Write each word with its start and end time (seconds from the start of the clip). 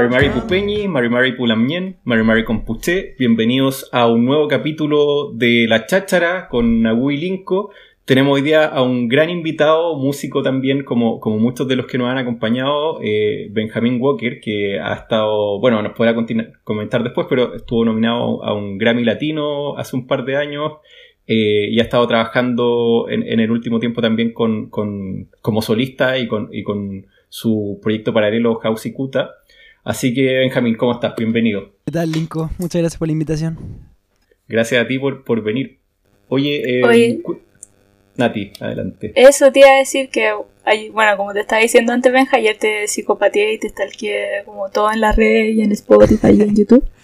Marimari 0.00 0.30
Pupeñi, 0.30 0.88
Marimari 0.88 1.32
Pulamien, 1.36 1.98
Marimari 2.04 2.42
Compuché. 2.42 3.14
Bienvenidos 3.18 3.86
a 3.92 4.06
un 4.06 4.24
nuevo 4.24 4.48
capítulo 4.48 5.30
de 5.34 5.66
La 5.68 5.84
Cháchara 5.84 6.48
con 6.48 6.80
Nagui 6.80 7.18
Linko. 7.18 7.70
Tenemos 8.06 8.32
hoy 8.32 8.40
día 8.40 8.64
a 8.64 8.80
un 8.80 9.08
gran 9.08 9.28
invitado, 9.28 9.98
músico 9.98 10.42
también, 10.42 10.84
como, 10.84 11.20
como 11.20 11.36
muchos 11.36 11.68
de 11.68 11.76
los 11.76 11.84
que 11.84 11.98
nos 11.98 12.08
han 12.08 12.16
acompañado, 12.16 12.98
eh, 13.02 13.48
Benjamin 13.50 14.00
Walker, 14.00 14.40
que 14.40 14.80
ha 14.80 14.94
estado, 14.94 15.60
bueno, 15.60 15.82
nos 15.82 15.92
podrá 15.92 16.14
comentar 16.64 17.02
después, 17.02 17.26
pero 17.28 17.54
estuvo 17.54 17.84
nominado 17.84 18.42
a 18.42 18.54
un 18.54 18.78
Grammy 18.78 19.04
Latino 19.04 19.76
hace 19.76 19.96
un 19.96 20.06
par 20.06 20.24
de 20.24 20.36
años 20.36 20.78
eh, 21.26 21.68
y 21.70 21.78
ha 21.78 21.82
estado 21.82 22.06
trabajando 22.06 23.04
en, 23.10 23.38
el 23.38 23.50
último 23.50 23.78
tiempo 23.78 24.00
también 24.00 24.32
con, 24.32 24.70
como 24.70 25.60
solista 25.60 26.16
y 26.16 26.26
con, 26.26 26.48
y 26.52 26.62
con 26.62 27.04
su 27.28 27.78
proyecto 27.82 28.14
paralelo 28.14 28.54
House 28.56 28.86
y 28.86 28.94
Kuta. 28.94 29.34
Así 29.90 30.14
que, 30.14 30.22
Benjamín, 30.22 30.76
¿cómo 30.76 30.92
estás? 30.92 31.16
Bienvenido. 31.16 31.72
¿Qué 31.84 31.90
tal, 31.90 32.12
Linko? 32.12 32.48
Muchas 32.58 32.80
gracias 32.80 32.96
por 32.96 33.08
la 33.08 33.12
invitación. 33.12 33.58
Gracias 34.46 34.84
a 34.84 34.86
ti 34.86 35.00
por, 35.00 35.24
por 35.24 35.42
venir. 35.42 35.80
Oye, 36.28 36.78
eh, 36.80 37.20
Nati, 38.14 38.52
adelante. 38.60 39.10
Eso 39.16 39.50
te 39.50 39.58
iba 39.58 39.70
a 39.70 39.78
decir 39.78 40.08
que, 40.08 40.30
bueno, 40.92 41.16
como 41.16 41.32
te 41.32 41.40
estaba 41.40 41.60
diciendo 41.60 41.92
antes, 41.92 42.12
Benja, 42.12 42.36
ayer 42.36 42.56
te 42.56 42.86
psicopatía 42.86 43.52
y 43.52 43.58
te 43.58 43.68
stalkeé 43.68 44.44
como 44.44 44.70
todo 44.70 44.92
en 44.92 45.00
la 45.00 45.10
red 45.10 45.46
y 45.46 45.62
en 45.62 45.72
Spotify 45.72 46.34
y 46.38 46.42
en 46.42 46.54
YouTube. 46.54 46.84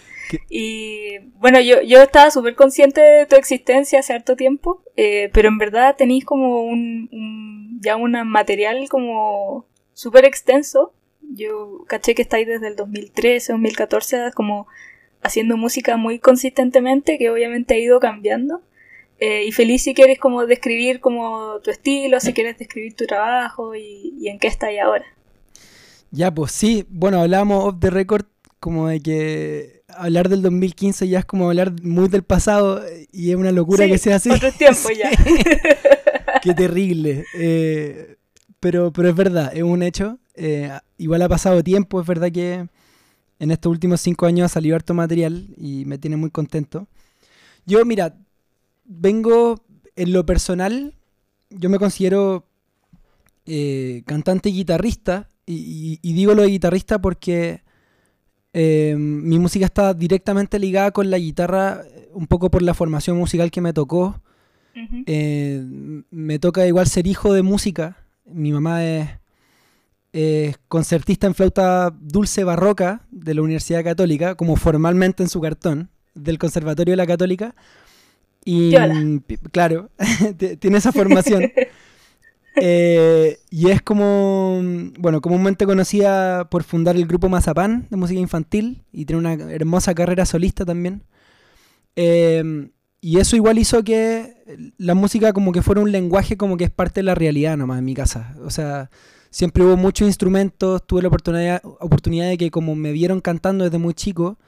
Y 0.48 1.18
bueno, 1.38 1.60
yo, 1.60 1.82
yo 1.82 2.02
estaba 2.02 2.30
súper 2.30 2.54
consciente 2.54 3.00
de 3.00 3.26
tu 3.26 3.34
existencia 3.34 3.98
hace 3.98 4.12
harto 4.12 4.36
tiempo, 4.36 4.84
eh, 4.96 5.28
pero 5.32 5.48
en 5.48 5.58
verdad 5.58 5.96
tenéis 5.96 6.24
como 6.24 6.62
un, 6.62 7.08
un 7.10 7.80
ya 7.80 7.96
un 7.96 8.12
material 8.28 8.88
como 8.88 9.66
súper 9.92 10.24
extenso. 10.24 10.92
Yo 11.36 11.84
caché 11.86 12.14
que 12.14 12.22
estáis 12.22 12.46
desde 12.46 12.68
el 12.68 12.76
2013, 12.76 13.52
2014, 13.52 14.32
como 14.34 14.66
haciendo 15.22 15.56
música 15.56 15.96
muy 15.96 16.18
consistentemente, 16.18 17.18
que 17.18 17.30
obviamente 17.30 17.74
ha 17.74 17.78
ido 17.78 18.00
cambiando. 18.00 18.62
Eh, 19.18 19.44
y 19.46 19.52
feliz 19.52 19.82
si 19.82 19.94
quieres 19.94 20.18
como 20.18 20.46
describir 20.46 21.00
como 21.00 21.60
tu 21.60 21.70
estilo, 21.70 22.20
si 22.20 22.32
quieres 22.32 22.58
describir 22.58 22.94
tu 22.94 23.06
trabajo 23.06 23.74
y, 23.74 24.14
y 24.18 24.28
en 24.28 24.38
qué 24.38 24.48
estáis 24.48 24.80
ahora. 24.80 25.04
Ya, 26.10 26.32
pues 26.32 26.52
sí, 26.52 26.86
bueno, 26.88 27.20
hablábamos 27.20 27.64
off 27.64 27.76
the 27.80 27.90
record 27.90 28.26
como 28.60 28.88
de 28.88 29.00
que 29.00 29.82
hablar 29.88 30.28
del 30.28 30.42
2015 30.42 31.08
ya 31.08 31.20
es 31.20 31.24
como 31.24 31.48
hablar 31.48 31.72
muy 31.82 32.08
del 32.08 32.22
pasado 32.22 32.82
y 33.12 33.30
es 33.30 33.36
una 33.36 33.52
locura 33.52 33.86
que 33.86 33.98
sea 33.98 34.16
así. 34.16 34.30
Otro 34.30 34.52
tiempo 34.52 34.88
ya. 34.90 35.10
Qué 36.42 36.54
terrible. 36.54 37.24
Eh, 37.34 38.15
pero, 38.66 38.92
pero 38.92 39.08
es 39.08 39.14
verdad, 39.14 39.52
es 39.54 39.62
un 39.62 39.84
hecho. 39.84 40.18
Eh, 40.34 40.76
igual 40.98 41.22
ha 41.22 41.28
pasado 41.28 41.62
tiempo, 41.62 42.00
es 42.00 42.06
verdad 42.08 42.32
que 42.32 42.66
en 43.38 43.50
estos 43.52 43.70
últimos 43.70 44.00
cinco 44.00 44.26
años 44.26 44.46
ha 44.46 44.54
salido 44.54 44.74
harto 44.74 44.92
material 44.92 45.54
y 45.56 45.84
me 45.84 45.98
tiene 45.98 46.16
muy 46.16 46.30
contento. 46.30 46.88
Yo, 47.64 47.84
mira, 47.84 48.16
vengo 48.84 49.62
en 49.94 50.12
lo 50.12 50.26
personal, 50.26 50.94
yo 51.48 51.70
me 51.70 51.78
considero 51.78 52.48
eh, 53.44 54.02
cantante 54.04 54.48
y 54.48 54.54
guitarrista, 54.54 55.28
y, 55.46 56.00
digo 56.02 56.34
lo 56.34 56.42
de 56.42 56.48
guitarrista 56.48 57.00
porque 57.00 57.62
eh, 58.52 58.96
mi 58.98 59.38
música 59.38 59.66
está 59.66 59.94
directamente 59.94 60.58
ligada 60.58 60.90
con 60.90 61.08
la 61.08 61.18
guitarra, 61.18 61.84
un 62.12 62.26
poco 62.26 62.50
por 62.50 62.62
la 62.62 62.74
formación 62.74 63.16
musical 63.16 63.52
que 63.52 63.60
me 63.60 63.72
tocó. 63.72 64.20
me 66.10 66.38
toca 66.40 66.66
igual 66.66 66.88
ser 66.88 67.06
hijo 67.06 67.32
de 67.32 67.42
música, 67.42 68.05
mi 68.26 68.52
mamá 68.52 68.84
es, 68.84 69.08
concertista 70.68 71.26
en 71.26 71.34
flauta 71.34 71.90
dulce 72.00 72.42
barroca 72.42 73.02
de 73.10 73.34
la 73.34 73.42
Universidad 73.42 73.84
Católica, 73.84 74.34
como 74.34 74.56
formalmente 74.56 75.22
en 75.22 75.28
su 75.28 75.40
cartón, 75.40 75.90
del 76.14 76.38
Conservatorio 76.38 76.92
de 76.92 76.96
la 76.96 77.06
Católica. 77.06 77.54
Y 78.44 78.74
claro, 79.52 79.90
tiene 80.60 80.78
esa 80.78 80.92
formación. 80.92 81.52
Eh, 82.58 83.38
y 83.50 83.68
es 83.68 83.82
como, 83.82 84.62
bueno, 84.98 85.20
comúnmente 85.20 85.66
conocida 85.66 86.48
por 86.48 86.64
fundar 86.64 86.96
el 86.96 87.06
grupo 87.06 87.28
Mazapán 87.28 87.86
de 87.90 87.98
música 87.98 88.18
infantil 88.18 88.82
y 88.92 89.04
tiene 89.04 89.20
una 89.20 89.34
hermosa 89.34 89.94
carrera 89.94 90.24
solista 90.24 90.64
también. 90.64 91.02
Eh, 91.96 92.70
y 93.06 93.20
eso 93.20 93.36
igual 93.36 93.56
hizo 93.56 93.84
que 93.84 94.72
la 94.78 94.96
música 94.96 95.32
como 95.32 95.52
que 95.52 95.62
fuera 95.62 95.80
un 95.80 95.92
lenguaje 95.92 96.36
como 96.36 96.56
que 96.56 96.64
es 96.64 96.72
parte 96.72 96.98
de 96.98 97.04
la 97.04 97.14
realidad 97.14 97.56
nomás 97.56 97.78
en 97.78 97.84
mi 97.84 97.94
casa. 97.94 98.34
O 98.42 98.50
sea, 98.50 98.90
siempre 99.30 99.62
hubo 99.62 99.76
muchos 99.76 100.08
instrumentos, 100.08 100.84
tuve 100.84 101.02
la 101.02 101.08
oportunidad, 101.08 101.62
oportunidad 101.62 102.28
de 102.28 102.36
que 102.36 102.50
como 102.50 102.74
me 102.74 102.90
vieron 102.90 103.20
cantando 103.20 103.62
desde 103.62 103.78
muy 103.78 103.94
chico, 103.94 104.40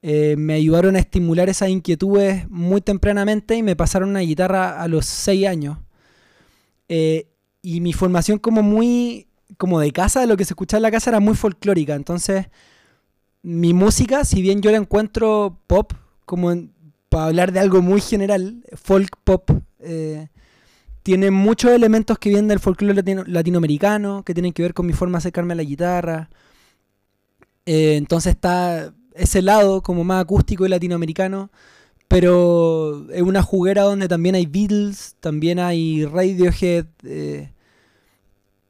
eh, 0.00 0.36
me 0.38 0.54
ayudaron 0.54 0.94
a 0.94 1.00
estimular 1.00 1.48
esas 1.48 1.70
inquietudes 1.70 2.48
muy 2.48 2.82
tempranamente 2.82 3.56
y 3.56 3.64
me 3.64 3.74
pasaron 3.74 4.10
una 4.10 4.20
guitarra 4.20 4.80
a 4.80 4.86
los 4.86 5.04
6 5.04 5.48
años. 5.48 5.78
Eh, 6.88 7.26
y 7.62 7.80
mi 7.80 7.92
formación 7.92 8.38
como 8.38 8.62
muy, 8.62 9.26
como 9.56 9.80
de 9.80 9.90
casa, 9.90 10.20
de 10.20 10.28
lo 10.28 10.36
que 10.36 10.44
se 10.44 10.52
escuchaba 10.52 10.78
en 10.78 10.82
la 10.82 10.92
casa 10.92 11.10
era 11.10 11.18
muy 11.18 11.34
folclórica. 11.34 11.96
Entonces, 11.96 12.46
mi 13.42 13.74
música, 13.74 14.24
si 14.24 14.40
bien 14.40 14.62
yo 14.62 14.70
la 14.70 14.76
encuentro 14.76 15.58
pop, 15.66 15.94
como 16.24 16.52
en, 16.52 16.77
para 17.08 17.26
hablar 17.26 17.52
de 17.52 17.60
algo 17.60 17.82
muy 17.82 18.00
general, 18.00 18.64
folk 18.74 19.16
pop 19.24 19.50
eh, 19.80 20.28
tiene 21.02 21.30
muchos 21.30 21.70
elementos 21.70 22.18
que 22.18 22.28
vienen 22.28 22.48
del 22.48 22.58
folclore 22.58 23.02
latinoamericano, 23.26 24.24
que 24.24 24.34
tienen 24.34 24.52
que 24.52 24.62
ver 24.62 24.74
con 24.74 24.86
mi 24.86 24.92
forma 24.92 25.16
de 25.16 25.18
acercarme 25.18 25.54
a 25.54 25.56
la 25.56 25.62
guitarra. 25.62 26.28
Eh, 27.64 27.96
entonces 27.96 28.34
está 28.34 28.92
ese 29.14 29.40
lado 29.40 29.82
como 29.82 30.04
más 30.04 30.22
acústico 30.22 30.66
y 30.66 30.68
latinoamericano, 30.68 31.50
pero 32.08 33.10
es 33.10 33.22
una 33.22 33.42
juguera 33.42 33.82
donde 33.82 34.08
también 34.08 34.34
hay 34.34 34.46
Beatles, 34.46 35.16
también 35.20 35.58
hay 35.58 36.04
Radiohead, 36.04 36.86
eh, 37.04 37.52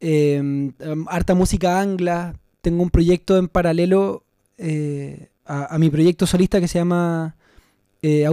em, 0.01 0.73
harta 1.09 1.35
música 1.35 1.81
angla. 1.81 2.37
Tengo 2.61 2.83
un 2.83 2.91
proyecto 2.91 3.37
en 3.37 3.49
paralelo 3.49 4.23
a, 5.45 5.79
mi 5.79 5.91
proyecto 5.91 6.27
solista 6.27 6.61
que 6.61 6.69
se 6.69 6.79
llama 6.79 7.38
eh, 8.03 8.27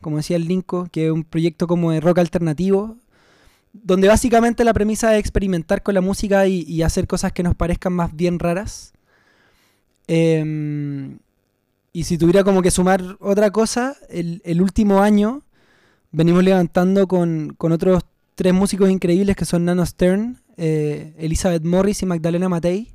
como 0.00 0.16
decía 0.16 0.36
el 0.36 0.46
Linko, 0.46 0.88
que 0.90 1.06
es 1.06 1.12
un 1.12 1.24
proyecto 1.24 1.66
como 1.66 1.90
de 1.90 2.00
rock 2.00 2.18
alternativo, 2.18 2.96
donde 3.72 4.08
básicamente 4.08 4.64
la 4.64 4.72
premisa 4.72 5.14
es 5.14 5.20
experimentar 5.20 5.82
con 5.82 5.94
la 5.94 6.00
música 6.00 6.46
y, 6.46 6.82
hacer 6.82 7.06
cosas 7.06 7.32
que 7.32 7.42
nos 7.42 7.54
parezcan 7.54 7.92
más 7.92 8.14
bien 8.14 8.38
raras. 8.38 8.92
Em, 10.06 11.18
y 11.92 12.04
si 12.04 12.16
tuviera 12.18 12.44
como 12.44 12.62
que 12.62 12.70
sumar 12.70 13.16
otra 13.20 13.50
cosa, 13.50 13.96
el, 14.08 14.62
último 14.62 15.00
año 15.02 15.42
venimos 16.12 16.44
levantando 16.44 17.06
con, 17.06 17.56
otros 17.58 18.04
tres 18.34 18.54
músicos 18.54 18.90
increíbles 18.90 19.36
que 19.36 19.44
son 19.44 19.64
Nano 19.64 19.84
Stern, 19.84 20.40
eh, 20.56 21.14
Elizabeth 21.18 21.64
Morris 21.64 22.02
y 22.02 22.06
Magdalena 22.06 22.48
Matei, 22.48 22.92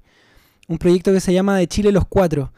un 0.67 0.77
proyecto 0.77 1.11
que 1.11 1.19
se 1.19 1.33
llama 1.33 1.57
De 1.57 1.67
Chile 1.67 1.91
los 1.91 2.07
Cuatro 2.07 2.51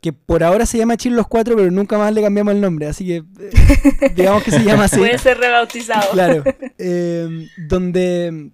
que 0.00 0.12
por 0.12 0.44
ahora 0.44 0.64
se 0.66 0.78
llama 0.78 0.96
Chile 0.96 1.16
los 1.16 1.26
Cuatro, 1.26 1.56
pero 1.56 1.70
nunca 1.70 1.98
más 1.98 2.12
le 2.12 2.22
cambiamos 2.22 2.54
el 2.54 2.60
nombre, 2.60 2.86
así 2.86 3.06
que 3.06 3.16
eh, 3.16 4.12
digamos 4.16 4.42
que 4.42 4.50
se 4.52 4.64
llama 4.64 4.84
así. 4.84 4.98
Puede 4.98 5.18
ser 5.18 5.38
rebautizado. 5.38 6.10
Claro. 6.12 6.44
Em, 6.78 7.48
donde 7.68 8.50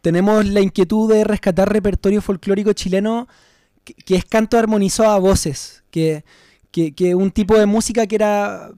tenemos 0.00 0.46
la 0.46 0.60
inquietud 0.60 1.12
de 1.12 1.24
rescatar 1.24 1.70
repertorio 1.70 2.22
folclórico 2.22 2.72
chileno 2.72 3.28
que, 3.84 4.16
es 4.16 4.24
canto 4.24 4.56
armonizado 4.56 5.10
a 5.10 5.18
voces, 5.18 5.82
que, 5.90 6.24
que, 6.70 7.14
un 7.14 7.30
tipo 7.30 7.58
de 7.58 7.66
música 7.66 8.06
que 8.06 8.14
era 8.14 8.70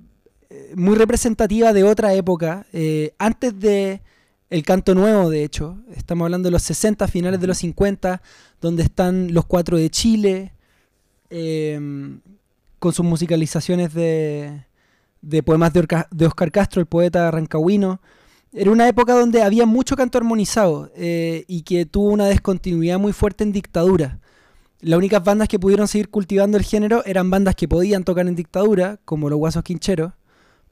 eh, 0.50 0.73
muy 0.75 0.96
representativa 0.96 1.73
de 1.73 1.85
otra 1.85 2.14
época, 2.14 2.67
eh, 2.73 3.14
antes 3.19 3.58
de 3.58 4.02
el 4.50 4.64
canto 4.64 4.94
nuevo, 4.94 5.31
de 5.31 5.44
hecho. 5.44 5.79
Estamos 5.96 6.26
hablando 6.26 6.49
de 6.49 6.50
los 6.50 6.62
60, 6.62 7.08
finales 7.08 7.41
de 7.41 7.46
los 7.46 7.58
50, 7.58 8.20
donde 8.61 8.82
están 8.82 9.32
los 9.32 9.46
cuatro 9.46 9.79
de 9.79 9.88
Chile, 9.88 10.52
Em, 11.34 12.20
con 12.79 12.93
sus 12.93 13.06
musicalizaciones 13.06 13.94
de, 13.94 14.64
poemas 15.46 15.73
de, 15.73 16.26
Oscar 16.26 16.52
Castro, 16.52 16.81
el 16.81 16.87
poeta 16.87 17.31
rancagüino. 17.31 18.02
Era 18.52 18.70
una 18.70 18.87
época 18.87 19.14
donde 19.14 19.43
había 19.43 19.64
mucho 19.64 19.96
canto 19.96 20.19
armonizado 20.19 20.90
eh, 20.94 21.44
y 21.49 21.62
que 21.62 21.87
tuvo 21.87 22.11
una 22.11 22.26
descontinuidad 22.26 22.99
muy 22.99 23.14
fuerte 23.14 23.44
en 23.44 23.52
dictadura. 23.52 24.19
Las 24.81 24.99
únicas 24.99 25.25
bandas 25.25 25.49
que 25.49 25.58
pudieron 25.58 25.88
seguir 25.88 26.11
cultivando 26.11 26.58
el 26.58 26.64
género 26.64 27.02
eran 27.06 27.31
bandas 27.31 27.55
que 27.55 27.67
podían 27.67 28.05
tocar 28.05 28.26
en 28.26 28.34
dictadura, 28.34 28.99
como 29.06 29.31
los 29.31 29.38
Guasos 29.38 29.62
Quincheros, 29.62 30.12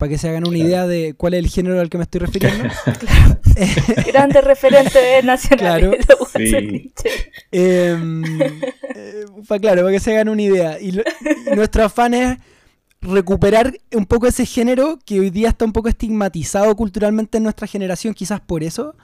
para 0.00 0.08
que 0.08 0.18
se 0.18 0.30
hagan 0.30 0.48
una 0.48 0.56
idea 0.56 0.86
de 0.86 1.12
cuál 1.14 1.34
es 1.34 1.44
el 1.44 1.50
género 1.50 1.78
al 1.78 1.90
que 1.90 1.98
me 1.98 2.04
estoy 2.04 2.20
refiriendo. 2.20 2.64
Grandes 4.06 4.42
referentes 4.42 5.22
nacionales. 5.22 6.06
Claro. 6.06 6.26
Sí. 6.34 6.90
Em, 7.52 8.24
eh, 8.40 9.26
claro, 9.60 9.82
para 9.82 9.92
que 9.92 10.00
se 10.00 10.12
hagan 10.12 10.30
una 10.30 10.40
idea. 10.40 10.80
Y, 10.80 10.98
nuestro 11.54 11.84
afán 11.84 12.14
es 12.14 12.38
recuperar 13.02 13.78
un 13.92 14.06
poco 14.06 14.26
ese 14.26 14.46
género 14.46 14.98
que 15.04 15.20
hoy 15.20 15.28
día 15.28 15.50
está 15.50 15.66
un 15.66 15.72
poco 15.72 15.90
estigmatizado 15.90 16.74
culturalmente 16.76 17.36
en 17.36 17.44
nuestra 17.44 17.66
generación, 17.66 18.14
quizás 18.14 18.40
por 18.40 18.64
eso. 18.64 18.96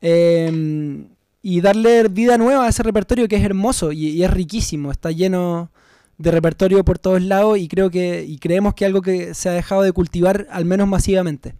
Em, 0.00 1.08
y 1.42 1.60
darle 1.60 2.08
vida 2.08 2.38
nueva 2.38 2.64
a 2.64 2.70
ese 2.70 2.82
repertorio 2.82 3.28
que 3.28 3.36
es 3.36 3.44
hermoso 3.44 3.92
y, 3.92 4.24
es 4.24 4.30
riquísimo, 4.30 4.90
está 4.90 5.10
lleno 5.10 5.70
de 6.18 6.30
repertorio 6.30 6.84
por 6.84 6.98
todos 6.98 7.22
lados 7.22 7.58
y 7.58 7.68
creo 7.68 7.90
que 7.90 8.24
y 8.26 8.38
creemos 8.38 8.74
que 8.74 8.84
algo 8.84 9.02
que 9.02 9.34
se 9.34 9.48
ha 9.48 9.52
dejado 9.52 9.82
de 9.82 9.92
cultivar 9.92 10.46
al 10.50 10.64
menos 10.64 10.88
masivamente. 10.88 11.54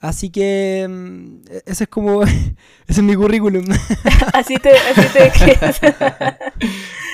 Así 0.00 0.30
que 0.30 0.86
mm, 0.88 1.42
e-, 1.48 1.62
ese 1.66 1.84
es 1.84 1.88
como 1.88 2.22
ese 2.24 2.56
es 2.86 3.02
mi 3.02 3.14
currículum. 3.14 3.64
así 4.34 4.56
te 4.56 4.70
así 4.70 5.08
te 5.12 6.36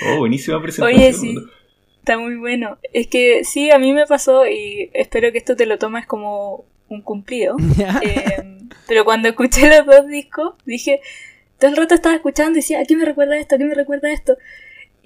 Oh, 0.13 0.17
buenísima 0.17 0.61
presentación. 0.61 1.01
Oye, 1.01 1.13
sí. 1.13 1.35
Está 1.99 2.17
muy 2.17 2.35
bueno. 2.37 2.77
Es 2.93 3.07
que 3.07 3.43
sí, 3.43 3.69
a 3.69 3.77
mí 3.77 3.93
me 3.93 4.07
pasó 4.07 4.47
y 4.47 4.89
espero 4.93 5.31
que 5.31 5.37
esto 5.37 5.55
te 5.55 5.65
lo 5.65 5.77
tomes 5.77 6.05
como 6.07 6.65
un 6.87 7.01
cumplido. 7.01 7.57
Em, 8.01 8.69
pero 8.87 9.05
cuando 9.05 9.27
escuché 9.29 9.69
los 9.69 9.85
dos 9.85 10.07
discos, 10.07 10.55
dije, 10.65 11.01
todo 11.59 11.69
el 11.69 11.77
rato 11.77 11.93
estaba 11.93 12.15
escuchando 12.15 12.53
y 12.53 12.61
decía, 12.61 12.79
¿a 12.79 12.85
qué 12.85 12.95
me 12.95 13.05
recuerda 13.05 13.37
esto? 13.37 13.55
¿A 13.55 13.57
qué 13.57 13.65
me 13.65 13.75
recuerda 13.75 14.11
esto? 14.11 14.37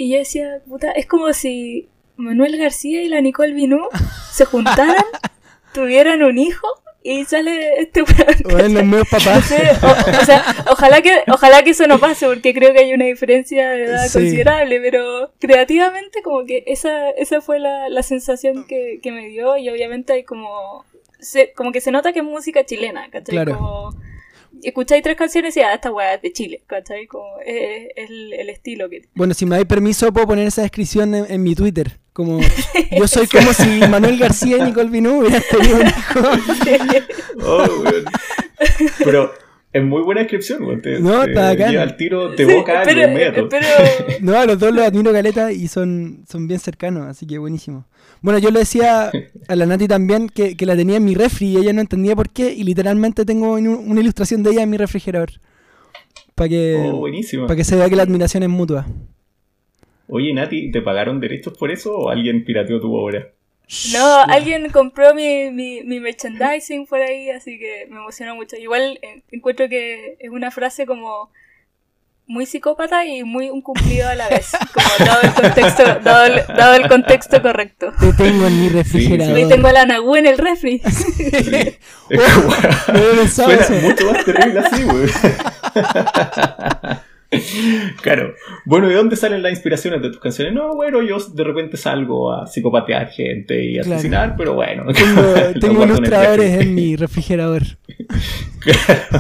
Y 0.04 0.10
yo 0.10 0.18
decía, 0.18 0.60
puta, 0.68 0.92
es 0.92 1.06
como 1.06 1.32
si 1.32 1.88
Manuel 2.18 2.58
García 2.58 3.04
y 3.04 3.08
la 3.08 3.22
Nicole 3.22 3.54
Binú 3.54 3.88
se 4.30 4.44
juntaran, 4.44 5.06
tuvieran 5.74 6.22
un 6.24 6.38
hijo 6.38 6.68
y 7.04 7.24
sale 7.24 7.80
este 7.80 8.04
Bueno, 8.44 8.82
los 8.84 9.08
papás. 9.08 9.50
o, 9.50 10.26
sea, 10.26 10.44
ojalá 10.70 11.02
que, 11.02 11.24
ojalá 11.32 11.64
que 11.64 11.70
eso 11.70 11.88
no 11.88 12.00
pase, 12.00 12.26
porque 12.28 12.54
creo 12.54 12.74
que 12.74 12.80
hay 12.80 12.94
una 12.94 13.06
diferencia 13.06 13.70
de 13.70 13.86
edad 13.86 14.12
considerable, 14.12 14.82
pero 14.82 15.32
creativamente 15.40 16.22
como 16.22 16.44
que 16.44 16.66
esa, 16.68 17.10
esa 17.12 17.40
fue 17.40 17.60
la, 17.60 17.88
la 17.88 18.04
sensación 18.04 18.68
que, 18.68 19.00
que, 19.02 19.14
me 19.14 19.30
dio, 19.30 19.56
y 19.56 19.70
obviamente 19.70 20.12
hay 20.12 20.26
como, 20.26 20.84
se, 21.18 21.54
como 21.54 21.72
que 21.72 21.80
se 21.80 21.92
nota 21.92 22.12
que 22.12 22.20
es 22.20 22.26
música 22.26 22.66
chilena, 22.66 23.10
¿cachai? 23.10 23.36
Claro. 23.36 23.56
Como, 23.56 23.96
escucháis 24.68 25.04
tres 25.04 25.16
canciones 25.18 25.56
y 25.58 25.62
ah, 25.62 25.74
esta 25.74 25.92
weá 25.92 26.16
es 26.16 26.22
de 26.22 26.32
Chile, 26.32 26.64
¿cachai? 26.68 27.08
Como 27.08 27.26
es, 27.46 27.90
el, 27.96 28.34
el, 28.34 28.50
estilo 28.50 28.90
que... 28.90 29.04
Bueno, 29.16 29.34
si 29.34 29.46
me 29.46 29.56
dais 29.56 29.66
permiso 29.66 30.12
puedo 30.14 30.28
poner 30.28 30.48
esa 30.48 30.62
descripción 30.62 31.14
en, 31.16 31.44
mi 31.44 31.56
Twitter. 31.56 32.00
Como, 32.14 32.40
yo 32.92 33.08
soy 33.08 33.28
como 33.28 33.54
si 33.54 33.80
Manuel 33.88 34.18
García 34.18 34.58
y 34.58 34.62
Nicole 34.62 34.90
Binú 34.90 35.20
hubieran 35.20 35.44
tenido 35.50 35.78
un 35.78 35.88
hijo. 35.88 36.20
oh, 37.46 37.84
Pero 39.04 39.34
es 39.74 39.84
muy 39.84 40.04
buena 40.04 40.22
descripción, 40.22 40.62
no, 41.02 41.24
está 41.24 41.50
acá. 41.50 41.68
al 41.82 41.98
tiro, 41.98 42.36
te 42.36 42.46
boca 42.46 42.84
pero, 42.86 43.50
pero... 43.50 43.68
No, 44.22 44.38
a 44.38 44.46
los 44.46 44.60
dos 44.60 44.72
los 44.72 44.86
admiro 44.86 45.12
caleta 45.12 45.52
y 45.52 45.68
son, 45.68 46.24
son 46.30 46.48
bien 46.48 46.60
cercanos, 46.60 47.08
así 47.08 47.26
que 47.26 47.40
buenísimo. 47.40 47.88
Bueno, 48.24 48.40
yo 48.40 48.52
le 48.52 48.60
decía 48.60 49.12
a 49.48 49.56
la 49.56 49.66
Nati 49.66 49.88
también 49.88 50.30
que, 50.30 50.56
la 50.66 50.76
tenía 50.76 50.98
en 50.98 51.06
mi 51.06 51.14
refri 51.14 51.50
y 51.50 51.58
ella 51.58 51.74
no 51.74 51.82
entendía 51.82 52.16
por 52.16 52.30
qué. 52.30 52.52
Y 52.52 52.64
literalmente 52.64 53.26
tengo 53.26 53.54
una 53.54 54.02
ilustración 54.02 54.42
de 54.42 54.52
ella 54.52 54.64
en 54.64 54.70
mi 54.72 54.78
refrigerador. 54.78 55.30
Para 56.34 56.50
que, 56.50 56.92
oh, 56.92 57.06
para 57.46 57.56
que 57.56 57.64
se 57.64 57.76
vea 57.76 57.90
que 57.90 57.96
la 57.96 58.04
admiración 58.04 58.42
es 58.42 58.50
mutua. 58.50 58.88
Oye, 60.08 60.34
Nati, 60.34 60.72
¿te 60.72 60.82
pagaron 60.82 61.20
derechos 61.20 61.56
por 61.58 61.70
eso 61.70 61.96
o 61.96 62.10
alguien 62.10 62.44
pirateó 62.44 62.80
tu 62.80 62.96
obra? 62.96 63.30
No, 63.94 64.20
alguien 64.28 64.70
compró 64.70 65.14
mi, 65.14 65.52
mi, 65.52 65.84
mi, 65.84 66.00
merchandising 66.00 66.86
por 66.86 67.02
ahí, 67.02 67.30
así 67.30 67.60
que 67.60 67.88
me 67.90 67.98
emocionó 67.98 68.36
mucho. 68.36 68.56
Igual 68.56 69.00
eh, 69.02 69.22
encuentro 69.32 69.68
que 69.70 70.18
es 70.20 70.30
una 70.30 70.52
frase 70.52 70.86
como 70.86 71.30
muy 72.26 72.46
psicópata 72.46 73.06
y 73.06 73.24
muy 73.24 73.50
un 73.50 73.62
cumplido 73.62 74.08
a 74.08 74.16
la 74.16 74.30
vez, 74.30 74.52
como 74.74 74.88
dado 75.06 75.22
el 75.24 75.34
contexto, 75.34 75.84
dado 76.04 76.76
el, 76.76 76.88
contexto 76.88 77.42
correcto. 77.42 77.92
Te 78.00 78.14
tengo 78.14 78.48
en 78.48 78.62
mi 78.62 78.70
refrigerador. 78.70 79.38
Sí, 79.38 79.48
tengo 79.48 79.68
a 79.68 79.74
la 79.74 79.86
Nagú 79.86 80.16
en 80.16 80.28
el 80.28 80.38
refri. 80.38 80.82
Sí. 82.10 83.30
Suena 83.30 83.68
mucho 83.82 84.12
más 84.12 84.26
terrible 84.26 84.60
así, 84.60 84.84
güey. 84.84 85.08
Claro. 88.02 88.36
Bueno, 88.66 88.88
¿de 88.88 88.96
dónde 88.96 89.16
salen 89.16 89.42
las 89.42 89.52
inspiraciones 89.52 90.02
de 90.02 90.10
tus 90.10 90.20
canciones? 90.20 90.54
No, 90.54 90.76
bueno, 90.76 91.02
yo 91.02 91.18
de 91.18 91.44
repente 91.44 91.78
salgo 91.78 92.32
a 92.32 92.46
psicopatear 92.46 93.08
gente 93.10 93.64
y 93.64 93.80
asesinar, 93.80 94.36
pero 94.38 94.54
bueno. 94.54 94.86
Tengo, 94.94 95.34
tengo 95.60 95.84
ilustradores 95.86 96.62
en 96.62 96.76
mi 96.76 96.96
refrigerador. 96.96 97.64
Claro. 98.60 99.20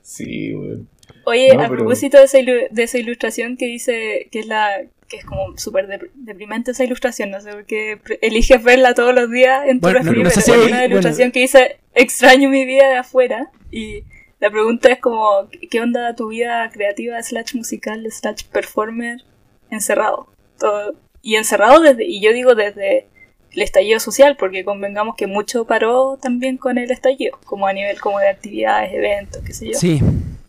sí, 0.00 0.52
güey. 0.52 0.78
Oye, 1.26 1.52
a 1.52 1.68
propósito 1.68 2.18
de 2.18 2.24
esa, 2.24 2.38
de 2.38 2.82
esa, 2.82 2.98
ilustración 2.98 3.56
que 3.56 3.66
dice 3.66 4.28
que 4.30 4.40
es 4.40 4.46
la 4.46 4.82
que 5.08 5.18
es 5.18 5.24
como 5.24 5.56
súper 5.58 6.10
deprimente 6.14 6.70
esa 6.70 6.84
ilustración, 6.84 7.30
no 7.30 7.40
sé 7.40 7.52
por 7.52 7.66
qué 7.66 8.00
eliges 8.22 8.62
verla 8.62 8.94
todos 8.94 9.14
los 9.14 9.30
días 9.30 9.64
en 9.66 9.80
tu 9.80 9.88
bueno, 9.88 10.00
una 10.00 10.86
ilustración 10.86 11.30
que 11.30 11.40
dice 11.40 11.76
extraño 11.94 12.48
mi 12.48 12.64
vida 12.64 12.88
de 12.88 12.96
afuera 12.96 13.50
y 13.70 14.04
la 14.40 14.50
pregunta 14.50 14.90
es 14.90 15.00
como 15.00 15.48
¿qué 15.70 15.80
onda 15.80 16.14
tu 16.16 16.28
vida 16.28 16.70
creativa 16.72 17.22
slash 17.22 17.54
musical 17.54 18.06
slash 18.10 18.44
performer 18.44 19.22
encerrado? 19.70 20.28
Todo, 20.58 20.94
y 21.24 21.36
encerrado 21.36 21.80
desde, 21.80 22.04
y 22.04 22.20
yo 22.20 22.32
digo 22.32 22.54
desde 22.54 23.06
el 23.52 23.62
estallido 23.62 23.98
social, 23.98 24.36
porque 24.36 24.64
convengamos 24.64 25.16
que 25.16 25.26
mucho 25.26 25.64
paró 25.64 26.18
también 26.20 26.58
con 26.58 26.76
el 26.76 26.90
estallido, 26.90 27.38
como 27.44 27.66
a 27.66 27.72
nivel 27.72 28.00
como 28.00 28.18
de 28.18 28.28
actividades, 28.28 28.92
eventos, 28.92 29.42
qué 29.42 29.54
sé 29.54 29.66
yo. 29.72 29.78
Sí, 29.78 30.00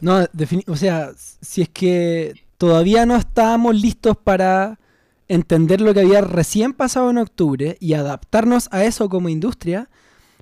no, 0.01 0.25
o 0.67 0.75
sea, 0.75 1.11
si 1.41 1.61
es 1.61 1.69
que 1.69 2.45
todavía 2.57 3.05
no 3.05 3.15
estábamos 3.15 3.75
listos 3.75 4.17
para 4.17 4.79
entender 5.27 5.81
lo 5.81 5.93
que 5.93 6.01
había 6.01 6.21
recién 6.21 6.73
pasado 6.73 7.09
en 7.09 7.17
octubre 7.17 7.77
y 7.79 7.93
adaptarnos 7.93 8.67
a 8.71 8.83
eso 8.83 9.09
como 9.09 9.29
industria, 9.29 9.89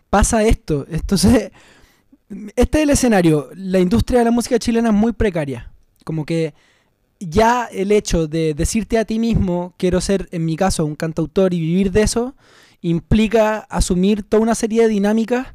pasa 0.09 0.43
esto. 0.43 0.85
Entonces, 0.89 1.51
este 2.55 2.77
es 2.79 2.83
el 2.83 2.89
escenario. 2.89 3.49
La 3.55 3.79
industria 3.79 4.19
de 4.19 4.25
la 4.25 4.31
música 4.31 4.59
chilena 4.59 4.89
es 4.89 4.95
muy 4.95 5.13
precaria. 5.13 5.71
Como 6.03 6.25
que 6.25 6.53
ya 7.19 7.65
el 7.65 7.91
hecho 7.91 8.27
de 8.27 8.53
decirte 8.53 8.97
a 8.97 9.05
ti 9.05 9.19
mismo, 9.19 9.73
quiero 9.77 10.01
ser, 10.01 10.27
en 10.31 10.45
mi 10.45 10.55
caso, 10.55 10.85
un 10.85 10.95
cantautor 10.95 11.53
y 11.53 11.59
vivir 11.59 11.91
de 11.91 12.01
eso, 12.01 12.35
implica 12.81 13.59
asumir 13.69 14.23
toda 14.23 14.43
una 14.43 14.55
serie 14.55 14.83
de 14.83 14.89
dinámicas 14.89 15.52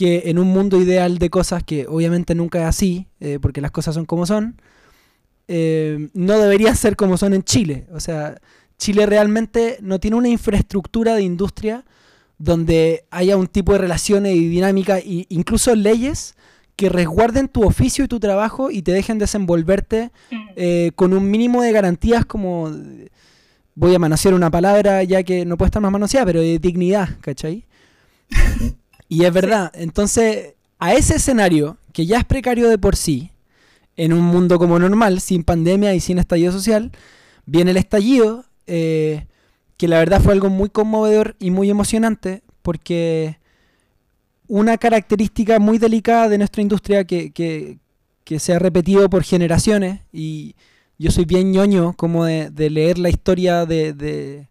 que 0.00 0.30
en 0.30 0.38
un 0.38 0.48
mundo 0.48 0.80
ideal 0.80 1.18
de 1.18 1.28
cosas 1.28 1.62
que 1.62 1.86
obviamente 1.86 2.34
nunca 2.34 2.60
es 2.60 2.64
así, 2.64 3.06
eh, 3.20 3.38
porque 3.38 3.60
las 3.60 3.70
cosas 3.70 3.94
son 3.94 4.06
como 4.06 4.24
son, 4.24 4.58
eh, 5.46 6.08
no 6.14 6.38
deberían 6.38 6.74
ser 6.74 6.96
como 6.96 7.18
son 7.18 7.34
en 7.34 7.42
Chile. 7.42 7.86
O 7.92 8.00
sea, 8.00 8.40
Chile 8.78 9.04
realmente 9.04 9.76
no 9.82 10.00
tiene 10.00 10.16
una 10.16 10.30
infraestructura 10.30 11.14
de 11.16 11.22
industria 11.22 11.84
donde 12.38 13.04
haya 13.10 13.36
un 13.36 13.46
tipo 13.46 13.74
de 13.74 13.78
relaciones 13.80 14.36
y 14.36 14.48
dinámica 14.48 15.00
e 15.00 15.26
incluso 15.28 15.74
leyes 15.74 16.34
que 16.76 16.88
resguarden 16.88 17.48
tu 17.48 17.62
oficio 17.62 18.02
y 18.02 18.08
tu 18.08 18.18
trabajo 18.20 18.70
y 18.70 18.80
te 18.80 18.92
dejen 18.92 19.18
desenvolverte 19.18 20.12
mm. 20.30 20.36
eh, 20.56 20.92
con 20.94 21.12
un 21.12 21.30
mínimo 21.30 21.60
de 21.60 21.72
garantías 21.72 22.24
como 22.24 22.74
voy 23.74 23.94
a 23.94 23.98
manosear 23.98 24.32
una 24.32 24.50
palabra 24.50 25.04
ya 25.04 25.22
que 25.24 25.44
no 25.44 25.58
puede 25.58 25.66
estar 25.66 25.82
más 25.82 25.92
manoseada, 25.92 26.24
pero 26.24 26.40
de 26.40 26.58
dignidad, 26.58 27.18
¿cachai? 27.20 27.66
Y 29.10 29.24
es 29.24 29.32
verdad, 29.32 29.72
entonces 29.74 30.54
a 30.78 30.94
ese 30.94 31.16
escenario, 31.16 31.78
que 31.92 32.06
ya 32.06 32.18
es 32.18 32.24
precario 32.24 32.68
de 32.68 32.78
por 32.78 32.94
sí, 32.94 33.32
en 33.96 34.12
un 34.12 34.22
mundo 34.22 34.56
como 34.56 34.78
normal, 34.78 35.20
sin 35.20 35.42
pandemia 35.42 35.92
y 35.96 36.00
sin 36.00 36.20
estallido 36.20 36.52
social, 36.52 36.92
viene 37.44 37.72
el 37.72 37.76
estallido, 37.76 38.44
eh, 38.68 39.26
que 39.76 39.88
la 39.88 39.98
verdad 39.98 40.22
fue 40.22 40.32
algo 40.32 40.48
muy 40.48 40.70
conmovedor 40.70 41.34
y 41.40 41.50
muy 41.50 41.68
emocionante, 41.70 42.44
porque 42.62 43.38
una 44.46 44.78
característica 44.78 45.58
muy 45.58 45.78
delicada 45.78 46.28
de 46.28 46.38
nuestra 46.38 46.62
industria 46.62 47.02
que, 47.02 47.32
que, 47.32 47.78
se 48.38 48.54
ha 48.54 48.60
repetido 48.60 49.10
por 49.10 49.24
generaciones, 49.24 50.02
y 50.12 50.54
yo 51.00 51.10
soy 51.10 51.24
bien 51.24 51.50
ñoño 51.50 51.94
como 51.94 52.26
de, 52.26 52.70
leer 52.70 52.96
la 52.96 53.10
historia 53.10 53.66
de 53.66 54.49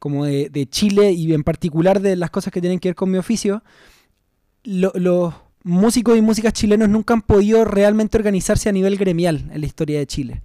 como 0.00 0.24
de, 0.24 0.66
Chile 0.70 1.12
y 1.12 1.32
en 1.34 1.44
particular 1.44 2.00
de 2.00 2.16
las 2.16 2.30
cosas 2.30 2.52
que 2.52 2.60
tienen 2.60 2.80
que 2.80 2.88
ver 2.88 2.96
con 2.96 3.10
mi 3.10 3.18
oficio, 3.18 3.62
los 4.64 5.34
músicos 5.62 6.16
y 6.16 6.22
músicas 6.22 6.54
chilenos 6.54 6.88
nunca 6.88 7.12
han 7.12 7.20
podido 7.20 7.66
realmente 7.66 8.16
organizarse 8.16 8.70
a 8.70 8.72
nivel 8.72 8.96
gremial 8.96 9.50
en 9.52 9.60
la 9.60 9.66
historia 9.66 9.98
de 9.98 10.06
Chile. 10.06 10.42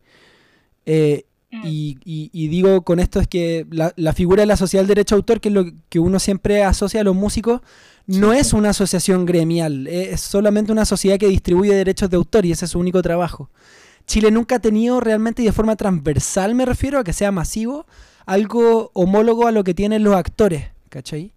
Eh, 0.86 1.26
mm. 1.52 1.62
y, 1.64 2.48
digo 2.50 2.82
con 2.82 3.00
esto 3.00 3.22
es 3.22 3.30
que 3.30 3.66
la, 3.72 4.14
figura 4.14 4.42
de 4.42 4.48
la 4.48 4.58
sociedad 4.58 4.84
del 4.84 4.90
derecho 4.90 5.16
autor, 5.16 5.40
que 5.40 5.48
es 5.48 5.56
lo 5.56 5.66
que 5.88 6.00
uno 6.00 6.20
siempre 6.20 6.62
asocia 6.66 7.00
a 7.00 7.06
los 7.06 7.16
músicos, 7.16 7.62
no 8.08 8.34
es 8.34 8.52
una 8.52 8.72
asociación 8.72 9.26
gremial, 9.26 9.88
es 9.88 10.20
solamente 10.20 10.74
una 10.74 10.84
sociedad 10.84 11.18
que 11.18 11.30
distribuye 11.30 11.74
derechos 11.74 12.10
de 12.10 12.18
autor 12.18 12.46
y 12.46 12.52
ese 12.52 12.66
es 12.66 12.72
su 12.72 12.80
único 12.80 13.02
trabajo. 13.02 13.50
Chile 14.06 14.32
nunca 14.32 14.56
ha 14.56 14.60
tenido 14.60 15.00
realmente 15.00 15.44
y 15.44 15.46
de 15.46 15.54
forma 15.54 15.78
transversal, 15.78 16.56
me 16.56 16.66
refiero 16.66 17.00
a 17.00 17.06
que 17.06 17.14
sea 17.14 17.32
masivo, 17.32 17.86
algo 18.26 18.92
homólogo 18.94 19.48
a 19.48 19.52
lo 19.52 19.64
que 19.64 19.74
tienen 19.74 20.04
los 20.04 20.16
actores, 20.16 20.66
¿cachai? 20.90 21.34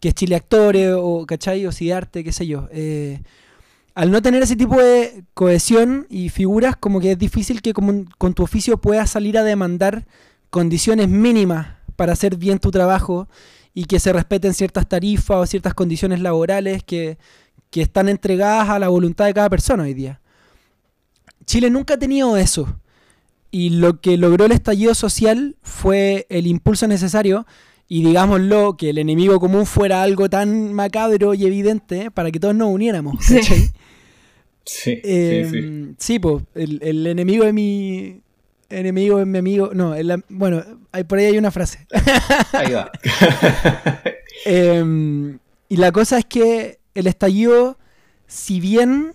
Que 0.00 0.08
es 0.08 0.14
Chile 0.14 0.36
Actores 0.36 0.94
o, 0.96 1.26
¿cachai? 1.26 1.66
O 1.66 1.70
Arte, 1.94 2.24
qué 2.24 2.32
sé 2.32 2.46
yo. 2.46 2.68
Eh, 2.72 3.22
al 3.94 4.10
no 4.10 4.22
tener 4.22 4.42
ese 4.42 4.56
tipo 4.56 4.76
de 4.76 5.24
cohesión 5.34 6.06
y 6.10 6.28
figuras, 6.28 6.76
como 6.76 7.00
que 7.00 7.12
es 7.12 7.18
difícil 7.18 7.62
que 7.62 7.72
con, 7.72 8.34
tu 8.34 8.42
oficio 8.42 8.78
puedas 8.78 9.10
salir 9.10 9.38
a 9.38 9.44
demandar 9.44 10.06
condiciones 10.50 11.08
mínimas 11.08 11.68
para 11.96 12.12
hacer 12.12 12.36
bien 12.36 12.58
tu 12.58 12.70
trabajo 12.70 13.28
y 13.72 13.84
que 13.84 14.00
se 14.00 14.12
respeten 14.12 14.54
ciertas 14.54 14.88
tarifas 14.88 15.36
o 15.36 15.46
ciertas 15.46 15.74
condiciones 15.74 16.20
laborales 16.20 16.82
que 16.82 17.18
están 17.72 18.08
entregadas 18.08 18.68
a 18.68 18.78
la 18.78 18.88
voluntad 18.88 19.26
de 19.26 19.34
cada 19.34 19.50
persona 19.50 19.84
hoy 19.84 19.94
día. 19.94 20.20
Chile 21.44 21.70
nunca 21.70 21.94
ha 21.94 21.98
tenido 21.98 22.36
eso. 22.36 22.80
Y 23.54 23.70
lo 23.70 24.00
que 24.00 24.16
logró 24.16 24.46
el 24.46 24.50
estallido 24.50 24.94
social 24.94 25.54
fue 25.62 26.26
el 26.28 26.48
impulso 26.48 26.88
necesario 26.88 27.46
y 27.86 28.02
digámoslo, 28.02 28.76
que 28.76 28.90
el 28.90 28.98
enemigo 28.98 29.38
común 29.38 29.64
fuera 29.64 30.02
algo 30.02 30.28
tan 30.28 30.72
macabro 30.72 31.34
y 31.34 31.46
evidente 31.46 32.10
para 32.10 32.32
que 32.32 32.40
todos 32.40 32.56
nos 32.56 32.66
uniéramos. 32.66 33.24
Sí, 33.24 33.40
sí, 33.44 33.70
sí, 34.64 35.00
em, 35.04 35.94
sí. 35.98 36.18
pues, 36.18 36.42
el, 36.56 37.06
enemigo 37.06 37.44
de 37.44 37.52
mi 37.52 38.22
enemigo 38.70 39.20
es 39.20 39.26
mi 39.28 39.38
amigo. 39.38 39.70
No, 39.72 39.94
bueno, 40.30 40.64
por 41.06 41.20
ahí 41.20 41.26
hay 41.26 41.38
una 41.38 41.52
frase. 41.52 41.86
Ahí 42.54 42.72
va. 42.72 42.90
Em, 44.46 45.38
y 45.68 45.76
la 45.76 45.92
cosa 45.92 46.18
es 46.18 46.24
que 46.24 46.80
el 46.96 47.06
estallido, 47.06 47.78
si 48.26 48.58
bien 48.58 49.12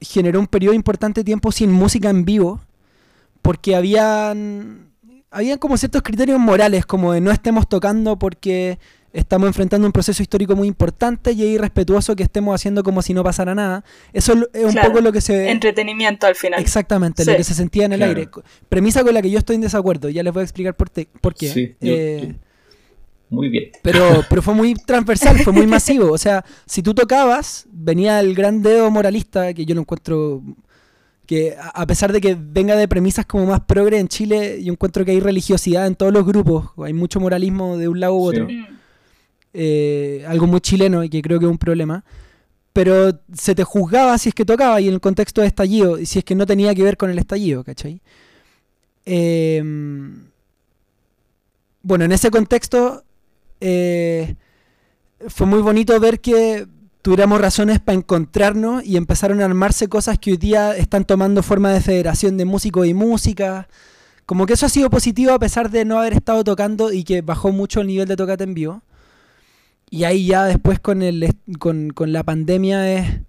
generó 0.00 0.40
un 0.40 0.46
periodo 0.46 0.72
importante 0.72 1.20
de 1.20 1.24
tiempo 1.26 1.52
sin 1.52 1.70
música 1.70 2.08
en 2.08 2.24
vivo, 2.24 2.62
porque 3.42 3.74
habían, 3.74 4.92
habían 5.30 5.58
como 5.58 5.76
ciertos 5.76 6.02
criterios 6.02 6.38
morales, 6.38 6.86
como 6.86 7.12
de 7.12 7.20
no 7.20 7.30
estemos 7.30 7.68
tocando 7.68 8.18
porque 8.18 8.78
estamos 9.12 9.46
enfrentando 9.46 9.86
un 9.86 9.92
proceso 9.92 10.22
histórico 10.22 10.54
muy 10.54 10.68
importante 10.68 11.32
y 11.32 11.42
es 11.42 11.48
irrespetuoso 11.48 12.14
que 12.14 12.22
estemos 12.22 12.54
haciendo 12.54 12.82
como 12.82 13.02
si 13.02 13.14
no 13.14 13.24
pasara 13.24 13.54
nada. 13.54 13.84
Eso 14.12 14.34
es 14.52 14.64
un 14.64 14.74
poco 14.74 15.00
lo 15.00 15.12
que 15.12 15.20
se... 15.20 15.50
Entretenimiento 15.50 16.26
al 16.26 16.34
final. 16.34 16.60
Exactamente, 16.60 17.24
lo 17.24 17.36
que 17.36 17.44
se 17.44 17.54
sentía 17.54 17.86
en 17.86 17.92
el 17.92 18.02
aire. 18.02 18.28
Premisa 18.68 19.02
con 19.02 19.14
la 19.14 19.22
que 19.22 19.30
yo 19.30 19.38
estoy 19.38 19.56
en 19.56 19.62
desacuerdo, 19.62 20.08
ya 20.08 20.22
les 20.22 20.32
voy 20.32 20.42
a 20.42 20.44
explicar 20.44 20.76
por, 20.76 20.90
por 21.20 21.34
qué. 21.34 21.76
Eh, 21.80 22.34
muy 23.30 23.48
bien. 23.48 23.70
Pero, 23.82 24.24
pero 24.28 24.42
fue 24.42 24.54
muy 24.54 24.74
transversal, 24.74 25.38
fue 25.40 25.52
muy 25.52 25.66
masivo. 25.66 26.10
O 26.12 26.18
sea, 26.18 26.44
si 26.66 26.82
tú 26.82 26.94
tocabas, 26.94 27.66
venía 27.70 28.20
el 28.20 28.34
gran 28.34 28.62
dedo 28.62 28.90
moralista, 28.90 29.52
que 29.52 29.64
yo 29.64 29.74
lo 29.74 29.82
encuentro 29.82 30.42
que 31.28 31.54
a 31.58 31.86
pesar 31.86 32.10
de 32.10 32.22
que 32.22 32.34
venga 32.40 32.74
de 32.74 32.88
premisas 32.88 33.26
como 33.26 33.44
más 33.44 33.60
progre 33.60 33.98
en 33.98 34.08
Chile, 34.08 34.64
yo 34.64 34.72
encuentro 34.72 35.04
que 35.04 35.10
hay 35.10 35.20
religiosidad 35.20 35.86
en 35.86 35.94
todos 35.94 36.10
los 36.10 36.24
grupos, 36.24 36.70
hay 36.82 36.94
mucho 36.94 37.20
moralismo 37.20 37.76
de 37.76 37.86
un 37.86 38.00
lado 38.00 38.14
u 38.14 38.22
otro. 38.24 38.48
Eh, 39.52 40.24
algo 40.26 40.46
muy 40.46 40.62
chileno 40.62 41.04
y 41.04 41.10
que 41.10 41.20
creo 41.20 41.38
que 41.38 41.44
es 41.44 41.50
un 41.50 41.58
problema. 41.58 42.02
Pero 42.72 43.20
se 43.34 43.54
te 43.54 43.62
juzgaba 43.62 44.16
si 44.16 44.30
es 44.30 44.34
que 44.34 44.46
tocaba 44.46 44.80
y 44.80 44.88
en 44.88 44.94
el 44.94 45.00
contexto 45.02 45.42
de 45.42 45.48
estallido, 45.48 45.98
y 45.98 46.06
si 46.06 46.20
es 46.20 46.24
que 46.24 46.34
no 46.34 46.46
tenía 46.46 46.74
que 46.74 46.82
ver 46.82 46.96
con 46.96 47.10
el 47.10 47.18
estallido, 47.18 47.62
¿cachai? 47.62 48.00
Em, 49.04 50.28
bueno, 51.82 52.06
en 52.06 52.12
ese 52.12 52.30
contexto 52.30 53.04
eh, 53.60 54.34
fue 55.28 55.46
muy 55.46 55.60
bonito 55.60 56.00
ver 56.00 56.20
que 56.20 56.66
tuviéramos 57.02 57.40
razones 57.40 57.80
para 57.80 57.96
encontrarnos 57.96 58.84
y 58.84 58.96
empezaron 58.96 59.40
a 59.40 59.44
armarse 59.44 59.88
cosas 59.88 60.18
que 60.18 60.32
hoy 60.32 60.36
día 60.36 60.76
están 60.76 61.04
tomando 61.04 61.42
forma 61.42 61.72
de 61.72 61.80
federación 61.80 62.36
de 62.36 62.44
músicos 62.44 62.86
y 62.86 62.94
música. 62.94 63.68
Como 64.26 64.46
que 64.46 64.54
eso 64.54 64.66
ha 64.66 64.68
sido 64.68 64.90
positivo 64.90 65.32
a 65.32 65.38
pesar 65.38 65.70
de 65.70 65.84
no 65.84 65.98
haber 65.98 66.12
estado 66.12 66.44
tocando 66.44 66.92
y 66.92 67.04
que 67.04 67.22
bajó 67.22 67.52
mucho 67.52 67.80
el 67.80 67.86
nivel 67.86 68.08
de 68.08 68.16
tocate 68.16 68.44
en 68.44 68.54
vivo. 68.54 68.82
Y 69.90 70.04
ahí 70.04 70.26
ya 70.26 70.44
después 70.44 70.80
con, 70.80 71.00
el, 71.02 71.34
con, 71.58 71.94
la 72.12 72.22
pandemia 72.24 72.92
es, 72.92 73.20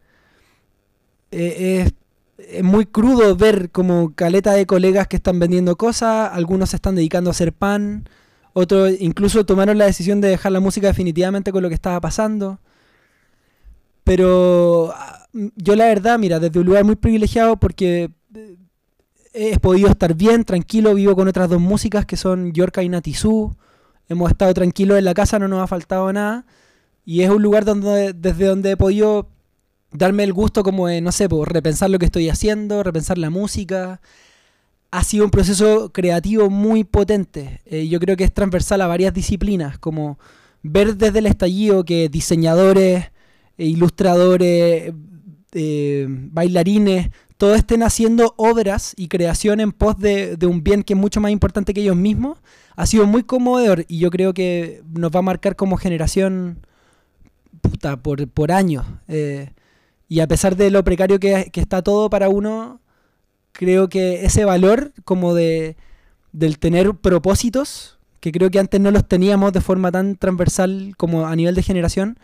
es, 1.31 1.93
es, 2.38 2.63
muy 2.63 2.85
crudo 2.85 3.35
ver 3.38 3.69
como 3.71 4.13
caleta 4.13 4.51
de 4.51 4.65
colegas 4.65 5.07
que 5.07 5.15
están 5.15 5.39
vendiendo 5.39 5.77
cosas, 5.77 6.31
algunos 6.33 6.71
se 6.71 6.75
están 6.75 6.95
dedicando 6.95 7.29
a 7.29 7.31
hacer 7.31 7.53
pan, 7.53 8.09
otros 8.51 8.91
incluso 8.99 9.45
tomaron 9.45 9.77
la 9.77 9.85
decisión 9.85 10.19
de 10.19 10.27
dejar 10.27 10.51
la 10.51 10.59
música 10.59 10.88
definitivamente 10.88 11.53
con 11.53 11.63
lo 11.63 11.69
que 11.69 11.75
estaba 11.75 12.01
pasando. 12.01 12.59
Pero 14.09 14.91
ah, 14.95 15.27
yo 15.55 15.75
la 15.75 15.85
verdad, 15.85 16.17
mira, 16.17 16.39
desde 16.39 16.59
un 16.59 16.65
lugar 16.65 16.83
muy 16.83 16.95
privilegiado 16.95 17.57
porque 17.57 18.09
eh, 18.33 18.57
he 19.33 19.59
podido 19.59 19.87
estar 19.87 20.15
bien, 20.15 20.45
tranquilo, 20.45 20.95
vivo 20.95 21.15
con 21.15 21.27
otras 21.27 21.47
dos 21.47 21.61
músicas 21.61 22.07
que 22.07 22.17
son 22.17 22.51
Yorka 22.51 22.81
y 22.81 22.89
Natizú. 22.89 23.55
Hemos 24.07 24.31
estado 24.31 24.51
tranquilos 24.55 24.97
en 24.97 25.05
la 25.05 25.13
casa, 25.13 25.37
no 25.37 25.47
nos 25.47 25.61
ha 25.61 25.67
faltado 25.67 26.11
nada. 26.11 26.47
Y 27.05 27.21
es 27.21 27.29
un 27.29 27.43
lugar 27.43 27.65
donde, 27.65 28.13
desde 28.13 28.47
donde 28.47 28.71
he 28.71 28.77
podido 28.77 29.29
darme 29.91 30.23
el 30.23 30.33
gusto 30.33 30.63
como 30.63 30.87
de, 30.87 31.01
no 31.01 31.11
sé, 31.11 31.29
pues, 31.29 31.47
repensar 31.47 31.91
lo 31.91 31.99
que 31.99 32.05
estoy 32.05 32.29
haciendo, 32.29 32.81
repensar 32.81 33.19
la 33.19 33.29
música. 33.29 34.01
Ha 34.89 35.03
sido 35.03 35.23
un 35.23 35.29
proceso 35.29 35.91
creativo 35.93 36.49
muy 36.49 36.83
potente. 36.83 37.61
Eh, 37.67 37.87
yo 37.87 37.99
creo 37.99 38.17
que 38.17 38.23
es 38.23 38.33
transversal 38.33 38.81
a 38.81 38.87
varias 38.87 39.13
disciplinas, 39.13 39.77
como 39.77 40.17
ver 40.63 40.95
desde 40.97 41.19
el 41.19 41.27
estallido 41.27 41.85
que 41.85 42.09
diseñadores, 42.09 43.11
ilustradores, 43.65 44.93
eh, 45.53 46.05
bailarines, 46.09 47.09
todos 47.37 47.57
estén 47.57 47.83
haciendo 47.83 48.33
obras 48.37 48.93
y 48.97 49.07
creación 49.07 49.59
en 49.59 49.71
pos 49.71 49.97
de, 49.97 50.37
un 50.43 50.63
bien 50.63 50.83
que 50.83 50.93
es 50.93 50.99
mucho 50.99 51.21
más 51.21 51.31
importante 51.31 51.73
que 51.73 51.81
ellos 51.81 51.95
mismos, 51.95 52.39
ha 52.75 52.85
sido 52.85 53.05
muy 53.05 53.23
conmovedor 53.23 53.85
y 53.87 53.99
yo 53.99 54.09
creo 54.09 54.33
que 54.33 54.83
nos 54.89 55.11
va 55.11 55.19
a 55.19 55.23
marcar 55.23 55.55
como 55.55 55.77
generación 55.77 56.65
puta, 57.61 57.97
por, 57.97 58.51
años. 58.51 58.85
Eh, 59.07 59.51
y 60.07 60.19
a 60.19 60.27
pesar 60.27 60.55
de 60.55 60.71
lo 60.71 60.83
precario 60.83 61.19
que, 61.19 61.49
que, 61.51 61.61
está 61.61 61.81
todo 61.81 62.09
para 62.09 62.29
uno, 62.29 62.81
creo 63.51 63.89
que 63.89 64.25
ese 64.25 64.43
valor 64.45 64.93
como 65.05 65.33
de 65.33 65.77
del 66.31 66.59
tener 66.59 66.93
propósitos, 66.95 67.99
que 68.19 68.31
creo 68.31 68.51
que 68.51 68.59
antes 68.59 68.79
no 68.79 68.91
los 68.91 69.07
teníamos 69.07 69.53
de 69.53 69.61
forma 69.61 69.91
tan 69.91 70.15
transversal 70.15 70.93
como 70.97 71.25
a 71.25 71.35
nivel 71.35 71.55
de 71.55 71.63
generación, 71.63 72.19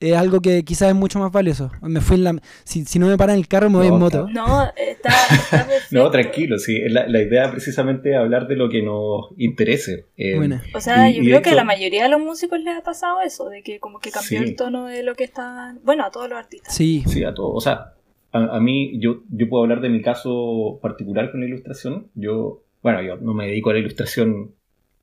es 0.00 0.16
algo 0.16 0.40
que 0.40 0.64
quizás 0.64 0.88
es 0.88 0.94
mucho 0.94 1.18
más 1.18 1.30
valioso. 1.30 1.70
Me 1.82 2.00
fui 2.00 2.16
en 2.16 2.24
la, 2.24 2.42
si, 2.64 2.98
no 2.98 3.06
me 3.06 3.18
paran 3.18 3.36
el 3.36 3.46
carro, 3.46 3.68
me 3.68 3.76
voy 3.76 3.88
en 3.88 3.98
moto. 3.98 4.26
No, 4.30 4.70
está, 4.74 5.14
No, 5.90 6.10
tranquilo, 6.10 6.58
sí. 6.58 6.80
La, 6.88 7.06
la 7.06 7.20
idea 7.20 7.50
precisamente 7.50 8.12
es 8.12 8.16
hablar 8.16 8.48
de 8.48 8.56
lo 8.56 8.70
que 8.70 8.82
nos 8.82 9.26
interese. 9.36 10.06
Eh, 10.16 10.40
o 10.74 10.80
sea, 10.80 11.10
yo 11.10 11.22
creo 11.22 11.42
que 11.42 11.50
a 11.50 11.54
la 11.54 11.64
mayoría 11.64 12.04
de 12.04 12.08
los 12.08 12.20
músicos 12.20 12.58
les 12.60 12.78
ha 12.78 12.82
pasado 12.82 13.20
eso, 13.20 13.50
de 13.50 13.62
que 13.62 13.78
como 13.78 14.00
que 14.00 14.10
cambió 14.10 14.40
el 14.40 14.56
tono 14.56 14.86
de 14.86 15.02
lo 15.02 15.14
que 15.14 15.24
están. 15.24 15.80
Bueno, 15.84 16.04
a 16.04 16.10
todos 16.10 16.30
los 16.30 16.38
artistas. 16.38 16.74
Sí. 16.74 17.04
Sí, 17.06 17.22
a 17.22 17.34
todos. 17.34 17.52
O 17.54 17.60
sea, 17.60 17.92
a, 18.32 18.58
mí, 18.58 18.98
yo, 19.00 19.22
yo 19.30 19.48
puedo 19.50 19.64
hablar 19.64 19.82
de 19.82 19.90
mi 19.90 20.00
caso 20.00 20.78
particular 20.80 21.30
con 21.30 21.40
la 21.40 21.46
ilustración. 21.46 22.06
Yo, 22.14 22.62
bueno, 22.82 23.02
yo 23.02 23.16
no 23.16 23.34
me 23.34 23.48
dedico 23.48 23.68
a 23.68 23.74
la 23.74 23.80
ilustración 23.80 24.54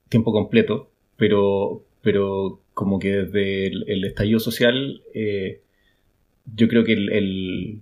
tiempo 0.09 0.31
completo, 0.31 0.89
pero, 1.17 1.83
pero 2.01 2.61
como 2.77 2.99
que 2.99 3.11
desde 3.23 3.65
el, 3.65 4.05
estallido 4.05 4.37
social, 4.37 5.01
eh, 5.15 5.61
yo 6.53 6.67
creo 6.67 6.83
que 6.83 6.93
el, 6.93 7.81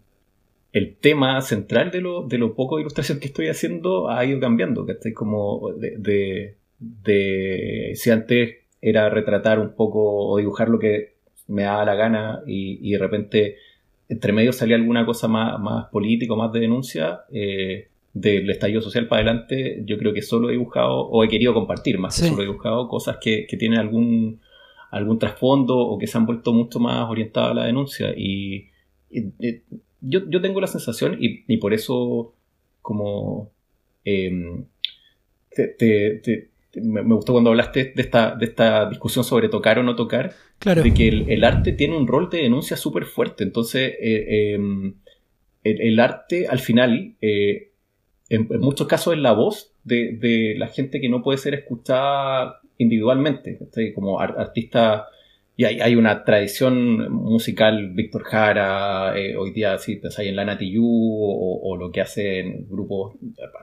el, 0.71 0.95
tema 0.95 1.41
central 1.41 1.91
de 1.91 1.99
lo, 1.99 2.23
de 2.25 2.37
lo 2.37 2.55
poco 2.55 2.77
de 2.77 2.83
ilustración 2.83 3.19
que 3.19 3.27
estoy 3.27 3.49
haciendo 3.49 4.09
ha 4.09 4.23
ido 4.23 4.39
cambiando, 4.39 4.85
que 4.85 4.93
estoy 4.93 5.11
como 5.11 5.73
de, 5.73 6.55
de, 6.79 7.91
si 7.95 8.09
antes 8.09 8.55
era 8.81 9.09
retratar 9.09 9.59
un 9.59 9.75
poco 9.75 10.29
o 10.29 10.37
dibujar 10.37 10.69
lo 10.69 10.79
que 10.79 11.15
me 11.47 11.63
daba 11.63 11.83
la 11.83 11.95
gana 11.95 12.39
y, 12.47 12.89
de 12.89 12.97
repente 12.97 13.57
entre 14.07 14.31
medio 14.31 14.53
salía 14.53 14.77
alguna 14.77 15.05
cosa 15.05 15.27
más, 15.27 15.59
más 15.59 15.87
política, 15.87 16.35
más 16.35 16.53
de 16.53 16.61
denuncia, 16.61 17.25
eh, 17.33 17.89
del 18.13 18.49
estallido 18.49 18.79
social 18.79 19.09
para 19.09 19.23
adelante, 19.23 19.83
yo 19.83 19.97
creo 19.97 20.13
que 20.13 20.21
solo 20.21 20.47
he 20.47 20.53
dibujado, 20.53 21.01
o 21.01 21.21
he 21.21 21.27
querido 21.27 21.53
compartir 21.53 21.97
más, 21.97 22.15
solo 22.15 22.43
he 22.43 22.45
dibujado 22.45 22.87
cosas 22.87 23.17
que, 23.19 23.45
que 23.45 23.57
tienen 23.57 23.77
algún, 23.77 24.39
algún 24.95 25.19
trasfondo 25.19 25.77
o 25.77 25.97
que 25.97 26.07
se 26.07 26.17
han 26.17 26.25
vuelto 26.25 26.53
mucho 26.53 26.79
más 26.79 27.09
orientadas 27.09 27.51
a 27.51 27.53
la 27.53 27.65
denuncia. 27.65 28.13
Y, 28.15 28.69
yo, 29.99 30.21
yo, 30.29 30.41
tengo 30.41 30.61
la 30.61 30.67
sensación, 30.67 31.17
y, 31.19 31.57
por 31.57 31.73
eso 31.73 32.33
como 32.81 33.51
em, 34.05 34.63
me, 36.81 37.01
gustó 37.01 37.33
cuando 37.33 37.49
hablaste 37.49 37.91
de 37.93 38.01
esta, 38.01 38.35
de 38.35 38.45
esta 38.45 38.87
discusión 38.87 39.25
sobre 39.25 39.49
tocar 39.49 39.79
o 39.79 39.83
no 39.83 39.97
tocar, 39.97 40.33
de 40.63 40.93
que 40.93 41.09
el, 41.09 41.43
arte 41.43 41.73
tiene 41.73 41.97
un 41.97 42.07
rol 42.07 42.29
de 42.29 42.43
denuncia 42.43 42.77
súper 42.77 43.03
fuerte. 43.03 43.43
Entonces, 43.43 43.95
eh, 43.99 44.53
em, 44.53 44.95
el, 45.65 45.99
arte 45.99 46.47
al 46.47 46.59
final, 46.59 47.15
eh, 47.19 47.71
en, 48.29 48.47
en, 48.49 48.59
muchos 48.61 48.87
casos 48.87 49.13
es 49.13 49.19
la 49.19 49.33
voz 49.33 49.73
de, 49.83 50.17
de, 50.17 50.55
la 50.57 50.67
gente 50.67 51.01
que 51.01 51.09
no 51.09 51.21
puede 51.21 51.37
ser 51.37 51.53
escuchada 51.53 52.61
individualmente, 52.77 53.59
como 53.93 54.19
artista, 54.19 55.07
y 55.57 55.63
hay, 55.63 55.95
una 55.95 56.25
tradición 56.25 57.09
musical, 57.13 57.91
Víctor 57.93 58.23
Jara, 58.23 59.17
eh, 59.17 59.37
hoy 59.37 59.51
día 59.51 59.77
si 59.77 59.95
pensáis 59.95 60.29
en 60.29 60.35
Lana 60.35 60.57
Tijoux 60.57 60.83
o, 60.83 61.59
o, 61.63 61.77
lo 61.77 61.91
que 61.91 62.01
hacen 62.01 62.67
grupos, 62.69 63.13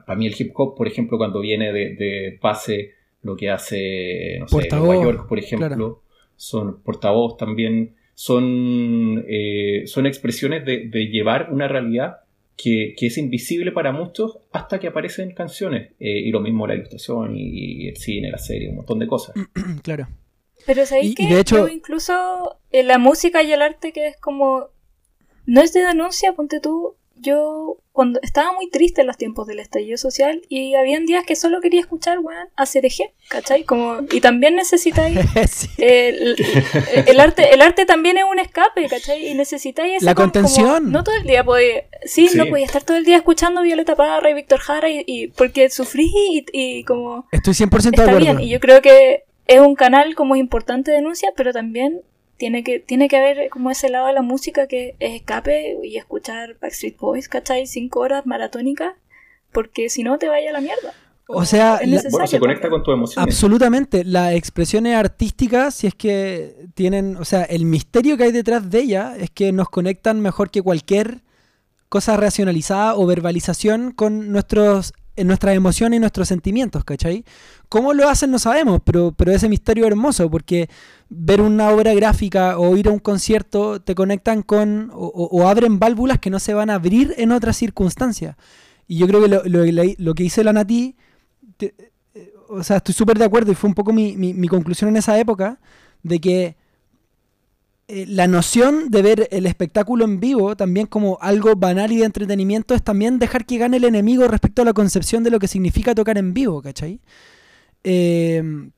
para 0.05 0.17
mí 0.17 0.25
el 0.25 0.33
hip 0.35 0.51
hop, 0.55 0.75
por 0.75 0.87
ejemplo, 0.87 1.19
cuando 1.19 1.39
viene 1.39 1.71
de, 1.71 1.95
de 1.95 2.39
base, 2.41 2.93
lo 3.21 3.35
que 3.35 3.51
hace, 3.51 4.39
no 4.39 4.47
sé, 4.47 4.69
Nueva 4.71 5.03
York, 5.03 5.27
por 5.29 5.37
ejemplo, 5.37 6.01
son 6.35 6.81
portavoz 6.81 7.37
también, 7.37 7.95
son, 8.15 9.23
eh, 9.27 9.83
son 9.85 10.07
expresiones 10.07 10.65
de, 10.65 10.89
de 10.89 11.07
llevar 11.07 11.49
una 11.51 11.67
realidad 11.67 12.22
que, 12.55 12.93
es 12.99 13.17
invisible 13.17 13.71
para 13.71 13.91
muchos 13.91 14.39
hasta 14.51 14.79
que 14.79 14.87
aparecen 14.87 15.33
canciones. 15.33 15.91
Eh, 15.99 16.19
y 16.25 16.31
lo 16.31 16.39
mismo 16.39 16.67
la 16.67 16.75
ilustración 16.75 17.35
y, 17.35 17.87
el 17.87 17.97
cine, 17.97 18.31
la 18.31 18.37
serie, 18.37 18.69
un 18.69 18.77
montón 18.77 18.99
de 18.99 19.07
cosas. 19.07 19.35
claro. 19.83 20.07
Pero 20.65 20.85
sabéis 20.85 21.15
que 21.15 21.27
de 21.27 21.39
hecho... 21.39 21.67
incluso 21.67 22.59
en 22.71 22.87
la 22.87 22.97
música 22.97 23.43
y 23.43 23.51
el 23.51 23.61
arte 23.61 23.91
que 23.91 24.07
es 24.07 24.17
como... 24.17 24.69
No 25.45 25.61
es 25.61 25.73
de 25.73 25.81
denuncia, 25.81 26.31
ponte 26.33 26.61
tú. 26.61 26.95
Yo 27.23 27.77
cuando 27.91 28.19
estaba 28.21 28.53
muy 28.53 28.69
triste 28.69 29.01
en 29.01 29.07
los 29.07 29.17
tiempos 29.17 29.47
del 29.47 29.59
estallido 29.59 29.97
social 29.97 30.41
y 30.49 30.75
habían 30.75 31.05
días 31.05 31.23
que 31.25 31.35
solo 31.35 31.61
quería 31.61 31.79
escuchar, 31.79 32.19
weón, 32.19 32.47
a 32.55 32.65
CDG, 32.65 33.11
¿cachai? 33.29 33.63
Como, 33.63 34.01
y 34.11 34.19
también 34.19 34.55
necesitáis 34.55 35.17
el, 35.77 37.19
arte, 37.19 37.53
el 37.53 37.61
arte 37.61 37.85
también 37.85 38.17
es 38.17 38.23
un 38.29 38.39
escape, 38.39 38.87
¿cachai? 38.87 39.27
Y 39.27 39.33
necesitáis 39.33 40.03
La 40.03 40.15
contención. 40.15 40.91
no 40.91 41.03
todo 41.03 41.15
el 41.15 41.23
día 41.23 41.43
podía, 41.43 41.85
sí, 42.03 42.29
no 42.35 42.45
podía 42.45 42.65
estar 42.65 42.83
todo 42.83 42.97
el 42.97 43.05
día 43.05 43.17
escuchando 43.17 43.61
Violeta 43.61 43.95
Parra 43.95 44.29
y 44.29 44.33
Víctor 44.33 44.59
Jara 44.59 44.87
y, 44.89 45.27
porque 45.35 45.69
sufrí 45.69 46.11
y, 46.51 46.83
como... 46.83 47.27
Estoy 47.31 47.53
100% 47.53 47.95
de 47.95 48.01
acuerdo. 48.01 48.19
Bien. 48.19 48.39
Y 48.39 48.49
yo 48.49 48.59
creo 48.59 48.81
que 48.81 49.23
es 49.47 49.59
un 49.59 49.75
canal 49.75 50.15
como 50.15 50.35
importante 50.35 50.91
de 50.91 50.97
denuncia, 50.97 51.29
pero 51.35 51.53
también 51.53 52.01
tiene 52.43 52.61
que, 52.61 52.81
tiene 52.81 53.07
que 53.07 53.15
haber 53.15 53.49
como 53.49 53.71
ese 53.71 53.87
lado 53.87 54.07
de 54.07 54.11
la 54.11 54.21
música 54.21 54.67
que 54.67 54.97
es 54.99 55.15
escape 55.15 55.77
y 55.81 55.95
escuchar 55.95 56.57
Backstreet 56.59 56.97
Boys, 56.97 57.29
¿cachai? 57.29 57.67
Cinco 57.67 58.01
horas 58.01 58.25
maratónicas, 58.25 58.95
porque 59.53 59.87
si 59.87 60.03
no 60.03 60.17
te 60.17 60.27
vaya 60.27 60.49
a 60.49 60.51
la 60.51 60.59
mierda. 60.59 60.91
O 61.29 61.45
sea, 61.45 61.79
bueno, 62.11 62.27
se 62.27 62.39
conecta 62.41 62.69
con 62.69 62.83
tu 62.83 62.91
emoción. 62.91 63.23
Absolutamente. 63.23 64.03
Las 64.03 64.33
expresiones 64.33 64.93
artísticas, 64.93 65.73
si 65.75 65.87
es 65.87 65.95
que 65.95 66.67
tienen, 66.73 67.15
o 67.15 67.23
sea, 67.23 67.43
el 67.43 67.63
misterio 67.63 68.17
que 68.17 68.25
hay 68.25 68.33
detrás 68.33 68.69
de 68.69 68.79
ellas 68.81 69.15
es 69.19 69.29
que 69.29 69.53
nos 69.53 69.69
conectan 69.69 70.19
mejor 70.19 70.51
que 70.51 70.61
cualquier 70.61 71.21
cosa 71.87 72.17
racionalizada 72.17 72.97
o 72.97 73.05
verbalización 73.05 73.91
con 73.91 74.33
nuestros 74.33 74.91
en 75.15 75.27
nuestras 75.27 75.55
emociones 75.55 75.97
y 75.97 75.99
nuestros 75.99 76.27
sentimientos, 76.27 76.83
¿cachai? 76.83 77.23
¿Cómo 77.69 77.93
lo 77.93 78.09
hacen? 78.09 78.31
No 78.31 78.39
sabemos, 78.39 78.81
pero, 78.83 79.11
pero 79.11 79.31
ese 79.31 79.49
misterio 79.49 79.85
hermoso, 79.85 80.29
porque 80.29 80.69
ver 81.09 81.41
una 81.41 81.69
obra 81.69 81.93
gráfica 81.93 82.57
o 82.57 82.75
ir 82.77 82.87
a 82.87 82.91
un 82.91 82.99
concierto 82.99 83.81
te 83.81 83.95
conectan 83.95 84.41
con 84.41 84.91
o, 84.93 85.47
abren 85.47 85.79
válvulas 85.79 86.19
que 86.19 86.29
no 86.29 86.39
se 86.39 86.53
van 86.53 86.69
a 86.69 86.75
abrir 86.75 87.13
en 87.17 87.31
otras 87.31 87.57
circunstancias. 87.57 88.35
Y 88.87 88.97
yo 88.97 89.07
creo 89.07 89.21
que 89.21 89.27
lo, 89.27 89.43
lo, 89.45 90.15
que 90.15 90.23
hice 90.23 90.43
la 90.43 90.53
Nati, 90.53 90.95
o 92.49 92.63
sea, 92.63 92.77
estoy 92.77 92.93
súper 92.93 93.17
de 93.17 93.25
acuerdo 93.25 93.51
y 93.51 93.55
fue 93.55 93.69
un 93.69 93.75
poco 93.75 93.93
mi, 93.93 94.17
mi, 94.17 94.33
mi 94.33 94.47
conclusión 94.47 94.89
en 94.89 94.97
esa 94.97 95.17
época, 95.19 95.59
de 96.01 96.19
que 96.19 96.57
eh, 97.93 98.05
la 98.07 98.27
noción 98.27 98.89
de 98.89 99.03
ver 99.03 99.27
el 99.31 99.45
espectáculo 99.45 100.03
en 100.03 100.19
vivo 100.19 100.55
también 100.55 100.87
como 100.87 101.19
algo 101.21 101.55
banal 101.55 101.91
y 101.91 101.97
de 101.97 102.05
entretenimiento 102.05 102.73
es 102.73 102.81
también 102.83 103.19
dejar 103.19 103.45
que 103.45 103.59
gane 103.59 103.77
el 103.77 103.83
enemigo 103.83 104.27
respecto 104.27 104.63
a 104.63 104.65
la 104.65 104.73
concepción 104.73 105.23
de 105.23 105.29
lo 105.29 105.37
que 105.37 105.47
significa 105.47 105.93
tocar 105.93 106.17
en 106.17 106.33
vivo, 106.33 106.59
¿cachai? 106.63 107.01
Em, 107.83 108.71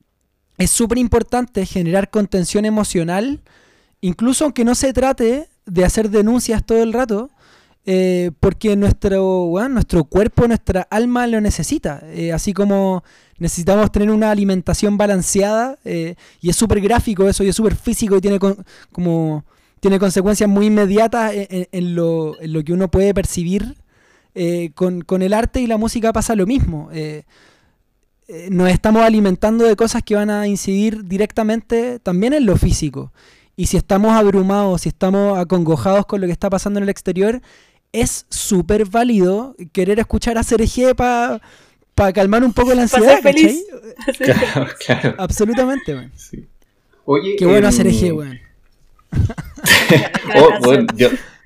es 0.58 0.70
súper 0.70 0.98
importante 0.98 1.64
generar 1.64 2.10
contención 2.10 2.66
emocional, 2.66 3.40
incluso 4.02 4.44
aunque 4.44 4.66
no 4.66 4.74
se 4.74 4.92
trate 4.92 5.48
de 5.64 5.84
hacer 5.86 6.10
denuncias 6.10 6.66
todo 6.66 6.82
el 6.82 6.92
rato, 6.92 7.30
eh, 7.88 8.32
porque 8.40 8.74
nuestro, 8.74 9.52
nuestro 9.70 10.04
cuerpo, 10.04 10.48
nuestra 10.48 10.82
alma 10.90 11.28
lo 11.28 11.40
necesita, 11.40 12.02
eh, 12.06 12.32
así 12.32 12.52
como 12.52 13.04
necesitamos 13.38 13.92
tener 13.92 14.10
una 14.10 14.32
alimentación 14.32 14.98
balanceada 14.98 15.78
eh, 15.84 16.16
y 16.40 16.50
es 16.50 16.56
súper 16.56 16.80
gráfico 16.80 17.28
eso 17.28 17.44
y 17.44 17.48
es 17.48 17.54
súper 17.54 17.76
físico 17.76 18.16
y 18.16 18.20
tiene 18.20 18.40
como 18.90 19.44
tiene 19.78 20.00
consecuencias 20.00 20.50
muy 20.50 20.66
inmediatas 20.66 21.32
en, 21.32 21.94
lo, 21.94 22.34
que 22.64 22.72
uno 22.72 22.90
puede 22.90 23.14
percibir 23.14 23.76
eh, 24.34 24.72
con, 24.74 25.22
el 25.22 25.32
arte 25.32 25.60
y 25.60 25.68
la 25.68 25.76
música 25.76 26.12
pasa 26.12 26.34
lo 26.34 26.44
mismo. 26.44 26.90
Nos 28.50 28.70
estamos 28.70 29.02
alimentando 29.02 29.64
de 29.64 29.76
cosas 29.76 30.02
que 30.02 30.16
van 30.16 30.30
a 30.30 30.48
incidir 30.48 31.04
directamente 31.04 32.00
también 32.00 32.32
en 32.32 32.46
lo 32.46 32.56
físico. 32.56 33.12
Y 33.54 33.66
si 33.66 33.76
estamos 33.76 34.12
abrumados 34.12 34.80
si 34.80 34.88
estamos 34.88 35.38
acongojados 35.38 36.06
con 36.06 36.20
lo 36.20 36.26
que 36.26 36.32
está 36.32 36.50
pasando 36.50 36.78
en 36.78 36.84
el 36.84 36.88
exterior 36.88 37.40
es 38.00 38.26
súper 38.28 38.84
válido 38.84 39.56
querer 39.72 39.98
escuchar 39.98 40.38
a 40.38 40.42
Sergio 40.42 40.94
para 40.94 41.40
para 41.96 42.12
calmar 42.12 42.44
un 42.44 42.52
poco 42.52 42.74
la 42.74 42.82
ansiedad, 42.82 43.20
feliz. 43.22 43.64
Claro, 44.18 44.66
claro. 44.84 45.14
Absolutamente, 45.18 45.94
weón. 45.94 46.12
Oye, 47.06 47.36
Qué 47.36 47.46
bueno 47.46 47.66
hacer 47.66 47.86
eje, 47.86 48.12
weón. 48.12 48.38
Oh, 50.36 50.50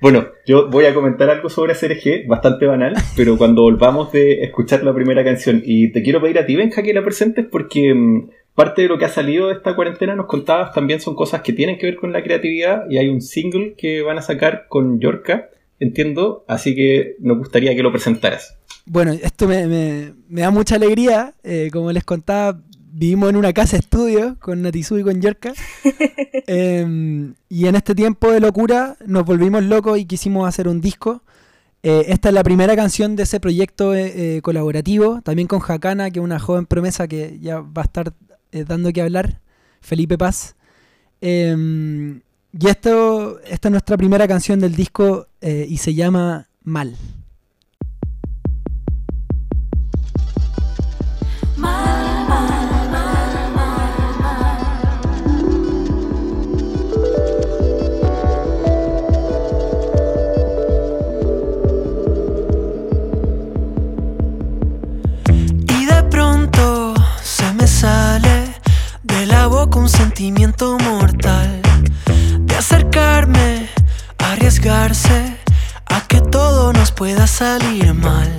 bueno, 0.01 0.29
yo, 0.47 0.67
voy 0.69 0.85
a 0.85 0.93
comentar 0.95 1.29
algo 1.29 1.47
sobre 1.47 1.75
CRG, 1.75 2.27
bastante 2.27 2.65
banal, 2.65 2.95
pero 3.15 3.37
cuando 3.37 3.61
volvamos 3.61 4.11
de 4.11 4.43
escuchar 4.43 4.83
la 4.83 4.93
primera 4.95 5.23
canción, 5.23 5.61
y 5.63 5.91
te 5.91 6.01
quiero 6.01 6.19
pedir 6.19 6.39
a 6.39 6.45
ti, 6.47 6.55
Benja, 6.55 6.81
que 6.81 6.93
la 6.93 7.03
presentes, 7.03 7.45
porque 7.45 7.93
mm, 7.93 8.29
parte 8.55 8.81
de 8.81 8.87
lo 8.87 8.97
que 8.97 9.05
ha 9.05 9.09
salido 9.09 9.47
de 9.47 9.53
esta 9.53 9.75
cuarentena, 9.75 10.15
nos 10.15 10.25
contabas, 10.25 10.73
también 10.73 10.99
son 10.99 11.15
cosas 11.15 11.41
que 11.41 11.53
tienen 11.53 11.77
que 11.77 11.85
ver 11.85 11.95
con 11.97 12.11
la 12.11 12.23
creatividad, 12.23 12.89
y 12.89 12.97
hay 12.97 13.09
un 13.09 13.21
single 13.21 13.75
que 13.77 14.01
van 14.01 14.17
a 14.17 14.23
sacar 14.23 14.65
con 14.67 14.99
Yorka, 14.99 15.50
entiendo, 15.81 16.45
así 16.47 16.75
que 16.75 17.15
nos 17.19 17.39
gustaría 17.39 17.75
que 17.75 17.83
lo 17.83 17.91
presentaras. 17.91 18.55
Bueno, 18.85 19.11
esto 19.11 19.47
me, 19.47 20.13
da 20.29 20.51
mucha 20.51 20.75
alegría. 20.75 21.33
Eh, 21.43 21.69
como 21.73 21.91
les 21.91 22.03
contaba, 22.03 22.61
vivimos 22.93 23.31
en 23.31 23.35
una 23.35 23.51
casa 23.51 23.77
estudio 23.77 24.37
con 24.39 24.61
Natizu 24.61 24.99
y 24.99 25.03
con 25.03 25.21
Yorka. 25.21 25.53
Em, 26.47 27.35
y 27.49 27.67
en 27.67 27.75
este 27.75 27.95
tiempo 27.95 28.31
de 28.31 28.39
locura 28.39 28.97
nos 29.05 29.25
volvimos 29.25 29.63
locos 29.63 29.97
y 29.97 30.05
quisimos 30.05 30.47
hacer 30.47 30.67
un 30.67 30.81
disco. 30.81 31.23
Eh, 31.83 32.05
esta 32.07 32.29
es 32.29 32.35
la 32.35 32.43
primera 32.43 32.75
canción 32.75 33.15
de 33.15 33.23
ese 33.23 33.39
proyecto 33.39 33.95
eh, 33.95 34.39
colaborativo, 34.43 35.21
también 35.21 35.47
con 35.47 35.61
Hakana, 35.65 36.11
que 36.11 36.19
es 36.19 36.25
una 36.25 36.39
joven 36.39 36.65
promesa 36.65 37.07
que 37.07 37.39
ya 37.39 37.61
va 37.61 37.83
a 37.83 37.85
estar 37.85 38.13
dando 38.51 38.91
que 38.91 39.01
hablar, 39.01 39.39
Felipe 39.81 40.17
Paz. 40.17 40.55
Em, 41.21 42.21
y 42.53 42.67
esto, 42.67 43.39
esta 43.41 43.67
es 43.67 43.71
nuestra 43.71 43.97
primera 43.97 44.27
canción 44.27 44.59
del 44.59 44.75
disco 44.75 45.27
y 45.41 45.77
se 45.77 45.93
llama 45.93 46.47
Mal. 46.63 46.95
con 69.69 69.87
sentimiento 69.87 70.77
mortal 70.79 71.60
de 71.60 71.60
arriesgarse 74.17 75.37
a 75.85 76.01
que 76.07 76.19
todo 76.21 76.73
nos 76.73 76.91
pueda 76.91 77.25
salir. 77.27 77.93
Mal, 77.93 78.29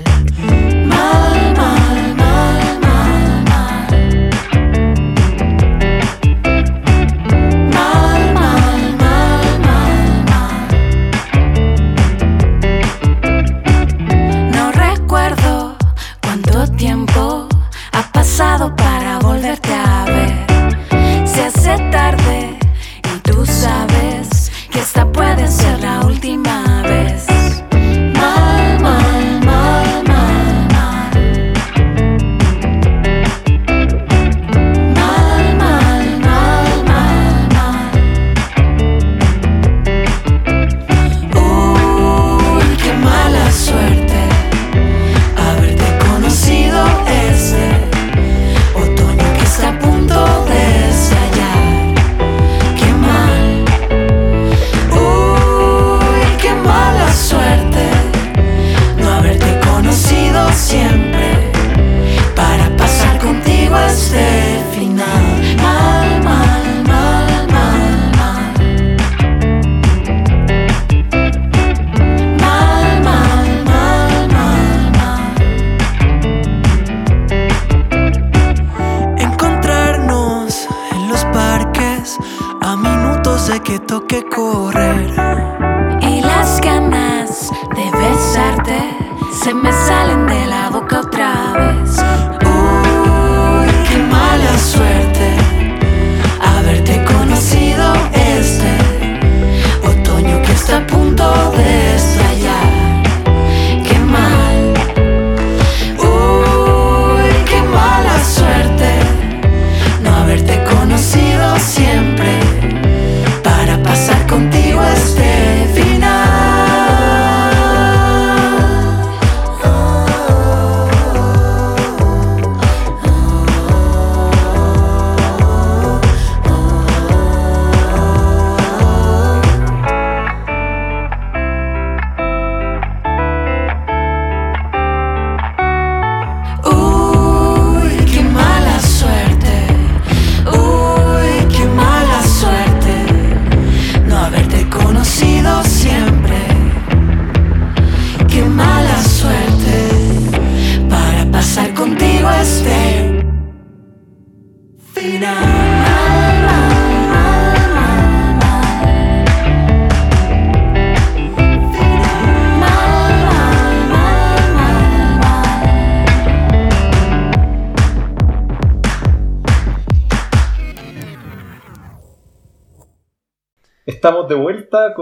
mal, 0.87 1.55
mal, 1.57 1.92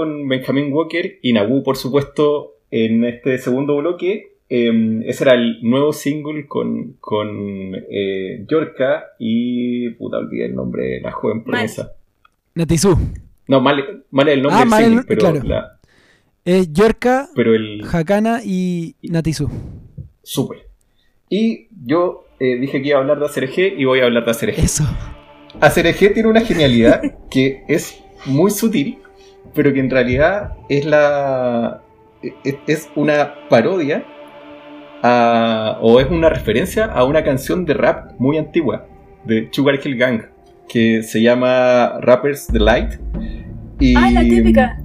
con 0.00 0.28
Benjamin 0.28 0.72
Walker 0.72 1.18
y 1.22 1.32
Nagu, 1.32 1.62
por 1.62 1.76
supuesto, 1.76 2.56
en 2.70 3.04
este 3.04 3.36
segundo 3.38 3.76
bloque. 3.76 4.36
Eh, 4.48 5.02
ese 5.06 5.24
era 5.24 5.34
el 5.34 5.58
nuevo 5.62 5.92
single 5.92 6.46
con, 6.48 6.94
con 7.00 7.74
eh, 7.90 8.44
Yorka 8.48 9.04
y. 9.18 9.90
Puta, 9.90 10.16
olvidé 10.18 10.46
el 10.46 10.54
nombre 10.54 10.82
de 10.84 11.00
la 11.02 11.12
joven 11.12 11.44
promesa. 11.44 11.92
Natizú. 12.54 12.96
No, 13.46 13.60
mal, 13.60 14.04
mal 14.10 14.28
es 14.28 14.34
el 14.34 14.42
nombre 14.42 14.56
Ah, 14.56 14.60
del 14.60 14.68
mal 14.70 14.82
el- 14.82 14.88
single, 14.88 15.04
pero, 15.06 15.20
claro. 15.20 15.40
la- 15.44 15.78
Es 16.44 16.72
Yorka, 16.72 17.28
pero 17.34 17.54
el. 17.54 17.82
Hakana 17.92 18.40
y 18.44 18.96
Natizú. 19.02 19.48
Súper. 20.22 20.58
Y 21.28 21.68
yo 21.84 22.24
eh, 22.40 22.56
dije 22.58 22.80
que 22.82 22.88
iba 22.88 22.98
a 22.98 23.02
hablar 23.02 23.18
de 23.20 23.26
ACRG 23.26 23.78
y 23.78 23.84
voy 23.84 24.00
a 24.00 24.04
hablar 24.06 24.24
de 24.24 24.30
ACRG. 24.30 24.58
Eso. 24.58 24.84
ACRG 25.60 26.14
tiene 26.14 26.28
una 26.28 26.40
genialidad 26.40 27.02
que 27.30 27.62
es 27.68 28.02
muy 28.26 28.50
sutil, 28.50 28.98
pero 29.54 29.72
que 29.72 29.80
en 29.80 29.90
realidad 29.90 30.52
es 30.68 30.84
la. 30.84 31.82
es, 32.66 32.88
una 32.96 33.34
parodia 33.48 34.04
a- 35.02 35.78
o 35.80 36.00
es 36.00 36.10
una 36.10 36.28
referencia 36.28 36.84
a 36.86 37.04
una 37.04 37.24
canción 37.24 37.64
de 37.64 37.74
rap 37.74 38.12
muy 38.18 38.36
antigua 38.38 38.86
de 39.24 39.48
Sugar 39.50 39.78
Hill 39.82 39.96
Gang 39.96 40.22
que 40.68 41.02
se 41.02 41.20
llama 41.22 41.98
Rappers 42.00 42.48
Delight. 42.48 42.92
Y, 43.80 43.96
Ah, 43.96 44.10
la 44.12 44.20
típica. 44.20 44.78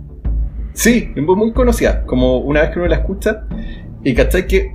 Sí, 0.73 1.11
muy 1.15 1.51
conocida. 1.53 2.03
Como 2.05 2.39
una 2.39 2.61
vez 2.61 2.71
que 2.71 2.79
uno 2.79 2.87
la 2.87 2.95
escucha, 2.95 3.45
y 4.03 4.13
cachai 4.13 4.47
que 4.47 4.71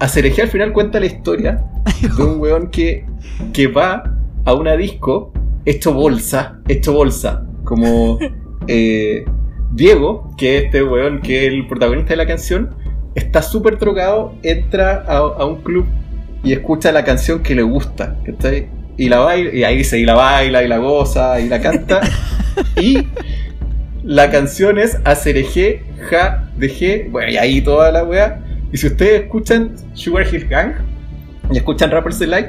Acereje 0.00 0.42
al 0.42 0.48
final 0.48 0.72
cuenta 0.72 0.98
la 0.98 1.06
historia 1.06 1.64
de 2.16 2.22
un 2.24 2.40
weón 2.40 2.70
que, 2.70 3.06
que 3.52 3.68
va 3.68 4.02
a 4.44 4.52
una 4.54 4.76
disco 4.76 5.32
hecho 5.64 5.94
bolsa, 5.94 6.58
hecho 6.68 6.92
bolsa. 6.92 7.46
Como 7.64 8.18
eh, 8.68 9.24
Diego, 9.72 10.34
que 10.36 10.58
es 10.58 10.64
este 10.64 10.82
weón 10.82 11.20
que 11.20 11.46
es 11.46 11.52
el 11.52 11.66
protagonista 11.66 12.10
de 12.10 12.16
la 12.16 12.26
canción, 12.26 12.74
está 13.14 13.42
súper 13.42 13.78
drogado, 13.78 14.34
entra 14.42 15.04
a, 15.06 15.18
a 15.18 15.44
un 15.44 15.62
club 15.62 15.86
y 16.44 16.52
escucha 16.52 16.92
la 16.92 17.04
canción 17.04 17.42
que 17.42 17.54
le 17.54 17.62
gusta, 17.62 18.16
¿cachai? 18.24 18.68
Y 18.96 19.08
la 19.08 19.20
baila, 19.20 19.54
y 19.54 19.64
ahí 19.64 19.78
dice, 19.78 19.98
y 19.98 20.04
la 20.04 20.14
baila, 20.14 20.62
y 20.62 20.68
la 20.68 20.78
goza, 20.78 21.40
y 21.40 21.48
la 21.48 21.60
canta. 21.60 22.00
y 22.80 23.08
la 24.02 24.30
canción 24.30 24.78
es 24.78 24.98
Acereje, 25.04 25.82
Ja, 26.10 26.48
de 26.56 26.68
G, 26.68 27.10
bueno, 27.10 27.30
y 27.30 27.36
ahí 27.36 27.60
toda 27.60 27.90
la 27.92 28.04
weá. 28.04 28.40
Y 28.72 28.76
si 28.76 28.88
ustedes 28.88 29.22
escuchan 29.22 29.74
Sugar 29.94 30.26
Hill 30.32 30.46
Gang 30.48 30.72
y 31.50 31.58
escuchan 31.58 31.90
Rappers 31.90 32.18
Delight, 32.18 32.48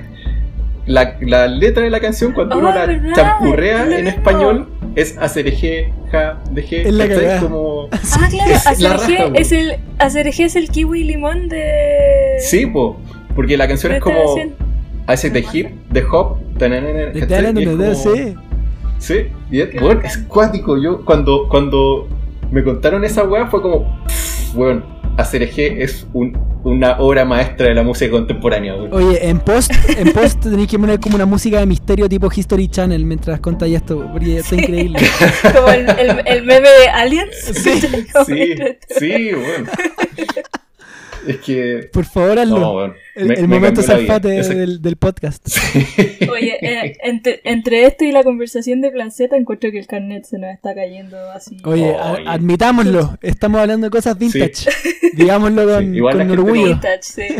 la, 0.85 1.15
la 1.21 1.47
letra 1.47 1.83
de 1.83 1.89
la 1.89 1.99
canción, 1.99 2.33
cuando 2.33 2.55
Oh, 2.55 2.59
uno 2.59 2.73
la 2.73 3.13
champurrea 3.13 3.85
en 3.99 4.07
español, 4.07 4.67
es 4.95 5.17
Acereje, 5.17 5.91
Ja, 6.11 6.39
de 6.51 6.63
G. 6.63 6.85
Es 6.85 6.93
la 6.93 7.07
cagada. 7.07 7.39
Como... 7.39 7.87
Ah, 7.91 8.27
claro, 8.29 8.53
Es 8.53 8.79
la 8.79 8.93
raja, 8.93 9.05
ACRG 9.05 9.39
es 9.39 9.51
el, 9.51 9.71
ACRG 9.99 10.41
es 10.41 10.55
el 10.55 10.69
kiwi 10.69 11.03
limón 11.03 11.49
de. 11.49 12.37
Sí, 12.39 12.65
po, 12.65 12.97
porque 13.35 13.57
la 13.57 13.67
canción 13.67 13.93
es 13.93 14.01
como 14.01 14.35
hace 15.07 15.29
de 15.29 15.45
hip, 15.51 15.69
de 15.89 16.03
hop, 16.03 16.37
sí. 17.95 18.35
Sí, 18.99 19.15
y 19.51 19.59
es, 19.59 19.81
bueno, 19.81 20.01
es 20.03 20.17
cuático. 20.17 20.77
Yo 20.77 21.03
cuando, 21.03 21.49
cuando 21.49 22.07
me 22.51 22.63
contaron 22.63 23.03
esa 23.03 23.23
weá 23.23 23.47
fue 23.47 23.61
como, 23.61 24.05
pff, 24.05 24.55
weón, 25.17 25.19
ACRG 25.19 25.81
es 25.81 26.07
un- 26.13 26.37
una 26.63 26.97
obra 26.99 27.25
maestra 27.25 27.67
de 27.67 27.75
la 27.75 27.83
música 27.83 28.11
contemporánea. 28.11 28.73
Oye, 28.75 29.27
en 29.29 29.39
post, 29.39 29.71
en 29.97 30.13
post 30.13 30.41
tenéis 30.43 30.67
que 30.69 30.79
poner 30.79 30.99
como 30.99 31.15
una 31.15 31.25
música 31.25 31.59
de 31.59 31.65
misterio 31.65 32.07
tipo 32.07 32.29
History 32.33 32.67
Channel 32.69 33.03
mientras 33.05 33.39
contáis 33.41 33.75
esto, 33.75 34.07
porque 34.11 34.37
está 34.37 34.55
increíble. 34.55 34.99
Como 35.53 35.67
el, 35.69 35.89
el, 35.99 36.21
el 36.25 36.43
meme 36.45 36.69
de 36.69 36.87
Aliens. 36.93 37.35
Sí, 37.53 37.81
Sí, 38.25 38.53
sí, 38.99 39.31
weón. 39.33 39.69
Es 41.27 41.37
que. 41.37 41.89
Por 41.91 42.05
favor, 42.05 42.39
hazlo. 42.39 42.59
No, 42.59 42.93
el 43.15 43.25
me- 43.27 43.33
el 43.35 43.47
me 43.47 43.55
momento 43.55 43.81
salfate 43.81 44.39
Ese- 44.39 44.55
del, 44.55 44.81
del 44.81 44.95
podcast. 44.97 45.47
Oye, 46.31 46.57
eh, 46.61 46.97
entre, 47.03 47.41
entre 47.43 47.85
esto 47.85 48.03
y 48.05 48.11
la 48.11 48.23
conversación 48.23 48.81
de 48.81 48.91
Planceta, 48.91 49.35
encuentro 49.37 49.71
que 49.71 49.79
el 49.79 49.87
carnet 49.87 50.25
se 50.25 50.37
nos 50.39 50.53
está 50.53 50.73
cayendo 50.75 51.17
así. 51.31 51.57
Oye, 51.65 51.95
a- 51.95 52.33
admitámoslo, 52.33 53.17
estamos 53.21 53.61
hablando 53.61 53.87
de 53.87 53.91
cosas 53.91 54.17
vintage. 54.17 54.69
Digámoslo 55.13 55.65
con, 55.67 55.83
Sí, 55.91 55.97
igual 55.97 56.17
la 56.17 56.23
con 56.25 56.35
gente 56.35 56.43
orgullo. 56.51 56.67
Vintage, 56.73 57.03
sí. 57.03 57.27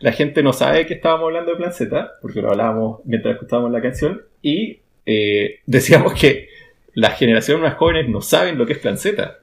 La 0.00 0.12
gente 0.12 0.42
no 0.42 0.54
sabe 0.54 0.86
que 0.86 0.94
estábamos 0.94 1.26
hablando 1.26 1.50
de 1.50 1.58
Plan 1.58 1.74
Z, 1.74 2.12
porque 2.22 2.40
lo 2.40 2.48
hablábamos 2.50 3.00
mientras 3.04 3.34
escuchábamos 3.34 3.70
la 3.70 3.82
canción, 3.82 4.22
y 4.40 4.78
eh, 5.04 5.56
decíamos 5.66 6.14
que 6.14 6.48
las 6.94 7.18
generaciones 7.18 7.62
más 7.62 7.74
jóvenes 7.74 8.08
no 8.08 8.22
saben 8.22 8.56
lo 8.56 8.64
que 8.64 8.72
es 8.72 8.78
Plan 8.78 8.96
Z. 8.96 9.36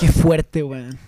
Qué 0.00 0.08
fuerte, 0.08 0.62
weón. 0.62 0.98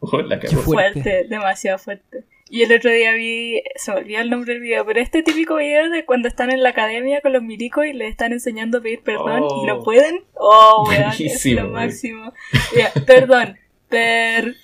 La 0.26 0.38
fuerte. 0.40 0.56
Fuerte, 0.56 1.26
demasiado 1.28 1.78
fuerte. 1.78 2.24
Y 2.50 2.62
el 2.62 2.72
otro 2.72 2.90
día 2.90 3.12
vi, 3.12 3.60
se 3.76 3.92
me 3.92 3.98
olvidó 3.98 4.20
el 4.20 4.30
nombre 4.30 4.54
del 4.54 4.62
video, 4.62 4.86
pero 4.86 5.00
este 5.00 5.22
típico 5.22 5.56
video 5.56 5.90
de 5.90 6.06
cuando 6.06 6.28
están 6.28 6.50
en 6.50 6.62
la 6.62 6.70
academia 6.70 7.20
con 7.20 7.34
los 7.34 7.42
milicos 7.42 7.84
y 7.84 7.92
les 7.92 8.10
están 8.10 8.32
enseñando 8.32 8.78
a 8.78 8.80
pedir 8.80 9.00
perdón 9.02 9.42
Oh. 9.44 9.62
y 9.62 9.66
no 9.66 9.82
pueden. 9.82 10.24
Oh, 10.34 10.86
weón, 10.88 11.12
es 11.18 11.44
lo 11.44 11.68
máximo. 11.68 12.32
Ya, 12.74 12.90
perdón, 13.04 13.58
per... 13.90 14.54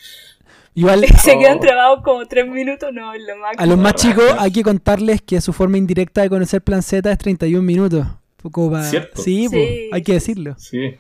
Igual, 0.75 1.05
Se 1.23 1.33
Oh. 1.35 1.39
quedan 1.39 1.61
trabados 1.61 2.03
como 2.03 2.25
tres 2.27 2.47
minutos, 2.49 2.91
no, 2.93 3.13
es 3.13 3.21
lo 3.23 3.37
máximo. 3.37 3.63
a 3.63 3.67
los 3.67 3.77
más 3.79 3.95
chicos 3.97 4.35
hay 4.39 4.51
que 4.51 4.63
contarles 4.63 5.21
que 5.21 5.41
su 5.43 5.53
forma 5.53 5.77
indirecta 5.77 6.23
de 6.23 6.31
conocer 6.31 6.63
Plan 6.63 6.83
Z 6.83 7.13
es 7.13 7.19
31 7.19 7.63
minutos. 7.63 8.07
Poco 8.43 8.71
pa- 8.71 8.83
Cierto. 8.85 9.21
Sí, 9.23 9.47
hay 9.93 10.03
que 10.03 10.15
decirlo. 10.15 10.55
Sí. 10.59 10.95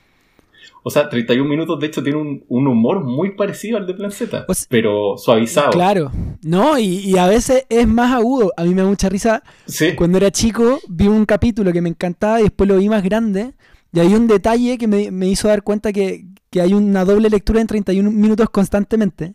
O 0.87 0.91
sea, 0.91 1.09
31 1.09 1.49
minutos 1.49 1.81
de 1.81 1.87
hecho 1.87 2.03
tiene 2.03 2.19
un, 2.19 2.45
un 2.47 2.67
humor 2.67 3.03
muy 3.03 3.35
parecido 3.37 3.79
al 3.79 3.87
de 3.87 3.95
Plan 3.95 4.11
Z, 4.13 4.45
O 4.47 4.53
sea, 4.53 4.67
pero 4.69 5.17
suavizado. 5.17 5.71
Claro, 5.71 6.13
no, 6.43 6.79
y, 6.79 6.99
y 6.99 7.17
a 7.17 7.27
veces 7.27 7.65
es 7.71 7.89
más 7.89 8.13
agudo. 8.13 8.53
A 8.59 8.65
mí 8.65 8.75
me 8.75 8.83
da 8.83 8.89
mucha 8.89 9.09
risa. 9.09 9.43
Sí. 9.67 9.95
Cuando 9.95 10.19
era 10.19 10.31
chico 10.31 10.79
vi 10.89 11.09
un 11.09 11.25
capítulo 11.25 11.73
que 11.73 11.81
me 11.81 11.89
encantaba 11.89 12.39
y 12.41 12.45
después 12.45 12.69
lo 12.69 12.77
vi 12.77 12.91
más 12.91 13.03
grande. 13.03 13.55
Y 13.95 14.01
hay 14.01 14.15
un 14.15 14.27
detalle 14.27 14.77
que 14.77 14.87
me, 14.87 15.11
me 15.11 15.27
hizo 15.27 15.49
dar 15.49 15.63
cuenta 15.63 15.91
que, 15.91 16.27
que 16.51 16.61
hay 16.61 16.75
una 16.75 17.05
doble 17.07 17.31
lectura 17.31 17.63
en 17.63 17.67
31 17.67 18.11
minutos 18.11 18.51
constantemente. 18.51 19.35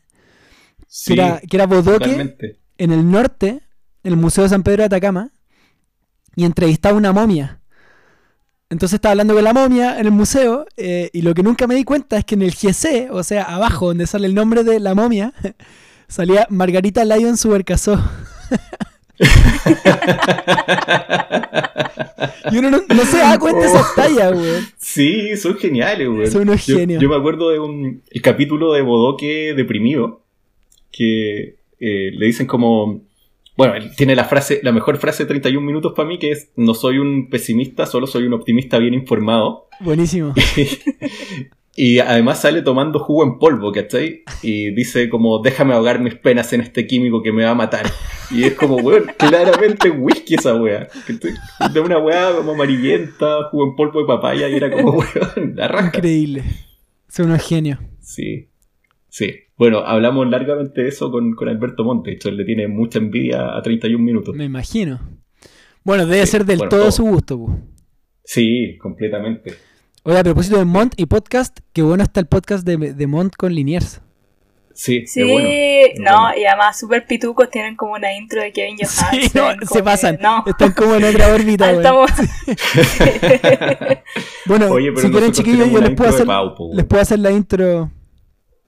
sí, 0.88 1.16
que, 1.16 1.20
era, 1.20 1.40
que 1.40 1.58
era 1.58 1.66
Bodoque 1.66 1.98
totalmente. 2.06 2.60
en 2.78 2.92
el 2.92 3.10
norte, 3.10 3.48
en 4.04 4.14
el 4.14 4.18
Museo 4.18 4.44
de 4.44 4.50
San 4.52 4.62
Pedro 4.62 4.84
de 4.84 4.86
Atacama, 4.86 5.32
y 6.36 6.46
entrevistaba 6.46 6.94
a 6.94 6.98
una 7.00 7.12
momia. 7.12 7.59
Entonces 8.70 8.96
estaba 8.96 9.12
hablando 9.12 9.34
con 9.34 9.44
la 9.44 9.54
momia 9.54 10.00
en 10.00 10.06
el 10.06 10.12
museo, 10.12 10.66
eh, 10.78 11.10
y 11.12 11.24
lo 11.24 11.34
que 11.34 11.44
nunca 11.44 11.66
me 11.66 11.76
di 11.76 11.84
cuenta 11.84 12.18
es 12.18 12.26
que 12.26 12.36
en 12.36 12.44
el 12.44 12.52
GC, 12.52 13.10
o 13.12 13.24
sea, 13.24 13.44
abajo 13.44 13.88
donde 13.88 14.06
sale 14.06 14.28
el 14.28 14.36
nombre 14.36 14.64
de 14.64 14.80
la 14.80 14.94
momia, 14.94 15.34
Salía 16.10 16.46
Margarita 16.50 17.06
Lyon 17.06 17.38
Supercasó. 17.38 17.94
y 22.52 22.58
uno 22.58 22.72
no, 22.72 22.80
se 23.06 23.18
da 23.18 23.38
cuenta 23.38 23.62
de 23.62 23.68
esas 23.68 23.96
tallas, 23.96 24.34
weón. 24.34 24.66
Sí, 24.78 25.38
son 25.38 25.56
geniales, 25.58 26.10
weón. 26.10 26.32
Son 26.32 26.42
unos 26.42 26.66
genios. 26.66 27.00
Yo, 27.00 27.10
me 27.10 27.16
acuerdo 27.16 27.52
de 27.52 27.60
un 27.60 28.02
el 28.10 28.22
capítulo 28.24 28.74
de 28.74 28.82
Bodoque 28.82 29.54
deprimido, 29.56 30.24
que 30.92 31.58
eh, 31.80 32.12
le 32.12 32.26
dicen 32.26 32.48
como... 32.48 33.08
Bueno, 33.60 33.76
él 33.76 33.94
tiene 33.94 34.16
la 34.16 34.24
frase, 34.24 34.62
la 34.64 34.72
mejor 34.72 34.96
frase 35.00 35.24
de 35.24 35.28
31 35.28 35.68
minutos 35.68 35.92
para 35.94 36.08
mí, 36.08 36.18
que 36.18 36.32
es, 36.32 36.50
no 36.56 36.74
soy 36.74 36.98
un 36.98 37.30
pesimista, 37.30 37.86
solo 37.86 38.08
soy 38.08 38.24
un 38.24 38.32
optimista 38.32 38.80
bien 38.80 38.94
informado. 38.94 39.68
Buenísimo. 39.82 40.34
Y 41.76 42.00
además 42.00 42.42
sale 42.42 42.62
tomando 42.62 43.00
jugo 43.00 43.24
en 43.24 43.40
polvo, 43.40 43.72
¿cachai? 43.72 44.24
Y 44.42 44.74
dice 44.74 45.08
como, 45.08 45.40
déjame 45.40 45.74
ahogar 45.74 46.02
mis 46.02 46.16
penas 46.16 46.52
en 46.52 46.60
este 46.60 46.86
químico 46.86 47.24
que 47.24 47.32
me 47.32 47.46
va 47.46 47.52
a 47.52 47.56
matar. 47.56 47.86
Y 48.32 48.44
es 48.44 48.56
como, 48.56 48.76
weón, 48.78 49.06
claramente 49.18 49.90
whisky 49.90 50.36
esa 50.36 50.56
wea. 50.56 50.90
De 51.72 51.80
una 51.80 52.00
wea 52.00 52.34
como 52.36 52.52
amarillenta, 52.52 53.44
jugo 53.50 53.64
en 53.64 53.76
polvo 53.78 54.02
de 54.02 54.08
papaya, 54.08 54.50
y 54.50 54.56
era 54.56 54.70
como, 54.70 54.92
weón, 54.98 55.56
la. 55.56 55.86
Increíble. 55.86 56.44
Son 57.08 57.28
unos 57.28 57.48
genios. 57.48 57.80
Sí. 58.02 58.50
Sí. 59.08 59.36
Bueno, 59.60 59.80
hablamos 59.80 60.30
largamente 60.30 60.84
de 60.84 60.88
eso 60.88 61.12
con, 61.12 61.36
Alberto 61.46 61.84
Monte. 61.84 62.12
De 62.12 62.16
hecho, 62.16 62.30
él 62.30 62.38
le 62.38 62.46
tiene 62.46 62.70
mucha 62.70 62.98
envidia 62.98 63.58
a 63.58 63.62
31 63.62 64.02
minutos. 64.02 64.34
Me 64.34 64.46
imagino. 64.46 65.02
Bueno, 65.84 66.06
debe 66.06 66.26
ser 66.28 66.46
del 66.46 66.70
todo, 66.70 66.90
su 66.94 67.04
gusto. 67.04 67.60
Sí, 68.24 68.78
completamente. 68.78 69.56
Oye, 70.04 70.18
a 70.18 70.24
propósito 70.24 70.58
de 70.58 70.64
Mont 70.64 70.94
y 70.96 71.08
podcast, 71.08 71.60
qué 71.74 71.82
bueno 71.82 72.04
está 72.04 72.22
el 72.22 72.28
podcast 72.28 72.66
de, 72.66 72.94
de 72.94 73.08
Mont 73.08 73.36
con 73.36 73.54
Liniers. 73.54 74.02
Sí, 74.74 75.06
sí 75.06 75.24
no, 76.00 76.34
y 76.38 76.46
además 76.46 76.80
super 76.80 77.06
pitucos 77.06 77.50
tienen 77.50 77.76
como 77.76 77.96
una 77.96 78.16
intro 78.16 78.42
de 78.42 78.54
Kevin 78.54 78.78
Johansen. 78.82 79.24
Sí, 79.24 79.32
no, 79.34 79.50
se 79.68 79.84
pasan, 79.84 80.20
están 80.46 80.72
como 80.72 80.96
en 80.96 81.04
otra 81.04 81.34
órbita. 81.34 81.70
Estamos... 81.74 82.10
bueno, 84.46 84.70
si 84.96 85.12
quieren 85.12 85.34
chiquillos, 85.34 85.70
yo 85.70 85.82
les 85.82 85.96
puedo, 85.96 86.12
hacer, 86.12 86.26
les 86.72 86.86
puedo 86.86 87.02
hacer 87.02 87.20
la 87.20 87.32
intro 87.32 87.92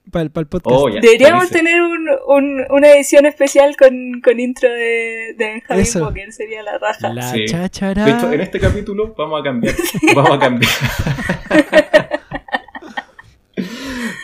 para 0.09 0.23
el, 0.23 0.31
podcast. 0.31 0.65
Oh, 0.65 0.89
Deberíamos 0.89 1.49
tener 1.49 1.81
un, 1.81 2.09
un, 2.27 2.65
una 2.69 2.91
edición 2.91 3.25
especial 3.25 3.75
con, 3.77 4.21
con 4.21 4.39
intro 4.39 4.69
de, 4.69 5.35
de 5.37 5.61
Benjamin 5.69 5.85
Walker, 6.01 6.33
sería 6.33 6.63
la 6.63 6.77
raja. 6.77 7.13
La 7.13 7.33
chachara. 7.45 8.05
De 8.05 8.11
hecho, 8.11 8.31
en 8.31 8.41
este 8.41 8.59
capítulo 8.59 9.13
vamos 9.17 9.41
a 9.41 9.43
cambiar. 9.43 9.75
vamos 10.15 10.31
a 10.31 10.39
cambiar. 10.39 10.71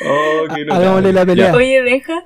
oh, 0.06 0.48
qué 0.54 0.66
Hagámosle 0.70 1.14
la 1.14 1.26
pelea. 1.26 1.54
Oye, 1.54 1.82
Benja. 1.82 2.26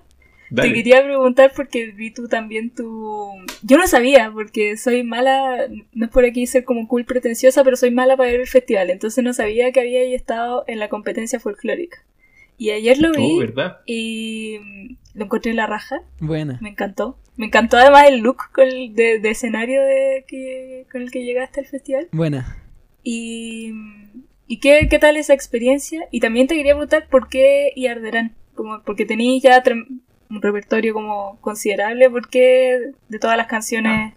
Te 0.54 0.74
quería 0.74 1.02
preguntar 1.02 1.54
porque 1.56 1.92
vi 1.92 2.12
tú 2.12 2.28
también 2.28 2.72
tu... 2.72 3.32
Yo 3.62 3.78
no 3.78 3.88
sabía, 3.88 4.30
porque 4.34 4.76
soy 4.76 5.02
mala, 5.02 5.68
no 5.94 6.06
es 6.06 6.12
por 6.12 6.26
aquí 6.26 6.46
ser 6.46 6.66
como 6.66 6.90
cool 6.90 7.06
pretenciosa, 7.06 7.64
pero 7.64 7.78
soy 7.78 7.92
mala 7.92 8.18
para 8.18 8.32
ver 8.32 8.42
el 8.42 8.48
festival, 8.48 8.90
entonces 8.90 9.24
no 9.24 9.32
sabía 9.32 9.72
que 9.72 9.80
había 9.80 10.04
estado 10.14 10.66
en 10.68 10.80
la 10.80 10.90
competencia 10.90 11.40
folclórica. 11.40 12.04
Y 12.62 12.70
ayer 12.70 13.00
lo 13.00 13.12
vi 13.12 13.40
oh, 13.42 13.72
y 13.88 14.60
lo 15.16 15.26
encontré 15.26 15.50
en 15.50 15.58
la 15.58 15.66
raja. 15.66 16.04
Buena. 16.20 16.60
Me 16.62 16.70
encantó. 16.70 17.18
Me 17.36 17.48
encantó 17.48 17.78
además 17.78 18.04
el 18.08 18.20
look 18.20 18.38
de, 18.56 19.20
escenario 19.24 19.82
de 19.82 20.26
que, 20.28 20.86
con 20.92 21.02
el 21.02 21.10
que 21.10 21.24
llegaste 21.24 21.62
al 21.62 21.66
festival. 21.66 22.08
Buena. 22.12 22.62
Y, 23.02 23.74
y 24.46 24.60
qué, 24.60 24.88
qué, 24.92 25.00
tal 25.00 25.18
esa 25.18 25.34
experiencia. 25.34 26.02
Y 26.12 26.20
también 26.20 26.46
te 26.46 26.54
quería 26.54 26.74
preguntar 26.74 27.08
por 27.10 27.30
qué 27.30 27.72
y 27.76 27.88
arderán. 27.88 28.36
Como, 28.54 28.84
porque 28.84 29.08
tenéis 29.08 29.42
ya 29.42 29.64
un 30.30 30.40
repertorio 30.40 30.94
como 30.94 31.40
considerable. 31.42 32.12
¿Por 32.12 32.30
qué 32.30 32.92
de 33.10 33.18
todas 33.18 33.38
las 33.38 33.48
canciones 33.48 34.14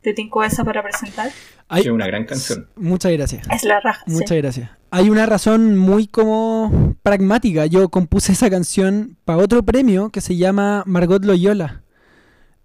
te 0.00 0.14
tinco 0.14 0.44
esa 0.44 0.62
para 0.62 0.84
presentar? 0.84 1.32
es 1.76 1.86
una 1.88 2.06
gran 2.06 2.24
canción. 2.24 2.68
Muchas 2.76 3.10
gracias. 3.10 3.48
Es 3.50 3.64
la 3.64 3.80
raja. 3.80 4.04
Muchas 4.06 4.36
gracias. 4.36 4.79
Hay 4.92 5.08
una 5.08 5.26
razón 5.26 5.78
muy 5.78 6.08
como 6.08 6.96
pragmática. 7.02 7.66
Yo 7.66 7.88
compuse 7.90 8.32
esa 8.32 8.50
canción 8.50 9.16
para 9.24 9.38
otro 9.38 9.62
premio 9.62 10.10
que 10.10 10.20
se 10.20 10.36
llama 10.36 10.82
Margot 10.84 11.24
Loyola, 11.24 11.82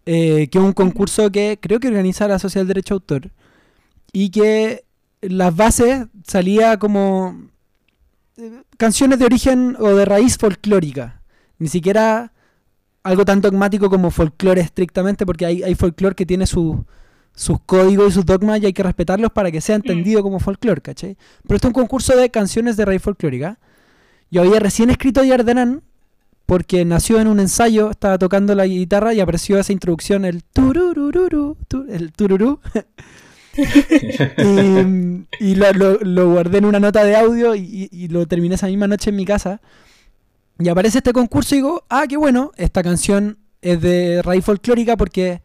eh, 0.07 0.47
que 0.51 0.57
es 0.57 0.63
un 0.63 0.73
concurso 0.73 1.31
que 1.31 1.59
creo 1.61 1.79
que 1.79 1.87
organiza 1.87 2.27
la 2.27 2.39
Sociedad 2.39 2.65
de 2.65 2.69
Derecho 2.69 2.95
Autor 2.95 3.31
y 4.11 4.29
que 4.29 4.85
las 5.21 5.55
bases 5.55 6.07
salía 6.25 6.79
como 6.79 7.49
eh, 8.37 8.63
canciones 8.77 9.19
de 9.19 9.25
origen 9.25 9.75
o 9.79 9.89
de 9.89 10.05
raíz 10.05 10.37
folclórica. 10.37 11.21
Ni 11.59 11.67
siquiera 11.67 12.33
algo 13.03 13.23
tan 13.23 13.39
dogmático 13.39 13.89
como 13.91 14.09
folclore 14.09 14.61
estrictamente, 14.61 15.27
porque 15.27 15.45
hay, 15.45 15.61
hay 15.61 15.75
folclore 15.75 16.15
que 16.15 16.25
tiene 16.25 16.47
su 16.47 16.85
sus 17.35 17.59
códigos 17.65 18.09
y 18.09 18.13
sus 18.13 18.25
dogmas 18.25 18.61
y 18.61 18.67
hay 18.67 18.73
que 18.73 18.83
respetarlos 18.83 19.31
para 19.31 19.51
que 19.51 19.61
sea 19.61 19.75
entendido 19.75 20.23
como 20.23 20.39
folclore, 20.39 20.81
¿cachai? 20.81 21.17
Pero 21.43 21.55
esto 21.55 21.67
es 21.67 21.69
un 21.69 21.81
concurso 21.81 22.15
de 22.15 22.29
canciones 22.31 22.77
de 22.77 22.85
raíz 22.85 23.01
folclórica. 23.01 23.59
Yo 24.31 24.41
había 24.41 24.59
recién 24.59 24.89
escrito 24.89 25.23
Yardenan 25.23 25.83
porque 26.45 26.85
nació 26.85 27.19
en 27.19 27.27
un 27.27 27.39
ensayo, 27.39 27.91
estaba 27.91 28.17
tocando 28.17 28.55
la 28.55 28.65
guitarra 28.65 29.13
y 29.13 29.19
apareció 29.19 29.59
esa 29.59 29.73
introducción, 29.73 30.25
el 30.25 30.43
tururururu, 30.43 31.57
el 31.89 32.11
tururú. 32.13 32.59
y, 35.39 35.55
lo, 35.55 36.29
guardé 36.29 36.57
en 36.59 36.65
una 36.65 36.79
nota 36.79 37.03
de 37.03 37.15
audio 37.15 37.55
y, 37.55 37.89
y, 37.91 38.07
lo 38.09 38.27
terminé 38.27 38.55
esa 38.55 38.67
misma 38.67 38.87
noche 38.87 39.09
en 39.09 39.15
mi 39.15 39.25
casa. 39.25 39.61
Y 40.59 40.69
aparece 40.69 40.99
este 40.99 41.13
concurso 41.13 41.55
y 41.55 41.57
digo, 41.59 41.83
ah, 41.89 42.05
qué 42.07 42.15
bueno, 42.15 42.51
esta 42.57 42.83
canción 42.83 43.39
es 43.61 43.81
de 43.81 44.21
raíz 44.21 44.45
folclórica 44.45 44.95
porque 44.95 45.41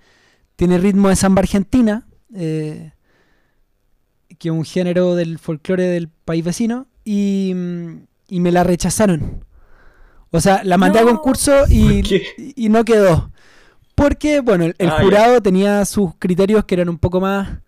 tiene 0.60 0.76
ritmo 0.76 1.08
de 1.08 1.16
samba 1.16 1.40
argentina, 1.40 2.06
eh, 2.34 2.92
que 4.38 4.50
es 4.50 4.54
un 4.54 4.66
género 4.66 5.14
del 5.14 5.38
folclore 5.38 5.84
del 5.84 6.08
país 6.08 6.44
vecino, 6.44 6.86
y, 7.02 7.54
me 7.54 8.52
la 8.52 8.62
rechazaron. 8.62 9.42
O 10.30 10.38
sea, 10.38 10.62
la 10.62 10.76
mandé 10.76 10.98
a 10.98 11.04
concurso 11.04 11.64
y, 11.66 12.02
y, 12.56 12.68
no 12.68 12.84
quedó. 12.84 13.32
Porque, 13.94 14.40
bueno, 14.40 14.66
el, 14.66 14.74
ah, 14.86 14.98
jurado 15.00 15.40
tenía 15.40 15.82
sus 15.86 16.10
criterios 16.18 16.66
que 16.66 16.74
eran 16.74 16.90
un 16.90 16.98
poco 16.98 17.22
más 17.22 17.60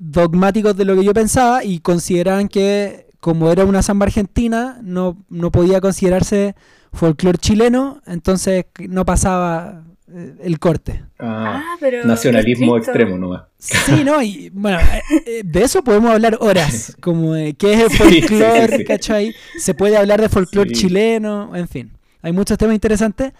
dogmáticos 0.00 0.76
de 0.76 0.86
lo 0.86 0.96
que 0.96 1.04
yo 1.04 1.14
pensaba 1.14 1.62
y 1.62 1.78
consideraban 1.78 2.48
que 2.48 3.06
como 3.20 3.48
era 3.48 3.64
una 3.64 3.80
samba 3.80 4.06
argentina, 4.06 4.80
no, 4.82 5.24
no 5.28 5.52
podía 5.52 5.80
considerarse 5.80 6.56
folclore 6.92 7.38
chileno, 7.38 8.02
entonces 8.06 8.64
no 8.88 9.04
pasaba 9.04 9.84
el 10.06 10.58
corte. 10.58 11.02
Ah, 11.18 11.62
ah, 11.64 11.76
pero 11.80 12.04
nacionalismo 12.04 12.76
extremo 12.76 13.16
nomás. 13.16 13.44
Sí, 13.58 14.04
¿no? 14.04 14.22
Y 14.22 14.50
bueno, 14.52 14.78
eh, 14.78 15.02
eh, 15.26 15.42
de 15.44 15.62
eso 15.62 15.82
podemos 15.82 16.10
hablar 16.10 16.36
horas, 16.40 16.96
como 17.00 17.32
de 17.32 17.54
qué 17.54 17.74
es 17.74 17.80
el 17.80 17.90
folclore, 17.90 18.84
¿cachai? 18.84 19.34
Se 19.58 19.74
puede 19.74 19.96
hablar 19.96 20.20
de 20.20 20.28
folclore 20.28 20.72
chileno, 20.72 21.54
en 21.56 21.68
fin. 21.68 21.92
Hay 22.22 22.32
muchos 22.32 22.58
temas 22.58 22.74
interesantes. 22.74 23.32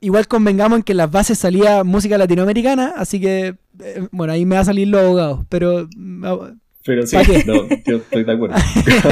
igual 0.00 0.28
convengamos 0.28 0.78
en 0.78 0.82
que 0.82 0.94
las 0.94 1.10
bases 1.10 1.38
salía 1.38 1.82
música 1.82 2.18
latinoamericana, 2.18 2.94
así 2.96 3.20
que, 3.20 3.56
bueno, 4.12 4.32
ahí 4.32 4.44
me 4.44 4.56
va 4.56 4.62
a 4.62 4.66
salir 4.66 4.88
los 4.88 5.00
abogados, 5.00 5.46
pero... 5.48 5.88
Pero 6.86 7.06
sí, 7.06 7.16
no, 7.46 7.66
yo 7.86 7.96
estoy 7.96 8.24
de 8.24 8.32
acuerdo. 8.32 8.56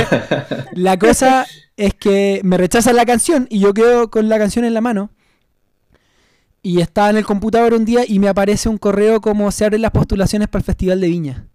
la 0.74 0.98
cosa 0.98 1.46
es 1.78 1.94
que 1.94 2.42
me 2.44 2.58
rechazan 2.58 2.96
la 2.96 3.06
canción 3.06 3.46
y 3.48 3.60
yo 3.60 3.72
quedo 3.72 4.10
con 4.10 4.28
la 4.28 4.36
canción 4.36 4.66
en 4.66 4.74
la 4.74 4.82
mano 4.82 5.10
y 6.62 6.80
estaba 6.80 7.10
en 7.10 7.16
el 7.16 7.26
computador 7.26 7.74
un 7.74 7.84
día 7.84 8.04
y 8.06 8.18
me 8.18 8.28
aparece 8.28 8.68
un 8.68 8.78
correo 8.78 9.20
como 9.20 9.50
se 9.50 9.64
abren 9.64 9.82
las 9.82 9.90
postulaciones 9.90 10.48
para 10.48 10.60
el 10.60 10.64
Festival 10.64 11.00
de 11.00 11.08
Viña. 11.08 11.48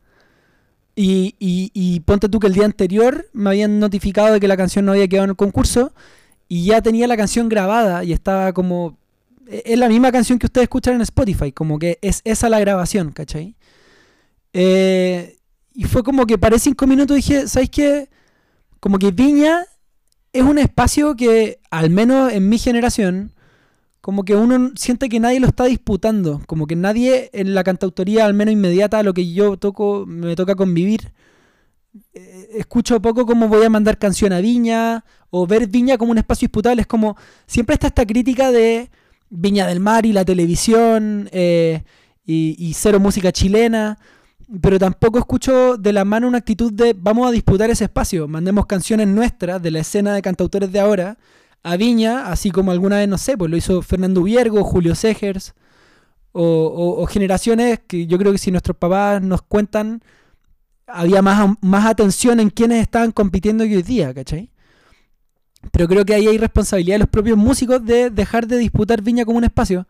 Y, 0.99 1.35
y, 1.39 1.99
ponte 2.01 2.27
tú 2.27 2.39
que 2.39 2.47
el 2.47 2.53
día 2.53 2.65
anterior 2.65 3.29
me 3.31 3.51
habían 3.51 3.79
notificado 3.79 4.33
de 4.33 4.39
que 4.39 4.47
la 4.47 4.57
canción 4.57 4.83
no 4.83 4.93
había 4.93 5.07
quedado 5.07 5.25
en 5.25 5.29
el 5.29 5.35
concurso 5.35 5.93
y 6.49 6.65
ya 6.65 6.81
tenía 6.81 7.05
la 7.05 7.15
canción 7.15 7.49
grabada 7.49 8.03
y 8.03 8.13
estaba 8.13 8.51
como... 8.51 8.97
E, 9.47 9.61
es 9.65 9.77
la 9.77 9.89
misma 9.89 10.11
canción 10.11 10.39
que 10.39 10.47
ustedes 10.47 10.63
escuchan 10.63 10.95
en 10.95 11.01
Spotify, 11.01 11.51
como 11.51 11.77
que 11.77 11.99
es 12.01 12.21
esa 12.23 12.49
la 12.49 12.59
grabación, 12.59 13.11
¿cachai? 13.11 13.55
Eh, 14.53 15.37
y 15.75 15.83
fue 15.83 16.01
como 16.01 16.25
que 16.25 16.39
paré 16.39 16.57
cinco 16.57 16.87
minutos 16.87 17.15
dije, 17.15 17.47
¿sabes 17.47 17.69
qué? 17.69 18.09
Como 18.79 18.97
que 18.97 19.11
Viña 19.11 19.67
es 20.33 20.41
un 20.41 20.57
espacio 20.57 21.15
que, 21.15 21.59
al 21.69 21.91
menos 21.91 22.33
en 22.33 22.49
mi 22.49 22.57
generación, 22.57 23.33
como 24.07 24.23
que 24.23 24.37
uno 24.37 24.71
siente 24.77 25.09
que 25.09 25.19
nadie 25.19 25.41
lo 25.41 25.47
está 25.47 25.65
disputando, 25.65 26.41
como 26.47 26.65
que 26.65 26.77
nadie 26.77 27.29
en 27.33 27.53
la 27.53 27.65
cantautoría, 27.65 28.25
al 28.25 28.33
menos 28.33 28.53
inmediata, 28.53 28.99
a 28.99 29.03
lo 29.03 29.13
que 29.13 29.33
yo 29.33 29.57
toco, 29.57 30.05
me 30.07 30.33
toca 30.37 30.55
convivir, 30.55 31.11
eh, 32.13 32.47
escucho 32.53 33.01
poco 33.01 33.25
como 33.25 33.49
voy 33.49 33.65
a 33.65 33.69
mandar 33.69 33.97
canción 33.97 34.31
a 34.31 34.39
Viña, 34.39 35.03
o 35.29 35.45
ver 35.45 35.67
Viña 35.67 35.97
como 35.97 36.11
un 36.11 36.19
espacio 36.19 36.45
disputable, 36.45 36.83
es 36.83 36.87
como, 36.87 37.17
siempre 37.47 37.73
está 37.73 37.87
esta 37.87 38.05
crítica 38.05 38.49
de 38.49 38.89
Viña 39.29 39.67
del 39.67 39.81
Mar 39.81 40.05
y 40.05 40.13
la 40.13 40.23
televisión, 40.23 41.27
eh, 41.33 41.83
y, 42.25 42.55
y 42.57 42.75
cero 42.75 43.01
música 43.01 43.33
chilena, 43.33 43.99
pero 44.61 44.79
tampoco 44.79 45.19
escucho 45.19 45.75
de 45.75 45.91
la 45.91 46.05
mano 46.05 46.29
una 46.29 46.37
actitud 46.37 46.71
de 46.71 46.95
vamos 46.97 47.27
a 47.27 47.31
disputar 47.31 47.69
ese 47.69 47.83
espacio, 47.83 48.25
mandemos 48.29 48.67
canciones 48.67 49.09
nuestras 49.09 49.61
de 49.61 49.69
la 49.69 49.79
escena 49.79 50.13
de 50.13 50.21
cantautores 50.21 50.71
de 50.71 50.79
ahora, 50.79 51.17
a 51.67 51.75
Viña, 51.75 52.32
así 52.32 52.49
como 52.49 52.71
alguna 52.71 52.97
vez, 52.97 53.10
no 53.10 53.17
sé, 53.17 53.38
pues 53.38 53.51
lo 53.51 53.58
hizo 53.58 53.82
Fernando 53.82 54.23
Viergo, 54.23 54.63
Julio 54.63 54.95
Segers, 54.95 55.53
o, 56.32 57.06
generaciones 57.08 57.80
que 57.86 58.08
yo 58.08 58.17
creo 58.17 58.32
que 58.32 58.38
si 58.38 58.51
nuestros 58.51 58.77
papás 58.77 59.21
nos 59.21 59.41
cuentan, 59.41 60.01
había 60.86 61.21
más, 61.21 61.56
más 61.62 61.86
atención 61.86 62.39
en 62.39 62.51
quienes 62.51 62.82
estaban 62.82 63.12
compitiendo 63.12 63.65
que 63.65 63.77
hoy 63.77 63.84
día, 63.84 64.13
¿cachai? 64.13 64.49
Pero 65.71 65.89
creo 65.89 66.06
que 66.06 66.13
ahí 66.13 66.27
hay 66.27 66.38
responsabilidad 66.38 66.95
de 66.95 66.99
los 66.99 67.10
propios 67.10 67.38
músicos 67.38 67.84
de 67.84 68.12
dejar 68.12 68.47
de 68.47 68.58
disputar 68.58 69.01
Viña 69.01 69.25
como 69.25 69.39
un 69.39 69.43
espacio. 69.43 69.88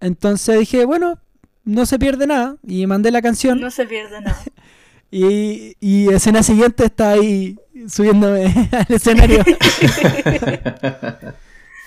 Entonces 0.00 0.58
dije, 0.58 0.84
bueno, 0.84 1.18
no 1.64 1.86
se 1.86 1.98
pierde 1.98 2.26
nada. 2.26 2.56
Y 2.66 2.86
mandé 2.86 3.10
la 3.10 3.22
canción. 3.22 3.60
No 3.60 3.70
se 3.70 3.86
pierde 3.86 4.20
nada. 4.20 4.42
y, 5.10 5.76
y 5.80 6.08
escena 6.12 6.42
siguiente 6.42 6.84
está 6.84 7.12
ahí 7.12 7.56
subiéndome 7.88 8.46
al 8.72 8.86
escenario. 8.88 9.42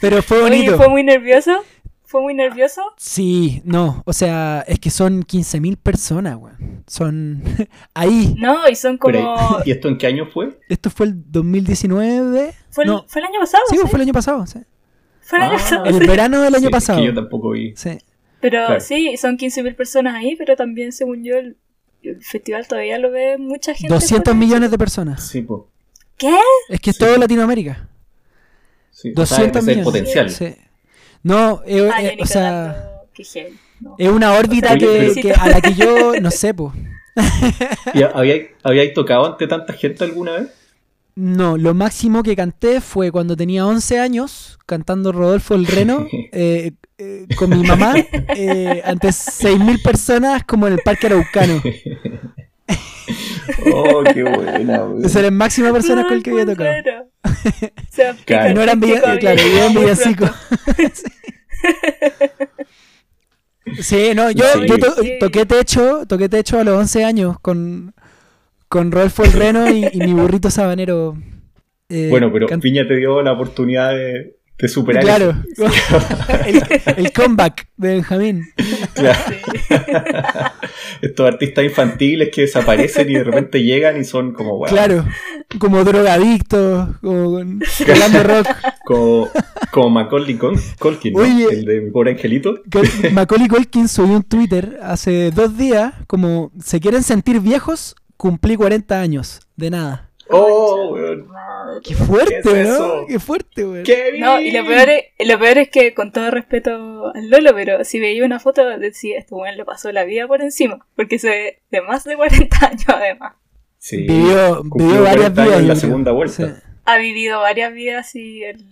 Pero 0.02 0.24
fue 0.24 0.42
bonito. 0.42 0.78
¿Fue 0.78 0.90
muy 0.90 1.04
nervioso? 1.04 1.64
¿Fue 2.04 2.22
muy 2.22 2.34
nervioso? 2.34 2.82
Sí, 2.98 3.62
no, 3.64 4.04
o 4.06 4.12
sea, 4.12 4.66
es 4.68 4.80
que 4.80 4.90
son 4.90 5.24
15.000 5.24 5.78
personas, 5.78 6.36
weón. 6.36 6.84
Son 6.86 7.42
ahí. 7.94 8.36
No, 8.38 8.68
y 8.68 8.76
son 8.76 8.98
como... 8.98 9.38
¿Y 9.64 9.72
esto 9.72 9.88
en 9.88 9.98
qué 9.98 10.08
año 10.08 10.26
fue? 10.26 10.60
Esto 10.68 10.90
fue 10.90 11.06
el 11.06 11.32
2019. 11.32 12.54
¿Fue 12.70 12.84
el, 12.84 12.92
¿fue 13.08 13.22
el 13.22 13.28
año 13.28 13.40
pasado? 13.40 13.64
Sí, 13.70 13.78
fue 13.78 13.96
el 13.96 14.02
año 14.02 14.14
pasado, 14.14 14.46
sí. 14.46 14.60
Fue 15.22 15.38
el 15.38 15.46
año 15.46 15.54
ah, 15.54 15.58
pasado. 15.58 15.86
El 15.86 16.06
verano 16.06 16.42
del 16.42 16.54
año 16.54 16.70
pasado. 16.70 17.00
que 17.00 17.06
yo 17.06 17.14
tampoco 17.14 17.52
vi. 17.52 17.74
Sí. 17.78 17.98
Pero 18.42 18.80
sí, 18.82 19.16
son 19.16 19.38
15.000 19.38 19.76
personas 19.76 20.16
ahí, 20.16 20.36
pero 20.36 20.58
también, 20.58 20.92
según 20.92 21.24
yo, 21.24 21.36
el, 22.04 22.24
festival 22.24 22.68
todavía 22.68 22.98
lo 22.98 23.12
ve 23.12 23.38
mucha 23.38 23.74
gente. 23.74 23.94
200 23.94 24.36
millones 24.36 24.72
de 24.72 24.78
personas. 24.78 25.28
Sí, 25.28 25.42
pues. 25.42 25.62
¿Qué? 26.18 26.38
Es 26.70 26.80
que 26.80 26.92
es 26.92 26.98
todo 26.98 27.18
Latinoamérica. 27.18 27.88
Sí, 28.92 29.12
200 29.12 29.64
millones. 29.64 29.86
potencial. 29.86 30.30
Sí. 30.30 30.56
No, 31.24 31.62
eh, 31.66 31.90
eh, 32.02 32.18
o 32.20 32.26
sea. 32.26 32.90
Es 33.98 34.10
una 34.10 34.34
órbita 34.34 34.78
que, 34.78 35.34
a 35.38 35.50
la 35.50 35.62
que 35.62 35.74
yo 35.74 36.14
no 36.22 36.32
sé, 36.32 36.54
pues. 36.54 36.74
¿Había 38.64 38.94
tocado 38.94 39.26
ante 39.26 39.48
tanta 39.48 39.74
gente 39.74 40.04
alguna 40.04 40.34
vez? 40.34 40.50
No, 41.16 41.58
lo 41.58 41.74
máximo 41.74 42.24
que 42.24 42.36
canté 42.36 42.80
fue 42.80 43.12
cuando 43.12 43.36
tenía 43.36 43.66
11 43.66 44.00
años, 44.00 44.60
cantando 44.66 45.12
Rodolfo 45.12 45.56
el 45.56 45.68
Reno, 45.68 46.08
eh, 46.32 46.72
eh, 47.02 47.26
con 47.36 47.50
mi 47.50 47.66
mamá, 47.66 47.96
eh, 48.36 48.82
ante 48.86 49.08
6.000 49.08 49.82
personas 49.82 50.44
como 50.44 50.68
en 50.68 50.74
el 50.74 50.80
Parque 50.80 51.08
Araucano. 51.08 51.62
oh, 53.74 54.04
qué 54.14 54.24
buena, 54.24 54.86
Esa 55.04 55.20
era 55.20 55.30
el 55.30 55.34
máximo 55.34 55.74
personas 55.74 56.06
con 56.06 56.14
el 56.14 56.24
que 56.24 56.32
había 56.32 56.46
tocado. 56.46 56.72
claro. 58.26 58.54
no 58.54 58.62
eran 58.62 58.80
villancicos, 58.80 59.18
claro, 59.18 59.42
eran 59.42 59.74
villancicos. 59.74 60.32
sí, 63.80 64.12
no, 64.16 64.32
yo, 64.32 64.46
yo 64.66 64.76
toqué 65.20 65.46
techo, 65.46 66.06
toqué 66.06 66.30
techo 66.30 66.60
a 66.60 66.64
los 66.64 66.78
11 66.78 67.06
años 67.06 67.40
con 67.40 67.94
con 68.72 68.90
Rodolfo 68.90 69.26
el 69.26 69.34
Reno 69.34 69.70
y, 69.70 70.00
mi 70.00 70.14
burrito 70.14 70.50
sabanero. 70.50 71.18
Eh, 71.90 72.08
bueno, 72.10 72.32
pero 72.32 72.48
Piña 72.62 72.88
te 72.88 72.96
dio 72.96 73.22
la 73.22 73.34
oportunidad 73.34 73.94
de, 73.94 74.38
superar 74.67 75.04
Claro, 75.04 75.36
el, 76.97 77.12
comeback 77.12 77.67
de 77.78 77.95
Benjamín. 77.95 78.45
Claro. 78.93 79.19
Estos 81.02 81.28
artistas 81.28 81.65
infantiles 81.65 82.30
que 82.30 82.41
desaparecen 82.41 83.10
y 83.10 83.13
de 83.13 83.24
repente 83.24 83.63
llegan 83.63 84.00
y 84.00 84.04
son 84.04 84.34
como, 84.34 84.62
Claro, 84.65 85.06
como 85.60 85.84
drogadictos, 85.84 86.89
como 87.02 87.38
hablando 87.38 88.24
rock. 88.24 88.47
Como, 88.86 89.30
como 89.71 89.89
Macaulay 89.89 90.38
Colkin, 90.38 91.13
el 91.19 91.65
de 91.65 91.82
mi 91.82 91.91
pobre 91.91 92.12
angelito. 92.12 92.62
Macaulay 93.12 93.47
Colkin 93.47 93.88
subió 93.88 94.17
un 94.17 94.24
Twitter 94.24 94.80
hace 94.82 95.32
dos 95.32 95.58
días 95.58 95.93
como, 96.08 96.52
¿se 96.63 96.80
quieren 96.80 97.04
sentir 97.04 97.39
viejos? 97.39 97.95
cumplí 98.21 98.56
40 98.56 99.02
años, 99.02 99.39
de 99.56 99.71
nada. 99.71 100.11
Oh, 100.32 100.96
Qué 101.84 101.96
fuerte, 101.96 102.63
¿no? 102.63 103.06
Qué 103.08 103.20
fuerte, 103.20 103.65
weón. 103.65 103.84
No, 104.20 104.39
y 104.39 104.52
lo 104.52 104.65
peor, 104.65 104.89
es, 104.89 105.28
lo 105.28 105.39
peor 105.39 105.58
es 105.58 105.70
que, 105.70 105.94
con 105.94 106.12
todo 106.12 106.32
respeto 106.32 107.12
al 107.13 107.30
Lolo, 107.30 107.54
pero 107.54 107.84
si 107.84 108.00
veía 108.00 108.26
una 108.26 108.39
foto, 108.39 108.67
decía, 108.78 109.17
este 109.17 109.34
weón 109.34 109.58
le 109.58 109.65
pasó 109.65 109.91
la 109.91 110.04
vida 110.04 110.28
por 110.28 110.41
encima, 110.41 110.86
porque 110.96 111.20
se 111.20 111.30
ve 111.30 111.62
de 111.72 111.82
más 111.82 112.04
de 112.04 112.15
40 112.15 112.58
años 112.65 112.86
además. 112.88 113.34
Sí, 113.78 113.98
vivió, 113.98 114.63
vivió 114.63 115.04
varias 115.04 115.32
vidas. 115.32 115.60
En 115.60 115.67
la 115.67 115.76
segunda 115.76 116.12
vuelta. 116.12 116.62
Ha 116.86 116.98
vivido 116.98 117.39
varias 117.39 117.74
vidas 117.74 118.15
y 118.15 118.44
el... 118.44 118.65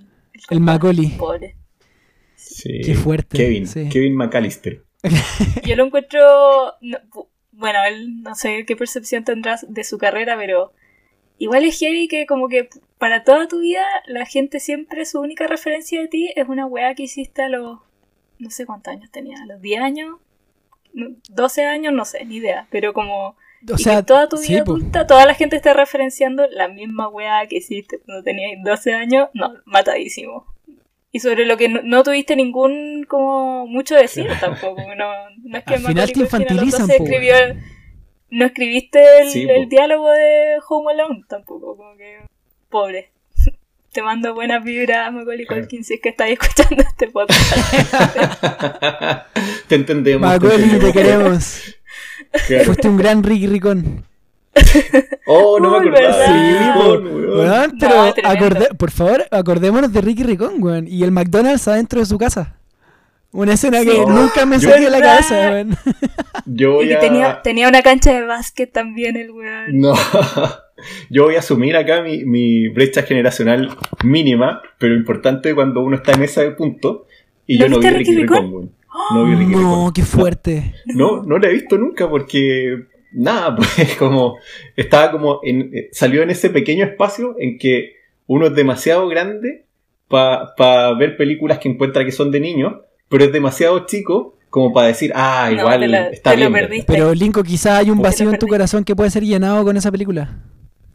El, 0.50 0.60
Macaulay. 0.60 1.17
Pobre. 1.17 1.56
Sí. 2.36 2.82
Qué 2.84 2.95
fuerte. 2.95 3.38
Kevin, 3.38 3.67
Kevin 3.89 4.15
McAllister. 4.15 4.84
Yo 5.65 5.76
lo 5.76 5.86
encuentro 5.86 6.19
bueno, 7.60 7.80
él 7.88 8.22
no 8.24 8.36
sé 8.36 8.65
qué 8.65 8.76
percepción 8.76 9.26
tendrás 9.26 9.65
de 9.67 9.84
su 9.84 9.98
carrera, 9.98 10.38
pero 10.38 10.74
igual 11.39 11.63
es 11.63 11.80
heavy 11.80 12.08
que 12.08 12.25
como 12.28 12.47
que 12.47 12.69
para 12.97 13.23
toda 13.23 13.47
tu 13.47 13.60
vida 13.60 13.84
la 14.06 14.25
gente 14.25 14.60
siempre 14.60 15.06
su 15.06 15.19
única 15.19 15.47
referencia 15.47 15.99
de 15.99 16.08
ti 16.08 16.32
es 16.36 16.47
una 16.47 16.67
weá 16.67 16.93
que 16.93 17.04
hiciste 17.04 17.41
a 17.41 17.49
los, 17.49 17.80
no 18.38 18.49
sé 18.52 18.65
cuántos 18.65 18.93
años 18.93 19.10
tenía, 19.10 19.41
a 19.41 19.45
los 19.45 19.62
10 19.62 19.82
años, 19.82 20.17
12 20.93 21.65
años, 21.65 21.93
no 21.93 22.06
sé, 22.06 22.25
ni 22.25 22.38
idea, 22.38 22.67
pero 22.69 22.93
como... 22.93 23.36
O 23.71 23.78
sea, 23.78 24.04
toda 24.04 24.30
tu 24.30 24.39
vida 24.39 24.62
adulta, 24.62 25.06
toda 25.06 25.25
la 25.25 25.34
gente 25.34 25.58
está 25.58 25.73
referenciando 25.73 26.47
la 26.47 26.69
misma 26.69 27.10
weá 27.10 27.45
que 27.47 27.58
hiciste 27.58 27.99
cuando 27.99 28.23
tenías 28.23 28.63
12 28.63 28.93
años, 28.93 29.30
no, 29.34 29.54
matadísimo. 29.65 30.45
Y 31.12 31.19
sobre 31.19 31.45
lo 31.45 31.58
que 31.58 31.67
no, 31.67 32.04
tuviste 32.04 32.36
ningún, 32.38 33.06
como, 33.08 33.67
mucho 33.67 33.95
decir 33.95 34.28
tampoco. 34.39 34.82
No, 34.95 35.12
no 35.43 35.58
es 35.58 35.63
que 35.65 35.73
Al 35.73 35.82
final 35.82 36.12
te 36.12 36.19
infantilizan, 36.19 36.89
escribió 36.89 37.36
no 38.32 38.46
escribiste 38.46 39.00
el, 39.22 39.70
diálogo 39.70 40.12
de 40.12 40.58
Home 40.68 40.94
Alone 40.94 41.24
tampoco, 41.28 41.76
como 41.76 41.96
que, 41.98 42.20
pobre. 42.70 43.12
Te 43.92 44.04
mando 44.04 44.36
buenas 44.36 44.63
vibras, 44.63 45.12
Macaulay 45.12 45.46
Culkin, 45.46 45.84
si 45.84 45.96
es 45.96 46.02
que 46.02 46.10
estás 46.10 46.30
escuchando 46.30 46.84
este 46.84 47.08
podcast. 47.08 47.42
te 49.68 49.76
entendemos. 49.76 50.22
Macaulay, 50.22 50.70
te, 50.70 50.80
te 50.80 50.94
queremos. 50.94 51.76
Fuiste 52.65 52.88
un 52.88 52.98
gran 52.98 53.24
Ricky 53.24 53.48
Ricón. 53.48 54.06
Oh, 55.26 55.60
no 55.60 55.72
me 55.72 55.89
acordaba. 55.89 57.68
Sí, 57.68 57.78
pero 57.80 58.78
por 58.78 58.92
favor, 58.92 59.26
acordémonos 59.32 59.92
de 59.92 60.02
Ricky 60.02 60.24
Ricón, 60.24 60.62
weón. 60.62 60.88
Y 60.88 61.04
el 61.04 61.12
McDonald's 61.12 61.68
adentro 61.68 62.00
de 62.00 62.06
su 62.06 62.18
casa. 62.18 62.59
Una 63.32 63.54
escena 63.54 63.82
que 63.82 63.98
nunca 64.08 64.46
me 64.46 64.60
salió 64.60 64.89
de 64.89 65.00
la 65.00 65.02
cabeza, 65.02 65.52
weón. 65.52 65.78
Yo 66.46 66.82
y 66.82 66.98
tenía, 67.00 67.42
tenía 67.44 67.68
una 67.68 67.82
cancha 67.82 68.12
de 68.13 68.26
básquet 68.26 68.72
también 68.72 69.15
el 69.18 69.32
weón. 69.32 69.80
No. 69.80 69.94
Yo 71.10 71.26
voy 71.26 71.36
a 71.36 71.39
asumir 71.39 71.76
acá 71.76 72.02
mi, 72.02 72.26
mi, 72.26 72.70
brecha 72.70 73.04
generacional 73.04 73.78
mínima, 74.04 74.62
pero 74.78 74.96
importante 74.96 75.54
cuando 75.54 75.82
uno 75.82 75.98
está 75.98 76.13
en 76.13 76.24
ese 76.24 76.50
punto. 76.52 77.06
Y 77.46 77.58
yo 77.58 77.68
no 77.68 77.80
vi 77.80 77.89
Ricky 77.89 78.15
Ricón, 78.15 78.54
weón. 78.54 78.72
No 79.13 79.26
vi 79.26 79.36
Ricky 79.36 79.52
No, 79.52 79.92
qué 79.94 80.04
fuerte. 80.04 80.74
No, 80.86 81.24
no 81.24 81.38
la 81.38 81.50
he 81.50 81.54
visto 81.54 81.78
nunca 81.78 82.10
porque 82.10 82.88
nada, 83.12 83.56
pues 83.76 83.96
como 83.98 84.38
estaba 84.76 85.12
como 85.12 85.39
en, 85.44 85.72
eh, 85.74 85.89
salió 85.92 86.24
en 86.24 86.30
ese 86.30 86.50
pequeño 86.50 86.86
espacio 86.86 87.36
en 87.39 87.58
que 87.58 87.96
uno 88.28 88.48
es 88.48 88.56
demasiado 88.56 89.08
grande 89.08 89.65
para 90.08 90.94
ver 90.98 91.18
películas 91.18 91.60
que 91.60 91.70
encuentra 91.70 92.04
que 92.04 92.12
son 92.12 92.32
de 92.32 92.39
niños, 92.39 92.74
pero 93.10 93.26
es 93.26 93.32
demasiado 93.34 93.86
chico 93.86 94.36
como 94.50 94.74
para 94.74 94.88
decir, 94.88 95.12
ah, 95.14 95.52
igual 95.52 95.94
está 96.12 96.34
bien. 96.36 96.54
Pero 96.88 97.14
Linko, 97.14 97.44
quizá 97.44 97.78
hay 97.78 97.92
un 97.92 98.02
vacío 98.02 98.30
en 98.30 98.40
tu 98.40 98.48
corazón 98.48 98.84
que 98.84 98.96
puede 98.96 99.12
ser 99.12 99.24
llenado 99.24 99.64
con 99.64 99.78
esa 99.78 99.92
película. 99.92 100.40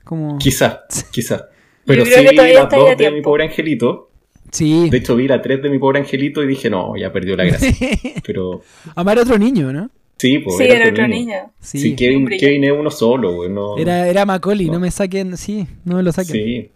Como... 0.02 0.38
Quizá, 0.38 0.84
quizá. 1.12 1.48
Pero 1.84 2.04
sí 2.04 2.12
vi 2.30 2.36
las 2.36 2.68
dos 2.68 2.96
de 2.96 3.10
mi 3.10 3.20
pobre 3.20 3.44
angelito. 3.44 4.10
Sí. 4.50 4.88
De 4.88 4.98
hecho, 4.98 5.16
vi 5.16 5.26
la 5.26 5.42
tres 5.42 5.62
de 5.62 5.68
mi 5.68 5.78
pobre 5.78 5.98
angelito 6.00 6.42
y 6.42 6.46
dije, 6.46 6.70
no, 6.70 6.96
ya 6.96 7.12
perdió 7.12 7.36
la 7.36 7.44
gracia. 7.44 7.74
Pero. 8.26 8.62
Amar 8.94 9.18
a 9.18 9.22
otro 9.22 9.38
niño, 9.38 9.72
¿no? 9.72 9.90
Sí, 10.16 10.38
pues, 10.38 10.56
sí, 10.56 10.64
era, 10.64 10.90
otro 10.90 11.08
niño. 11.08 11.50
Sí, 11.60 11.96
Kevin, 11.96 12.28
Kevin, 12.28 12.64
es 12.64 12.72
uno 12.72 12.90
solo, 12.90 13.34
güey. 13.34 13.50
No, 13.50 13.76
era, 13.76 14.06
era 14.06 14.24
Macaulay, 14.24 14.70
no. 14.70 14.78
me 14.78 14.90
saquen, 14.90 15.36
sí, 15.36 15.66
no 15.84 15.96
me 15.96 16.02
lo 16.02 16.12
saquen. 16.12 16.34
Sí. 16.34 16.70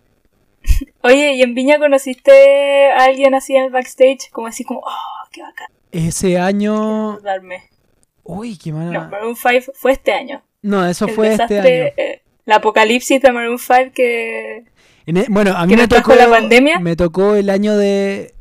Oye, 1.02 1.34
¿y 1.34 1.42
en 1.42 1.54
Viña 1.54 1.78
conociste 1.78 2.90
a 2.90 3.04
alguien 3.04 3.34
así 3.34 3.54
en 3.54 3.64
el 3.64 3.70
backstage? 3.70 4.30
Como 4.32 4.48
así 4.48 4.64
como, 4.64 4.80
oh, 4.80 5.17
qué 5.30 5.42
bacán. 5.42 5.68
Ese 5.92 6.38
año... 6.38 7.18
Darme. 7.20 7.64
Uy, 8.24 8.56
qué 8.56 8.72
mala. 8.72 8.90
No, 8.92 9.08
Maroon 9.08 9.36
5 9.36 9.72
fue 9.74 9.92
este 9.92 10.12
año. 10.12 10.42
No, 10.62 10.86
eso 10.86 11.08
fue 11.08 11.32
este 11.32 11.60
año. 11.60 11.68
Eh, 11.68 12.22
la 12.44 12.56
apocalipsis 12.56 13.20
de 13.22 13.32
Maroon 13.32 13.58
5 13.58 13.92
que... 13.94 14.64
E, 15.06 15.26
bueno, 15.28 15.56
a 15.56 15.66
mí 15.66 15.74
me 15.76 15.88
tocó 15.88 16.14
la 16.14 16.28
pandemia. 16.28 16.78
Me 16.80 16.94
tocó 16.94 17.34
el 17.34 17.48
año 17.48 17.76
de 17.76 18.34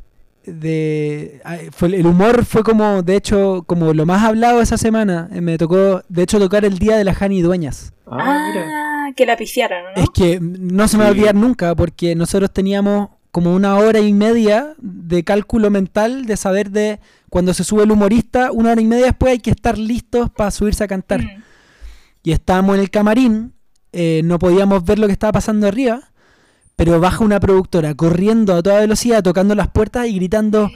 de 0.47 1.41
fue, 1.71 1.89
el 1.89 2.05
humor 2.05 2.45
fue 2.45 2.63
como 2.63 3.03
de 3.03 3.15
hecho 3.15 3.63
como 3.67 3.93
lo 3.93 4.05
más 4.05 4.23
hablado 4.23 4.61
esa 4.61 4.77
semana 4.77 5.29
eh, 5.33 5.41
me 5.41 5.57
tocó 5.57 6.01
de 6.07 6.23
hecho 6.23 6.39
tocar 6.39 6.63
el 6.63 6.79
día 6.79 6.95
de 6.95 7.03
la 7.03 7.13
Jani 7.13 7.41
Dueñas 7.41 7.93
ah, 8.07 8.17
ah 8.17 9.11
que 9.15 9.25
la 9.25 9.35
pifiaron 9.35 9.83
¿no? 9.93 10.01
es 10.01 10.09
que 10.09 10.39
no 10.39 10.87
se 10.87 10.97
me 10.97 11.03
va 11.03 11.09
a 11.09 11.11
olvidar 11.11 11.35
nunca 11.35 11.75
porque 11.75 12.15
nosotros 12.15 12.51
teníamos 12.51 13.09
como 13.31 13.53
una 13.53 13.75
hora 13.77 13.99
y 13.99 14.13
media 14.13 14.73
de 14.79 15.23
cálculo 15.23 15.69
mental 15.69 16.25
de 16.25 16.37
saber 16.37 16.71
de 16.71 16.99
cuando 17.29 17.53
se 17.53 17.63
sube 17.63 17.83
el 17.83 17.91
humorista, 17.91 18.51
una 18.51 18.71
hora 18.71 18.81
y 18.81 18.85
media 18.85 19.05
después 19.05 19.31
hay 19.31 19.39
que 19.39 19.51
estar 19.51 19.77
listos 19.77 20.29
para 20.29 20.51
subirse 20.51 20.83
a 20.83 20.87
cantar. 20.87 21.21
Mm. 21.23 21.43
Y 22.23 22.31
estábamos 22.31 22.75
en 22.75 22.81
el 22.81 22.89
camarín, 22.89 23.53
eh, 23.91 24.21
no 24.23 24.39
podíamos 24.39 24.83
ver 24.83 24.99
lo 24.99 25.07
que 25.07 25.13
estaba 25.13 25.33
pasando 25.33 25.67
arriba, 25.67 26.11
pero 26.75 26.99
baja 26.99 27.23
una 27.23 27.39
productora 27.39 27.95
corriendo 27.95 28.53
a 28.55 28.61
toda 28.63 28.79
velocidad, 28.79 29.23
tocando 29.23 29.55
las 29.55 29.69
puertas 29.69 30.07
y 30.07 30.15
gritando, 30.15 30.69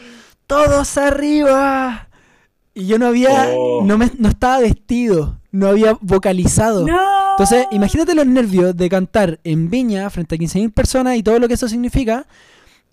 ¡Todos 0.48 0.98
arriba! 0.98 2.10
Y 2.74 2.88
yo 2.88 2.98
no 2.98 3.08
había, 3.08 3.50
Oh. 3.54 3.84
no, 3.86 3.98
me, 3.98 4.12
no 4.18 4.30
estaba 4.30 4.60
vestido, 4.60 5.41
no 5.52 5.68
había 5.68 5.98
vocalizado. 6.02 6.88
¡No! 6.88 7.32
Entonces, 7.32 7.66
imagínate 7.72 8.14
los 8.16 8.26
nervios 8.26 8.76
de 8.76 8.90
cantar 8.90 9.40
en 9.44 9.70
Viña 9.70 10.10
frente 10.10 10.36
a 10.36 10.38
15.000 10.38 10.74
personas 10.74 11.18
y 11.18 11.24
todo 11.24 11.40
lo 11.40 11.48
que 11.48 11.56
eso 11.56 11.68
significa. 11.68 12.26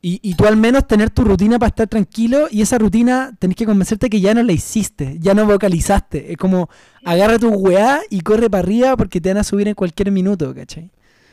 Y, 0.00 0.20
y 0.22 0.34
tú 0.34 0.46
al 0.46 0.56
menos 0.56 0.86
tener 0.86 1.10
tu 1.10 1.24
rutina 1.24 1.58
para 1.58 1.70
estar 1.70 1.88
tranquilo 1.88 2.46
y 2.50 2.62
esa 2.62 2.78
rutina 2.78 3.32
tenés 3.40 3.56
que 3.56 3.66
convencerte 3.66 4.08
que 4.08 4.20
ya 4.20 4.32
no 4.32 4.44
la 4.44 4.52
hiciste, 4.52 5.16
ya 5.18 5.34
no 5.34 5.44
vocalizaste. 5.44 6.30
Es 6.30 6.36
como 6.38 6.68
agarra 7.04 7.36
tu 7.38 7.48
weá 7.50 8.00
y 8.08 8.20
corre 8.20 8.48
para 8.48 8.62
arriba 8.62 8.96
porque 8.96 9.20
te 9.20 9.30
van 9.30 9.38
a 9.38 9.44
subir 9.44 9.66
en 9.66 9.74
cualquier 9.74 10.12
minuto, 10.12 10.54
¿cachai? 10.54 10.90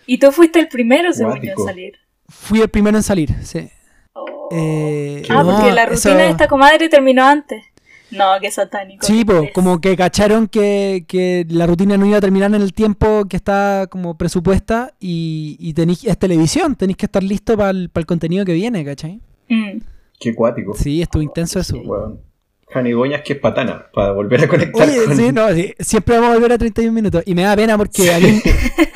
Y 0.07 0.17
tú 0.17 0.31
fuiste 0.31 0.59
el 0.59 0.67
primero, 0.67 1.13
según 1.13 1.39
yo, 1.41 1.51
en 1.55 1.63
salir. 1.65 1.93
Fui 2.27 2.59
el 2.61 2.69
primero 2.69 2.97
en 2.97 3.03
salir, 3.03 3.35
sí. 3.43 3.69
Oh. 4.13 4.49
Eh, 4.51 5.21
ah, 5.29 5.43
no, 5.43 5.51
porque 5.57 5.71
la 5.71 5.85
rutina 5.85 6.13
eso- 6.13 6.17
de 6.17 6.29
esta 6.29 6.47
comadre 6.47 6.89
terminó 6.89 7.23
antes. 7.23 7.63
No, 8.11 8.25
qué 8.41 8.51
satánico. 8.51 9.05
Sí, 9.05 9.21
estrés. 9.21 9.51
como 9.53 9.81
que 9.81 9.95
cacharon 9.95 10.47
que, 10.47 11.05
que 11.07 11.45
la 11.49 11.67
rutina 11.67 11.97
no 11.97 12.05
iba 12.05 12.17
a 12.17 12.21
terminar 12.21 12.53
en 12.53 12.61
el 12.61 12.73
tiempo 12.73 13.25
que 13.25 13.35
está 13.35 13.87
como 13.89 14.17
presupuesta 14.17 14.93
y, 14.99 15.57
y 15.59 15.73
tenéis, 15.73 16.05
es 16.05 16.17
televisión, 16.17 16.75
tenéis 16.75 16.97
que 16.97 17.05
estar 17.07 17.23
listo 17.23 17.57
para 17.57 17.71
el, 17.71 17.89
contenido 18.05 18.45
que 18.45 18.53
viene, 18.53 18.85
¿cachai? 18.85 19.21
Mm. 19.49 19.79
Qué 20.19 20.33
cuático. 20.33 20.73
Sí, 20.75 21.01
estuvo 21.01 21.21
intenso 21.21 21.59
eso. 21.59 21.77
Weón. 21.77 22.21
Janigoñas 22.67 23.21
que 23.21 23.33
es 23.33 23.39
patana, 23.39 23.85
para 23.93 24.11
volver 24.11 24.43
a 24.43 24.47
conectar 24.47 24.87
Oye, 24.87 25.05
con... 25.05 25.15
sí, 25.15 25.31
no, 25.31 25.49
sí, 25.53 25.73
siempre 25.79 26.15
vamos 26.15 26.31
a 26.31 26.33
volver 26.33 26.53
a 26.53 26.57
31 26.57 26.91
minutos. 26.91 27.23
Y 27.25 27.35
me 27.35 27.43
da 27.43 27.55
pena 27.55 27.77
porque 27.77 28.13
a 28.13 28.19
mí 28.19 28.41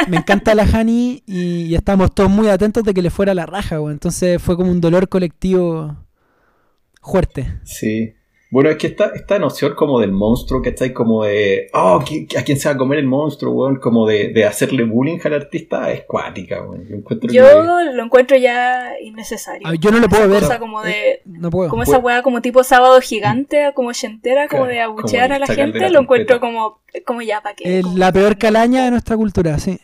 me 0.07 0.17
encanta 0.17 0.55
la 0.55 0.63
Hani 0.63 1.23
y, 1.25 1.65
y 1.65 1.75
estábamos 1.75 2.13
todos 2.13 2.29
muy 2.29 2.47
atentos 2.47 2.83
de 2.83 2.93
que 2.93 3.01
le 3.01 3.09
fuera 3.09 3.33
la 3.33 3.45
raja, 3.45 3.77
güey. 3.77 3.93
Entonces 3.93 4.41
fue 4.41 4.55
como 4.57 4.71
un 4.71 4.81
dolor 4.81 5.07
colectivo 5.07 5.95
fuerte. 7.01 7.59
Sí. 7.63 8.13
Bueno, 8.51 8.71
es 8.71 8.77
que 8.77 8.87
esta, 8.87 9.11
esta 9.13 9.37
noción 9.37 9.75
como 9.75 9.99
del 9.99 10.11
monstruo, 10.11 10.63
¿cachai? 10.63 10.91
Como 10.91 11.23
de, 11.23 11.67
oh, 11.71 11.99
¿qui- 11.99 12.35
¿a 12.35 12.43
quién 12.43 12.57
se 12.57 12.67
va 12.67 12.73
a 12.73 12.77
comer 12.79 12.97
el 12.97 13.05
monstruo, 13.05 13.53
weón? 13.53 13.75
Como 13.75 14.07
de, 14.07 14.29
de 14.29 14.43
hacerle 14.45 14.83
bullying 14.85 15.19
al 15.23 15.33
artista 15.35 15.91
es 15.91 16.01
cuática, 16.05 16.63
weón. 16.63 16.87
Yo 16.87 16.95
encuentro 16.95 17.31
Yo 17.31 17.43
que- 17.45 17.93
lo 17.93 18.03
encuentro 18.03 18.35
ya 18.37 18.93
innecesario. 19.01 19.67
Ah, 19.67 19.75
yo 19.79 19.91
no 19.91 19.99
lo 19.99 20.09
puedo 20.09 20.23
Esa 20.23 20.31
ver. 20.33 20.39
cosa 20.41 20.57
como 20.59 20.81
de... 20.81 21.21
No 21.25 21.51
puedo. 21.51 21.69
Como 21.69 21.83
esa 21.83 21.99
weá 21.99 22.23
como 22.23 22.41
tipo 22.41 22.63
sábado 22.63 22.99
gigante, 23.01 23.71
como 23.75 23.93
chentera, 23.93 24.47
como 24.47 24.63
Claro, 24.63 24.73
de 24.73 24.81
abuchear 24.81 25.29
como 25.29 25.35
a 25.35 25.39
la 25.39 25.47
gente, 25.53 25.79
la 25.79 25.89
lo 25.89 25.99
encuentro 26.01 26.39
como, 26.39 26.79
como 27.05 27.21
ya, 27.21 27.41
¿para 27.41 27.55
qué? 27.55 27.79
Eh, 27.79 27.81
Como- 27.83 27.97
la 27.99 28.11
peor 28.11 28.37
calaña 28.39 28.83
de 28.85 28.89
nuestra 28.91 29.15
cultura, 29.15 29.59
sí. 29.59 29.79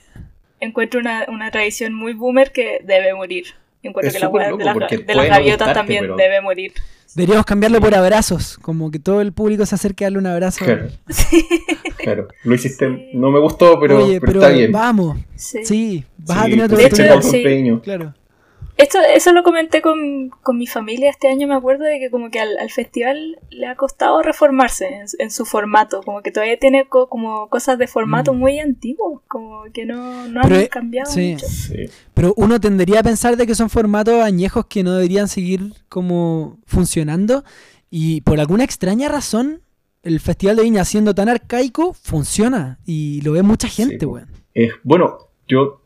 Encuentro 0.60 1.00
una, 1.00 1.28
una 1.30 1.52
tradición 1.52 1.94
muy 1.94 2.14
boomer 2.14 2.52
que 2.52 2.80
debe 2.84 3.14
morir. 3.14 3.46
Encuentro 3.88 4.08
Es 4.10 4.14
que 4.14 4.20
la 4.20 4.26
loco 4.26 4.38
de 4.40 4.44
las, 4.64 4.76
de 5.06 5.16
las 5.16 5.28
gaviotas 5.28 5.68
gustarte, 5.68 5.74
también 5.74 6.02
pero- 6.04 6.16
debe 6.16 6.42
morir. 6.42 6.74
Deberíamos 7.16 7.46
cambiarlo 7.46 7.80
por 7.80 7.96
abrazos, 7.96 8.58
como 8.62 8.92
que 8.92 9.00
todo 9.00 9.22
el 9.22 9.32
público 9.32 9.66
se 9.66 9.76
acerque 9.76 10.04
a 10.04 10.08
darle 10.08 10.20
un 10.20 10.28
abrazo. 10.28 10.66
Claro, 10.66 10.88
claro. 11.98 12.28
Lo 12.44 12.56
hiciste, 12.56 13.10
no 13.14 13.32
me 13.32 13.40
gustó, 13.40 13.80
pero, 13.80 14.04
Oye, 14.04 14.20
pero 14.20 14.34
pero 14.34 14.42
está 14.44 14.54
bien. 14.54 14.72
vamos, 14.72 15.18
Sí. 15.36 15.60
sí, 15.64 16.04
vas 16.18 16.38
a 16.40 16.44
Sí, 16.46 16.50
tener 16.52 16.70
tu 16.70 16.76
De 16.76 16.86
hecho, 16.86 17.22
sí. 17.22 17.80
Claro. 17.84 18.14
Esto, 18.78 19.00
eso 19.00 19.32
lo 19.32 19.42
comenté 19.44 19.82
con, 19.82 20.30
con 20.44 20.58
mi 20.58 20.68
familia 20.68 21.10
este 21.10 21.30
año, 21.30 21.48
me 21.48 21.56
acuerdo 21.56 21.86
de 21.86 21.98
que 21.98 22.12
como 22.12 22.30
que 22.30 22.42
al, 22.42 22.58
al 22.58 22.70
festival 22.70 23.38
le 23.50 23.68
ha 23.68 23.76
costado 23.76 24.22
reformarse 24.22 24.86
en, 24.88 25.06
en 25.20 25.32
su 25.32 25.46
formato, 25.46 26.02
como 26.04 26.22
que 26.22 26.32
todavía 26.32 26.60
tiene 26.60 26.86
co- 26.90 27.08
como 27.08 27.48
cosas 27.50 27.78
de 27.78 27.88
formato 27.88 28.34
Mm. 28.34 28.38
muy 28.38 28.60
antiguos, 28.60 29.22
como 29.30 29.64
que 29.74 29.86
no, 29.86 30.28
no 30.28 30.42
Pero, 30.44 30.56
han 30.56 30.62
eh, 30.62 30.68
cambiado 30.68 31.10
sí. 31.10 31.32
mucho. 31.34 31.46
Sí. 31.48 31.86
Pero 32.14 32.34
uno 32.36 32.60
tendería 32.60 33.00
a 33.00 33.04
pensar 33.04 33.38
de 33.38 33.48
que 33.48 33.56
son 33.56 33.70
formatos 33.70 34.20
añejos 34.22 34.66
que 34.66 34.84
no 34.84 34.94
deberían 34.94 35.30
seguir 35.30 35.72
como 35.88 36.58
funcionando 36.66 37.46
y 37.90 38.22
por 38.22 38.42
alguna 38.42 38.66
extraña 38.66 39.08
razón 39.08 39.62
el 40.04 40.20
Festival 40.20 40.58
de 40.58 40.64
Viña 40.64 40.84
siendo 40.84 41.16
tan 41.16 41.30
arcaico 41.30 41.94
funciona 41.94 42.78
y 42.86 43.22
lo 43.22 43.32
ve 43.32 43.42
mucha 43.42 43.70
gente, 43.70 44.00
Sí. 44.00 44.06
weón. 44.06 44.28
Eh, 44.54 44.70
bueno, 44.84 45.18
yo, 45.48 45.82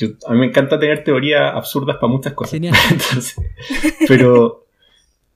yo- 0.00 0.08
A 0.26 0.32
mí 0.32 0.40
me 0.40 0.46
encanta 0.46 0.78
tener 0.78 1.04
teorías 1.04 1.54
absurdas 1.54 1.96
para 1.96 2.12
muchas 2.12 2.32
cosas. 2.32 2.52
Entonces, 2.90 3.36
pero 4.08 4.66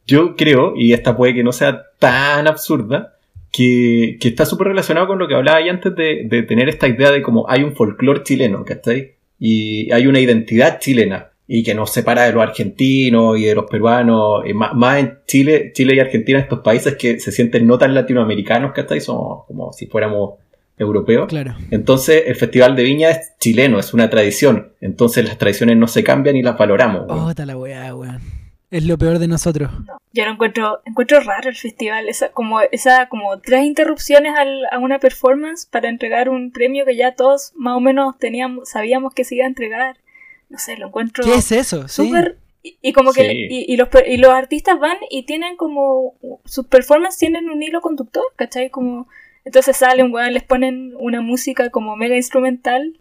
yo 0.06 0.36
creo, 0.36 0.74
y 0.76 0.92
esta 0.92 1.16
puede 1.16 1.34
que 1.34 1.42
no 1.44 1.52
sea 1.52 1.82
tan 1.98 2.46
absurda, 2.46 3.16
que, 3.52 4.16
que 4.20 4.28
está 4.28 4.44
súper 4.46 4.68
relacionado 4.68 5.06
con 5.06 5.18
lo 5.18 5.28
que 5.28 5.34
hablaba 5.34 5.58
ahí 5.58 5.68
antes 5.68 5.94
de, 5.94 6.24
de 6.28 6.42
tener 6.42 6.68
esta 6.68 6.88
idea 6.88 7.10
de 7.12 7.22
como 7.22 7.48
hay 7.48 7.62
un 7.62 7.74
folclore 7.76 8.22
chileno, 8.24 8.64
¿cachai? 8.64 9.14
Y 9.38 9.92
hay 9.92 10.06
una 10.08 10.18
identidad 10.20 10.80
chilena 10.80 11.30
y 11.46 11.62
que 11.62 11.74
nos 11.74 11.92
separa 11.92 12.24
de 12.24 12.32
los 12.32 12.42
argentinos 12.42 13.38
y 13.38 13.44
de 13.44 13.54
los 13.54 13.66
peruanos, 13.66 14.42
y 14.46 14.54
más, 14.54 14.74
más 14.74 14.98
en 14.98 15.18
Chile, 15.26 15.70
Chile 15.74 15.94
y 15.94 16.00
Argentina, 16.00 16.38
estos 16.40 16.60
países 16.60 16.96
que 16.96 17.20
se 17.20 17.30
sienten 17.30 17.66
no 17.66 17.78
tan 17.78 17.94
latinoamericanos, 17.94 18.72
¿cachai? 18.72 19.00
Somos 19.00 19.44
como 19.46 19.72
si 19.72 19.86
fuéramos 19.86 20.34
europeos. 20.78 21.28
Claro. 21.28 21.54
Entonces, 21.70 22.24
el 22.26 22.36
Festival 22.36 22.74
de 22.76 22.82
Viña 22.82 23.10
es 23.10 23.32
chileno, 23.38 23.78
es 23.78 23.94
una 23.94 24.10
tradición. 24.10 24.72
Entonces, 24.80 25.24
las 25.26 25.38
tradiciones 25.38 25.76
no 25.76 25.86
se 25.88 26.02
cambian 26.04 26.36
y 26.36 26.42
las 26.42 26.56
valoramos. 26.58 27.06
weón. 27.08 27.20
Oh, 27.24 27.30
está 27.30 27.46
la 27.46 27.56
weá, 27.56 27.94
weón. 27.94 28.20
Es 28.70 28.84
lo 28.84 28.98
peor 28.98 29.20
de 29.20 29.28
nosotros. 29.28 29.70
No, 29.86 29.98
yo 30.12 30.24
lo 30.24 30.32
encuentro, 30.32 30.80
encuentro 30.84 31.20
raro 31.20 31.48
el 31.48 31.54
festival, 31.54 32.08
esa 32.08 32.30
como, 32.32 32.60
esa 32.60 33.08
como 33.08 33.38
tres 33.38 33.64
interrupciones 33.64 34.34
al- 34.36 34.64
a 34.72 34.78
una 34.80 34.98
performance 34.98 35.64
para 35.66 35.88
entregar 35.88 36.28
un 36.28 36.50
premio 36.50 36.84
que 36.84 36.96
ya 36.96 37.14
todos 37.14 37.52
más 37.54 37.76
o 37.76 37.80
menos 37.80 38.18
teníamos, 38.18 38.68
sabíamos 38.70 39.14
que 39.14 39.22
se 39.24 39.36
iba 39.36 39.44
a 39.44 39.48
entregar. 39.48 39.98
No 40.48 40.58
sé, 40.58 40.76
lo 40.76 40.88
encuentro 40.88 41.24
¿Qué 41.24 41.34
es 41.34 41.52
eso? 41.52 41.86
Sí. 41.86 42.06
súper 42.06 42.38
y, 42.64 42.76
y 42.82 42.92
como 42.92 43.12
que 43.12 43.22
Sí. 43.28 43.46
y, 43.48 43.72
y 43.72 43.76
los, 43.76 43.88
y 44.06 44.16
los 44.16 44.30
artistas 44.32 44.78
van 44.80 44.96
y 45.08 45.24
tienen 45.24 45.56
como 45.56 46.14
sus 46.44 46.66
performances 46.66 47.18
tienen 47.20 47.50
un 47.50 47.62
hilo 47.62 47.80
conductor, 47.80 48.24
¿cachai? 48.34 48.70
Como 48.70 49.06
entonces 49.44 49.76
salen, 49.76 50.12
weón, 50.12 50.32
les 50.34 50.42
ponen 50.42 50.94
una 50.98 51.20
música 51.20 51.70
como 51.70 51.96
mega 51.96 52.16
instrumental, 52.16 52.98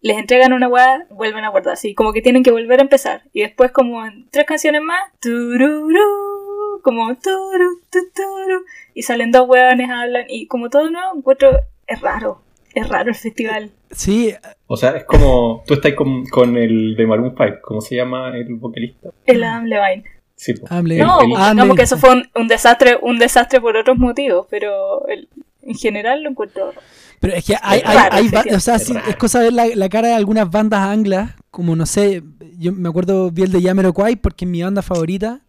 les 0.00 0.16
entregan 0.16 0.52
una 0.52 0.68
weá, 0.68 1.06
vuelven 1.10 1.44
a 1.44 1.48
guardar, 1.50 1.72
así 1.74 1.94
como 1.94 2.12
que 2.12 2.22
tienen 2.22 2.42
que 2.44 2.52
volver 2.52 2.78
a 2.78 2.82
empezar. 2.82 3.22
Y 3.32 3.40
después 3.42 3.72
como 3.72 4.06
en 4.06 4.28
tres 4.30 4.46
canciones 4.46 4.80
más, 4.82 5.00
tururú, 5.20 6.80
como 6.82 7.14
turu, 7.16 7.80
tu, 7.90 7.98
turu, 8.14 8.64
y 8.94 9.02
salen 9.02 9.32
dos 9.32 9.48
weones, 9.48 9.90
hablan, 9.90 10.24
y 10.28 10.46
como 10.46 10.70
todo 10.70 10.90
nuevo, 10.90 11.16
encuentro, 11.16 11.50
es 11.86 12.00
raro, 12.00 12.42
es 12.74 12.88
raro 12.88 13.08
el 13.10 13.14
festival. 13.16 13.70
Sí, 13.90 14.34
O 14.66 14.76
sea, 14.76 14.90
es 14.90 15.04
como. 15.04 15.64
Tú 15.66 15.74
estás 15.74 15.94
con, 15.94 16.26
con 16.26 16.56
el 16.56 16.94
de 16.94 17.06
Maroon 17.06 17.34
5, 17.36 17.58
¿cómo 17.62 17.80
se 17.80 17.96
llama 17.96 18.36
el 18.36 18.54
vocalista? 18.56 19.08
El 19.26 19.42
Adam 19.42 19.64
Levine. 19.64 20.04
Sí. 20.36 20.54
Hable. 20.68 20.98
No, 20.98 21.18
digamos 21.20 21.74
que 21.74 21.82
eso 21.82 21.96
fue 21.96 22.10
un, 22.12 22.28
un 22.36 22.46
desastre, 22.48 22.98
un 23.00 23.18
desastre 23.18 23.60
por 23.60 23.76
otros 23.76 23.96
motivos, 23.98 24.46
pero 24.50 25.06
el- 25.08 25.28
en 25.68 25.74
general 25.74 26.22
lo 26.22 26.30
encuentro. 26.30 26.72
Pero 27.20 27.34
es 27.34 27.44
que 27.44 27.56
hay, 27.62 27.80
hay- 27.84 27.96
raro, 27.96 28.16
hay 28.16 28.28
que- 28.30 28.54
o 28.54 28.60
sea, 28.60 28.76
es 28.76 28.84
sí, 28.86 28.94
es 29.08 29.16
cosa 29.16 29.40
ver 29.40 29.52
la, 29.52 29.66
la 29.66 29.88
cara 29.88 30.08
de 30.08 30.14
algunas 30.14 30.50
bandas 30.50 30.80
anglas, 30.80 31.32
como 31.50 31.74
no 31.76 31.86
sé, 31.86 32.22
yo 32.58 32.72
me 32.72 32.88
acuerdo 32.88 33.30
bien 33.30 33.50
de 33.52 33.60
Jamiroquai 33.62 34.16
porque 34.16 34.44
es 34.44 34.50
mi 34.50 34.62
banda 34.62 34.82
favorita. 34.82 35.40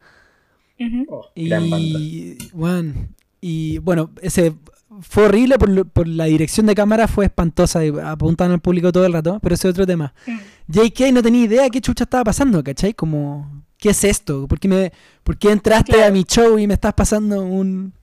Oh, 1.10 1.26
gran 1.36 1.70
banda. 1.70 1.78
y 2.00 2.38
bueno, 2.54 2.94
y 3.42 3.80
bueno, 3.80 4.12
ese 4.22 4.54
fue 5.02 5.26
horrible 5.26 5.58
por, 5.60 5.86
por 5.90 6.08
la 6.08 6.26
dirección 6.26 6.66
de 6.68 6.76
cámara 6.76 7.08
fue 7.08 7.26
espantosa 7.26 7.84
y 7.86 7.90
apuntaban 8.02 8.54
al 8.54 8.60
público 8.62 8.92
todo 8.92 9.06
el 9.06 9.12
rato, 9.14 9.40
pero 9.42 9.56
ese 9.56 9.68
es 9.68 9.72
otro 9.74 9.86
tema. 9.86 10.14
Mm. 10.26 10.38
JK 10.72 11.12
no 11.14 11.22
tenía 11.22 11.44
idea 11.46 11.64
de 11.64 11.70
qué 11.70 11.82
chucha 11.82 12.06
estaba 12.06 12.24
pasando, 12.24 12.64
¿cachai? 12.64 12.94
Como 12.94 13.64
¿qué 13.78 13.90
es 13.90 14.04
esto? 14.06 14.48
¿Por 14.48 14.60
qué 14.60 14.68
me 14.70 14.92
por 15.24 15.38
qué 15.38 15.52
entraste 15.52 15.92
Claro. 15.94 16.08
a 16.08 16.12
mi 16.12 16.24
show 16.24 16.58
y 16.58 16.66
me 16.68 16.74
estás 16.76 16.94
pasando 16.94 17.42
un 17.44 17.94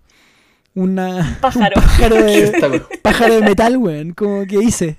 una 0.76 1.38
Pájaro. 1.40 1.74
un 1.80 1.82
pájaro 1.82 2.14
de, 2.22 2.80
pájaro 3.02 3.34
de 3.34 3.40
metal, 3.40 3.76
weón? 3.78 4.12
Como 4.12 4.46
que 4.46 4.56
hice. 4.62 4.96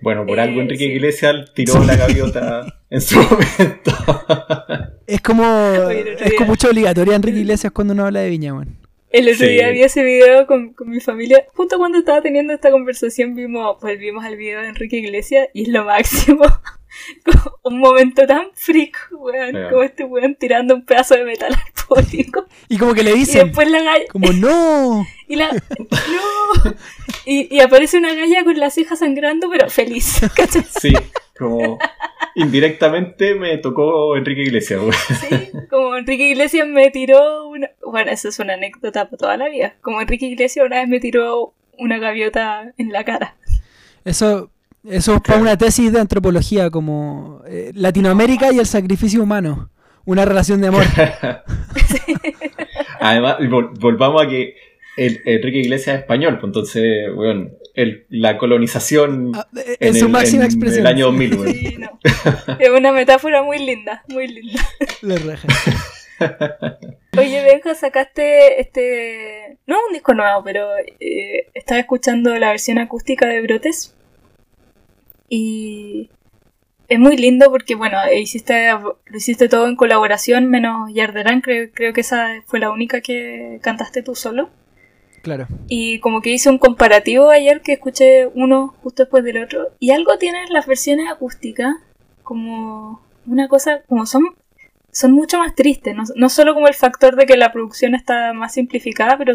Bueno, 0.00 0.26
por 0.26 0.38
Eh, 0.38 0.42
algo 0.42 0.60
Enrique 0.60 0.84
sí. 0.84 0.90
Iglesias 0.92 1.52
tiró 1.54 1.84
la 1.84 1.96
gaviota 1.96 2.80
en 2.90 3.00
su 3.00 3.18
momento. 3.20 3.92
Es 5.06 5.20
como 5.20 5.42
Oye, 5.44 6.16
es 6.20 6.32
como 6.34 6.48
mucha 6.50 6.68
obligatoria 6.68 7.14
Enrique 7.14 7.38
Iglesias 7.38 7.72
cuando 7.72 7.92
uno 7.94 8.06
habla 8.06 8.20
de 8.20 8.30
Viña, 8.30 8.54
weón. 8.54 8.76
El 9.10 9.28
otro 9.28 9.46
Sí. 9.46 9.52
día 9.52 9.68
vi 9.68 9.82
ese 9.82 10.02
video 10.02 10.46
con, 10.46 10.72
con 10.72 10.88
mi 10.88 10.98
familia. 11.00 11.44
Justo 11.54 11.76
cuando 11.76 11.98
estaba 11.98 12.22
teniendo 12.22 12.52
esta 12.54 12.70
conversación 12.70 13.34
vimos, 13.34 13.76
pues 13.80 13.98
vimos 13.98 14.24
el 14.24 14.36
video 14.36 14.60
de 14.62 14.68
Enrique 14.68 14.96
Iglesias 14.96 15.48
y 15.52 15.62
es 15.64 15.68
lo 15.68 15.84
máximo. 15.84 16.44
Un 17.62 17.78
momento 17.78 18.26
tan 18.26 18.48
freak, 18.54 18.96
weón. 19.12 19.70
Como 19.70 19.82
este 19.82 20.04
weón 20.04 20.34
tirando 20.34 20.74
un 20.74 20.84
pedazo 20.84 21.14
de 21.14 21.24
metal 21.24 21.52
al 21.54 22.04
público. 22.04 22.46
Y 22.68 22.78
como 22.78 22.94
que 22.94 23.02
le 23.02 23.12
Y 23.12 23.18
dicen 23.18 23.46
después 23.46 23.70
la 23.70 23.82
galla. 23.82 24.04
como 24.10 24.32
no, 24.32 25.06
Y 25.28 25.36
la. 25.36 25.50
¡No! 25.52 26.74
Y, 27.24 27.54
y 27.54 27.60
aparece 27.60 27.98
una 27.98 28.14
galla 28.14 28.44
con 28.44 28.58
la 28.58 28.70
ceja 28.70 28.96
sangrando, 28.96 29.48
pero 29.50 29.70
feliz. 29.70 30.20
¿cachai? 30.36 30.64
Sí, 30.80 30.92
como. 31.38 31.78
Indirectamente 32.34 33.34
me 33.34 33.58
tocó 33.58 34.16
Enrique 34.16 34.42
Iglesias. 34.42 34.80
Sí, 35.20 35.50
como 35.68 35.96
Enrique 35.96 36.30
Iglesias 36.30 36.66
me 36.66 36.90
tiró 36.90 37.46
una... 37.48 37.70
Bueno, 37.84 38.10
eso 38.10 38.28
es 38.30 38.38
una 38.38 38.54
anécdota 38.54 39.04
para 39.04 39.16
toda 39.18 39.36
la 39.36 39.48
vida. 39.50 39.74
Como 39.82 40.00
Enrique 40.00 40.26
Iglesias 40.26 40.64
una 40.64 40.80
vez 40.80 40.88
me 40.88 40.98
tiró 40.98 41.52
una 41.78 41.98
gaviota 41.98 42.72
en 42.78 42.90
la 42.90 43.04
cara. 43.04 43.36
Eso, 44.04 44.50
eso 44.84 45.14
es 45.14 45.20
para 45.20 45.40
una 45.40 45.56
tesis 45.56 45.92
de 45.92 46.00
antropología 46.00 46.70
como 46.70 47.42
eh, 47.46 47.72
Latinoamérica 47.74 48.52
y 48.52 48.58
el 48.58 48.66
sacrificio 48.66 49.22
humano. 49.22 49.70
Una 50.04 50.24
relación 50.24 50.60
de 50.60 50.68
amor. 50.68 50.84
Además, 53.00 53.36
volvamos 53.78 54.22
a 54.22 54.28
que 54.28 54.56
el, 54.96 55.22
Enrique 55.24 55.58
Iglesias 55.58 55.96
es 55.96 56.02
español, 56.02 56.38
pues 56.38 56.48
entonces, 56.48 57.14
bueno, 57.14 57.50
la 58.08 58.36
colonización 58.36 59.32
ah, 59.34 59.46
eh, 59.56 59.76
en, 59.80 59.94
su 59.94 60.08
máxima 60.08 60.44
expresión. 60.44 60.86
el 60.86 60.92
año 60.92 61.06
2000. 61.06 61.88
Es 62.58 62.70
una 62.70 62.92
metáfora 62.92 63.42
muy 63.42 63.58
linda, 63.58 64.02
muy 64.08 64.26
linda. 64.26 64.60
Le 65.02 65.18
raja. 65.18 65.48
Oye, 67.18 67.42
Benja, 67.42 67.74
sacaste 67.74 68.60
este. 68.60 69.58
No 69.66 69.76
un 69.86 69.92
disco 69.92 70.14
nuevo, 70.14 70.42
pero 70.44 70.68
eh, 71.00 71.48
estaba 71.54 71.80
escuchando 71.80 72.36
la 72.38 72.50
versión 72.50 72.78
acústica 72.78 73.26
de 73.26 73.42
Brotes. 73.42 73.94
Y 75.34 76.10
es 76.88 76.98
muy 76.98 77.16
lindo 77.16 77.50
porque, 77.50 77.74
bueno, 77.74 77.96
hiciste, 78.12 78.70
lo 78.70 79.16
hiciste 79.16 79.48
todo 79.48 79.66
en 79.66 79.76
colaboración, 79.76 80.50
menos 80.50 80.92
Yarderán, 80.92 81.40
creo, 81.40 81.70
creo 81.72 81.94
que 81.94 82.02
esa 82.02 82.42
fue 82.44 82.60
la 82.60 82.70
única 82.70 83.00
que 83.00 83.58
cantaste 83.62 84.02
tú 84.02 84.14
solo. 84.14 84.50
Claro. 85.22 85.46
Y 85.68 86.00
como 86.00 86.20
que 86.20 86.28
hice 86.28 86.50
un 86.50 86.58
comparativo 86.58 87.30
ayer 87.30 87.62
que 87.62 87.72
escuché 87.72 88.26
uno 88.34 88.74
justo 88.82 89.04
después 89.04 89.24
del 89.24 89.42
otro. 89.42 89.68
Y 89.78 89.92
algo 89.92 90.18
tienen 90.18 90.52
las 90.52 90.66
versiones 90.66 91.10
acústicas, 91.10 91.76
como 92.22 93.00
una 93.24 93.48
cosa, 93.48 93.80
como 93.88 94.04
son, 94.04 94.36
son 94.90 95.12
mucho 95.12 95.38
más 95.38 95.54
tristes. 95.54 95.96
No, 95.96 96.02
no 96.14 96.28
solo 96.28 96.52
como 96.52 96.68
el 96.68 96.74
factor 96.74 97.16
de 97.16 97.24
que 97.24 97.38
la 97.38 97.52
producción 97.52 97.94
está 97.94 98.34
más 98.34 98.52
simplificada, 98.52 99.16
pero 99.16 99.32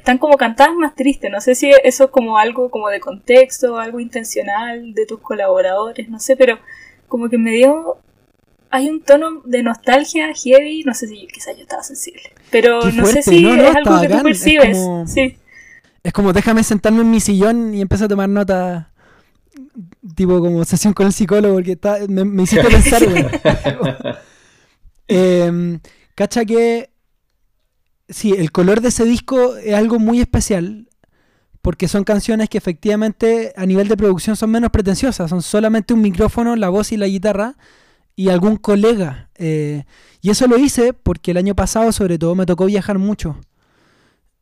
están 0.00 0.18
como 0.18 0.36
cantadas 0.36 0.74
más 0.74 0.94
tristes. 0.94 1.30
No 1.30 1.40
sé 1.40 1.54
si 1.54 1.70
eso 1.84 2.04
es 2.04 2.10
como 2.10 2.38
algo 2.38 2.70
como 2.70 2.88
de 2.88 3.00
contexto, 3.00 3.78
algo 3.78 4.00
intencional 4.00 4.94
de 4.94 5.06
tus 5.06 5.20
colaboradores, 5.20 6.08
no 6.08 6.18
sé, 6.18 6.36
pero 6.36 6.58
como 7.08 7.28
que 7.28 7.38
me 7.38 7.52
dio... 7.52 7.98
Hay 8.72 8.88
un 8.88 9.02
tono 9.02 9.42
de 9.44 9.64
nostalgia 9.64 10.32
heavy, 10.32 10.84
no 10.84 10.94
sé 10.94 11.08
si 11.08 11.26
quizás 11.26 11.56
yo 11.56 11.62
estaba 11.62 11.82
sensible, 11.82 12.22
pero 12.52 12.80
no 12.92 13.04
sé 13.04 13.20
si 13.20 13.44
es 13.44 13.76
algo 13.76 14.00
que 14.00 14.08
tú 14.08 14.22
percibes. 14.22 14.68
Es 14.68 14.84
como, 14.84 15.06
sí. 15.08 15.36
es 16.04 16.12
como 16.12 16.32
déjame 16.32 16.62
sentarme 16.62 17.00
en 17.00 17.10
mi 17.10 17.18
sillón 17.18 17.74
y 17.74 17.80
empezar 17.80 18.04
a 18.04 18.10
tomar 18.10 18.28
nota 18.28 18.92
tipo 20.14 20.38
como 20.38 20.64
sesión 20.64 20.92
con 20.92 21.06
el 21.06 21.12
psicólogo 21.12 21.54
porque 21.54 21.76
me, 22.08 22.24
me, 22.24 22.44
hiciste 22.44 22.68
pensar, 22.70 23.02
eh, 25.08 25.78
cacha 26.14 26.44
que 26.44 26.89
sí, 28.10 28.34
el 28.36 28.52
color 28.52 28.80
de 28.80 28.88
ese 28.88 29.04
disco 29.04 29.56
es 29.56 29.74
algo 29.74 29.98
muy 29.98 30.20
especial 30.20 30.88
porque 31.62 31.88
son 31.88 32.04
canciones 32.04 32.48
que 32.48 32.58
efectivamente 32.58 33.52
a 33.56 33.66
nivel 33.66 33.88
de 33.88 33.96
producción 33.96 34.36
son 34.36 34.50
menos 34.50 34.70
pretenciosas, 34.70 35.28
son 35.30 35.42
solamente 35.42 35.92
un 35.92 36.00
micrófono, 36.00 36.56
la 36.56 36.68
voz 36.68 36.92
y 36.92 36.96
la 36.96 37.06
guitarra 37.06 37.56
y 38.16 38.28
algún 38.28 38.56
colega. 38.56 39.30
Eh, 39.36 39.84
y 40.22 40.30
eso 40.30 40.46
lo 40.46 40.58
hice 40.58 40.92
porque 40.92 41.32
el 41.32 41.36
año 41.36 41.54
pasado 41.54 41.92
sobre 41.92 42.18
todo 42.18 42.34
me 42.34 42.46
tocó 42.46 42.66
viajar 42.66 42.98
mucho, 42.98 43.38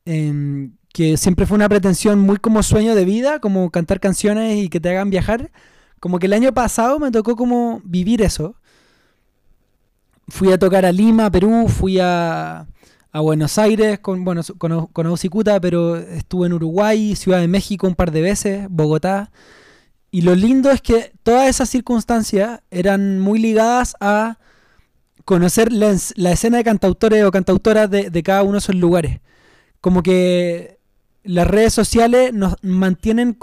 em, 0.04 0.76
que 0.92 1.16
siempre 1.16 1.46
fue 1.46 1.56
una 1.56 1.68
pretensión 1.68 2.20
muy 2.20 2.38
como 2.38 2.62
sueño 2.62 2.94
de 2.94 3.04
vida, 3.04 3.40
como 3.40 3.70
cantar 3.70 4.00
canciones 4.00 4.58
y 4.64 4.68
que 4.68 4.80
te 4.80 4.90
hagan 4.90 5.10
viajar. 5.10 5.50
Como 6.00 6.18
que 6.18 6.26
el 6.26 6.32
año 6.32 6.52
pasado 6.54 6.98
me 7.00 7.10
tocó 7.10 7.36
como 7.36 7.80
vivir 7.84 8.22
eso. 8.22 8.54
Fui 10.28 10.52
a 10.52 10.58
tocar 10.58 10.84
a 10.86 10.92
Lima, 10.92 11.30
Perú, 11.30 11.68
fui 11.68 11.98
a, 12.00 12.66
a 13.12 13.20
Buenos 13.20 13.58
Aires 13.58 13.98
con, 14.00 14.24
bueno, 14.24 14.42
con, 14.58 14.86
con 14.88 15.14
pero 15.60 15.96
estuve 15.96 16.46
en 16.46 16.52
Uruguay, 16.52 17.16
Ciudad 17.16 17.40
de 17.40 17.48
México 17.48 17.86
un 17.86 17.94
par 17.94 18.12
de 18.12 18.22
veces, 18.22 18.66
Bogotá. 18.70 19.30
Y 20.10 20.22
lo 20.22 20.34
lindo 20.34 20.70
es 20.70 20.80
que 20.80 21.12
todas 21.22 21.48
esas 21.48 21.68
circunstancias 21.68 22.60
eran 22.70 23.20
muy 23.20 23.38
ligadas 23.38 23.96
a 24.00 24.38
conocer 25.24 25.72
la, 25.72 25.90
escena 25.90 26.58
de 26.58 26.64
cantautores 26.64 27.24
o 27.24 27.30
cantautoras 27.30 27.90
de, 27.90 28.10
de, 28.10 28.22
cada 28.22 28.42
uno 28.42 28.52
de 28.52 28.58
esos 28.58 28.74
lugares. 28.74 29.20
Como 29.80 30.02
que 30.02 30.78
las 31.22 31.46
redes 31.46 31.74
sociales 31.74 32.32
nos 32.32 32.56
mantienen... 32.62 33.38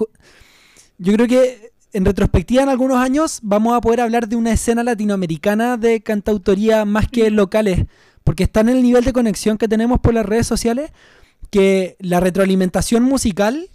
Yo 0.97 1.13
creo 1.13 1.27
que 1.27 1.71
en 1.93 2.05
retrospectiva 2.05 2.63
en 2.63 2.69
algunos 2.69 2.97
años 2.97 3.39
vamos 3.43 3.75
a 3.75 3.81
poder 3.81 4.01
hablar 4.01 4.27
de 4.27 4.35
una 4.35 4.51
escena 4.51 4.83
latinoamericana 4.83 5.77
de 5.77 6.01
cantautoría 6.01 6.83
más 6.85 7.07
que 7.07 7.29
locales 7.29 7.85
porque 8.25 8.43
está 8.43 8.59
en 8.59 8.69
el 8.69 8.81
nivel 8.81 9.05
de 9.05 9.13
conexión 9.13 9.57
que 9.57 9.69
tenemos 9.69 10.01
por 10.01 10.13
las 10.13 10.25
redes 10.25 10.47
sociales, 10.47 10.91
que 11.51 11.95
la 11.99 12.19
retroalimentación 12.19 13.03
musical, 13.03 13.69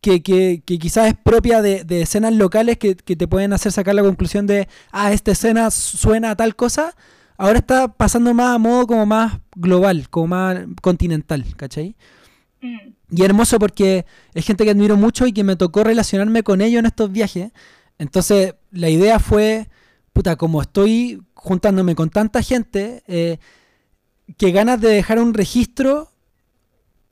que, 0.00 0.22
que, 0.22 0.62
quizás 0.64 1.08
es 1.08 1.14
propia 1.14 1.60
de, 1.60 1.84
escenas 2.00 2.32
locales 2.32 2.78
que, 2.78 2.94
te 2.94 3.28
pueden 3.28 3.52
hacer 3.52 3.72
sacar 3.72 3.94
la 3.94 4.02
conclusión 4.02 4.46
de, 4.46 4.68
ah, 4.92 5.12
esta 5.12 5.32
escena 5.32 5.70
suena 5.70 6.30
a 6.30 6.36
tal 6.36 6.56
cosa, 6.56 6.94
ahora 7.36 7.58
está 7.58 7.88
pasando 7.88 8.32
más 8.32 8.54
a 8.54 8.58
modo 8.58 8.86
como 8.86 9.04
más 9.06 9.40
global, 9.56 10.08
como 10.08 10.28
más 10.28 10.60
continental, 10.80 11.44
¿cachai? 11.56 11.96
Mm. 12.60 12.92
Y 13.10 13.24
hermoso 13.24 13.58
porque 13.58 14.06
es 14.34 14.46
gente 14.46 14.64
que 14.64 14.70
admiro 14.70 14.96
mucho 14.96 15.26
y 15.26 15.32
que 15.32 15.44
me 15.44 15.56
tocó 15.56 15.84
relacionarme 15.84 16.44
con 16.44 16.60
ellos 16.60 16.78
en 16.78 16.86
estos 16.86 17.10
viajes. 17.10 17.50
Entonces, 17.98 18.54
la 18.70 18.88
idea 18.88 19.18
fue, 19.18 19.68
puta, 20.12 20.36
como 20.36 20.62
estoy 20.62 21.22
juntándome 21.34 21.94
con 21.94 22.10
tanta 22.10 22.42
gente, 22.42 23.02
eh, 23.06 23.38
que 24.36 24.52
ganas 24.52 24.80
de 24.80 24.88
dejar 24.88 25.18
un 25.18 25.34
registro 25.34 26.10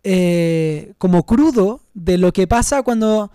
eh, 0.03 0.95
como 0.99 1.27
crudo 1.27 1.83
de 1.95 2.19
lo 2.19 2.33
que 2.33 2.47
pasa 2.47 2.83
cuando 2.83 3.31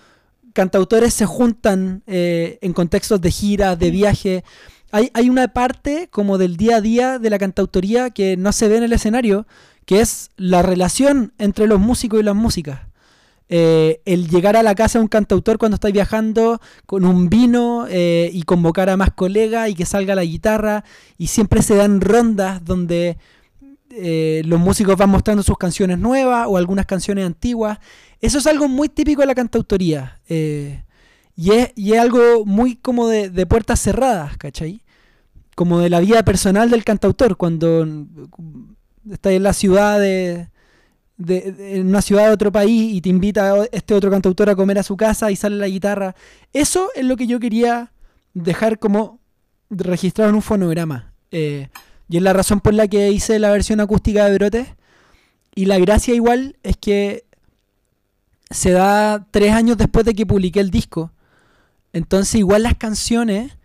cantautores 0.54 1.14
se 1.14 1.26
juntan 1.26 2.04
eh, 2.08 2.58
en 2.62 2.74
contextos 2.74 3.22
de 3.22 3.32
gira, 3.32 3.76
de 3.76 3.92
viaje. 3.92 4.44
Hay, 4.92 5.12
hay, 5.14 5.30
una 5.30 5.50
parte 5.50 6.08
como 6.10 6.38
del 6.38 6.58
día 6.58 6.78
a 6.78 6.82
día 6.82 7.20
de 7.20 7.30
la 7.30 7.38
cantautoría 7.38 8.10
que 8.10 8.38
no 8.38 8.52
se 8.52 8.68
ve 8.68 8.78
en 8.78 8.84
el 8.84 8.94
escenario, 8.94 9.46
que 9.86 10.00
es 10.00 10.32
la 10.38 10.62
relación 10.62 11.34
entre 11.38 11.68
los 11.68 11.80
músicos 11.80 12.20
y 12.20 12.24
las 12.24 12.36
músicas. 12.36 12.80
Eh, 13.48 14.02
el 14.06 14.28
llegar 14.28 14.56
a 14.56 14.64
la 14.64 14.74
casa 14.74 14.98
de 14.98 15.04
un 15.04 15.08
cantautor 15.08 15.60
cuando 15.60 15.76
está 15.76 15.92
viajando 15.92 16.60
con 16.88 17.06
un 17.06 17.30
vino 17.30 17.86
eh, 17.88 18.32
y 18.34 18.42
convocar 18.42 18.90
a 18.90 18.98
más 18.98 19.12
colegas 19.12 19.70
y 19.70 19.76
que 19.76 19.86
salga 19.86 20.16
la 20.16 20.24
guitarra 20.24 20.84
y 21.20 21.28
siempre 21.28 21.62
se 21.62 21.76
dan 21.76 22.02
rondas 22.02 22.66
donde 22.66 23.20
eh, 23.92 24.42
los 24.46 24.60
músicos 24.60 24.98
van 24.98 25.12
mostrando 25.12 25.44
sus 25.44 25.60
canciones 25.60 26.00
nuevas 26.00 26.48
o 26.50 26.58
algunas 26.58 26.88
canciones 26.88 27.24
antiguas. 27.24 27.78
Eso 28.20 28.40
es 28.40 28.48
algo 28.48 28.68
muy 28.68 28.90
típico 28.90 29.22
de 29.22 29.28
la 29.28 29.36
cantautoría 29.36 30.20
y 30.28 31.52
es, 31.52 31.72
y, 31.76 31.94
es, 31.94 32.00
algo 32.00 32.46
muy 32.46 32.78
como 32.78 33.08
de, 33.10 33.30
de 33.30 33.46
puertas 33.46 33.80
cerradas, 33.80 34.38
¿cachai? 34.38 34.82
Como 35.54 35.80
de 35.80 35.92
la 35.92 36.00
vida 36.00 36.24
personal 36.24 36.72
del 36.72 36.84
cantautor 36.84 37.38
cuando 37.38 37.86
está 39.12 39.32
en 39.32 39.44
la 39.44 39.54
ciudad 39.54 40.00
de 40.00 40.50
de, 41.18 41.78
en 41.80 41.88
una 41.88 42.02
ciudad 42.02 42.28
de 42.28 42.34
otro 42.34 42.52
país 42.52 42.94
y 42.94 43.02
te 43.02 43.10
invita 43.10 43.54
a 43.54 43.66
este 43.72 43.94
otro 43.94 44.12
cantautor 44.12 44.50
a 44.50 44.56
comer 44.56 44.80
a 44.80 44.84
su 44.84 44.98
casa 44.98 45.32
y 45.32 45.36
sale 45.36 45.58
la 45.58 45.68
guitarra. 45.68 46.16
Eso 46.54 46.90
es 46.96 47.06
lo 47.06 47.16
que 47.16 47.28
yo 47.28 47.40
quería 47.40 47.92
dejar 48.34 48.80
como 48.80 49.20
registrado 49.70 50.30
en 50.30 50.36
un 50.36 50.42
fonograma. 50.42 51.14
Eh, 51.32 51.70
y 52.10 52.18
es 52.18 52.24
la 52.24 52.34
razón 52.34 52.60
por 52.60 52.74
la 52.74 52.88
que 52.88 53.12
hice 53.12 53.40
la 53.40 53.52
versión 53.52 53.80
acústica 53.80 54.26
de 54.26 54.36
Brotes. 54.36 54.68
Y 55.56 55.66
la 55.66 55.80
gracia 55.80 56.14
igual 56.14 56.58
es 56.64 56.78
que 56.78 57.24
se 58.50 58.72
da 58.72 59.26
tres 59.32 59.54
años 59.54 59.78
después 59.78 60.06
de 60.06 60.14
que 60.14 60.26
publiqué 60.26 60.60
el 60.60 60.70
disco. 60.70 61.12
Entonces 61.94 62.36
igual 62.36 62.64
las 62.64 62.76
canciones 62.76 63.58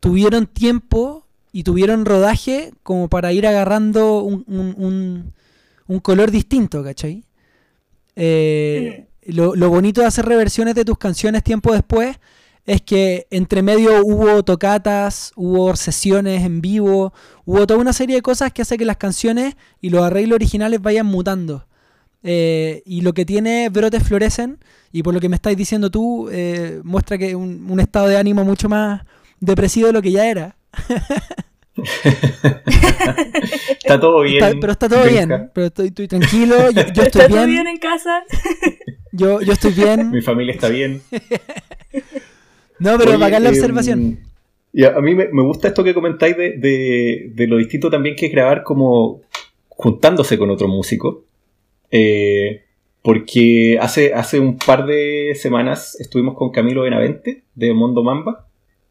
tuvieron 0.00 0.46
tiempo 0.46 1.26
y 1.50 1.64
tuvieron 1.64 2.04
rodaje 2.04 2.72
como 2.82 3.08
para 3.08 3.32
ir 3.32 3.46
agarrando 3.46 4.20
un 4.22 4.44
un 4.46 5.32
color 5.98 6.30
distinto, 6.30 6.84
¿cachai? 6.84 7.24
Eh, 8.14 9.06
lo, 9.26 9.70
bonito 9.70 10.00
de 10.00 10.06
hacer 10.06 10.24
reversiones 10.24 10.74
de 10.74 10.84
tus 10.84 10.98
canciones 10.98 11.42
tiempo 11.42 11.72
después 11.72 12.18
es 12.66 12.82
que 12.82 13.26
entre 13.30 13.62
medio 13.62 14.04
hubo 14.04 14.44
tocatas, 14.44 15.32
hubo 15.34 15.74
sesiones 15.74 16.44
en 16.44 16.60
vivo, 16.60 17.12
hubo 17.44 17.66
toda 17.66 17.80
una 17.80 17.92
serie 17.92 18.16
de 18.16 18.22
cosas 18.22 18.52
que 18.52 18.62
hace 18.62 18.78
que 18.78 18.84
las 18.84 18.98
canciones 18.98 19.56
y 19.80 19.90
los 19.90 20.02
arreglos 20.02 20.36
originales 20.36 20.80
vayan 20.80 21.06
mutando. 21.06 21.66
Eh, 22.22 22.82
y 22.84 23.00
lo 23.00 23.14
que 23.14 23.24
tiene 23.24 23.68
Brotes 23.70 24.02
Florecen, 24.02 24.58
y 24.92 25.02
por 25.02 25.14
lo 25.14 25.20
que 25.20 25.28
me 25.28 25.36
estáis 25.36 25.56
diciendo 25.56 25.90
tú, 25.90 26.28
eh, 26.30 26.80
muestra 26.84 27.16
que 27.18 27.34
un, 27.34 27.68
un 27.68 27.80
estado 27.80 28.08
de 28.08 28.18
ánimo 28.18 28.44
mucho 28.44 28.68
más 28.68 29.02
depresivo 29.40 29.88
de 29.88 29.92
lo 29.94 30.02
que 30.02 30.12
ya 30.12 30.28
era. 30.28 30.56
está 33.82 34.00
todo 34.00 34.22
bien. 34.22 34.60
pero 34.60 34.72
está 34.72 34.88
todo 34.88 35.04
bien. 35.04 35.50
Pero 35.54 35.66
estoy, 35.66 35.90
tranquilo. 35.90 36.70
Yo, 36.70 36.80
estoy 36.80 37.06
¿Está 37.06 37.26
bien. 37.26 37.30
todo 37.30 37.46
bien 37.46 37.66
en 37.66 37.78
casa? 37.78 38.24
Yo, 39.12 39.40
yo 39.40 39.52
estoy 39.54 39.72
bien. 39.72 40.12
Mi 40.12 40.22
familia 40.22 40.54
está 40.54 40.68
bien. 40.68 41.02
no, 42.78 42.96
pero 42.96 43.14
acá 43.14 43.40
la 43.40 43.48
em, 43.48 43.54
observación. 43.56 44.20
Y 44.72 44.84
a, 44.84 44.92
mí 45.00 45.16
me, 45.16 45.42
gusta 45.42 45.66
esto 45.66 45.82
que 45.82 45.94
comentáis 45.94 46.36
de, 46.36 47.46
lo 47.48 47.56
distinto 47.56 47.90
también 47.90 48.14
que 48.14 48.26
es 48.26 48.32
grabar 48.32 48.62
como 48.62 49.22
juntándose 49.68 50.38
con 50.38 50.48
otro 50.50 50.68
músico. 50.68 51.24
Eh, 51.90 52.62
porque 53.02 53.78
hace, 53.80 54.14
hace 54.14 54.38
un 54.38 54.58
par 54.58 54.86
de 54.86 55.32
semanas 55.34 55.98
estuvimos 55.98 56.36
con 56.36 56.52
Camilo 56.52 56.82
Benavente 56.82 57.42
de 57.56 57.74
Mondo 57.74 58.04
Mamba. 58.04 58.46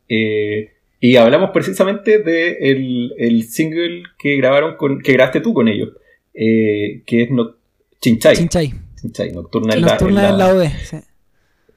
Eh, 0.10 0.72
y 1.00 1.16
hablamos 1.16 1.52
precisamente 1.52 2.20
de 2.20 2.58
el, 3.18 3.44
single 3.44 4.04
que 4.18 4.36
grabaron 4.36 4.76
con, 4.76 5.00
que 5.02 5.14
grabaste 5.14 5.40
tú 5.40 5.54
con 5.54 5.68
ellos. 5.68 5.90
Eh, 6.34 7.04
que 7.06 7.24
es 7.24 7.32
no, 7.32 7.56
Chinchay. 8.02 8.36
Chinchay. 8.36 8.74
Chinchay, 9.00 9.32
Nocturna, 9.32 9.76
en 9.76 9.82
la, 9.82 11.04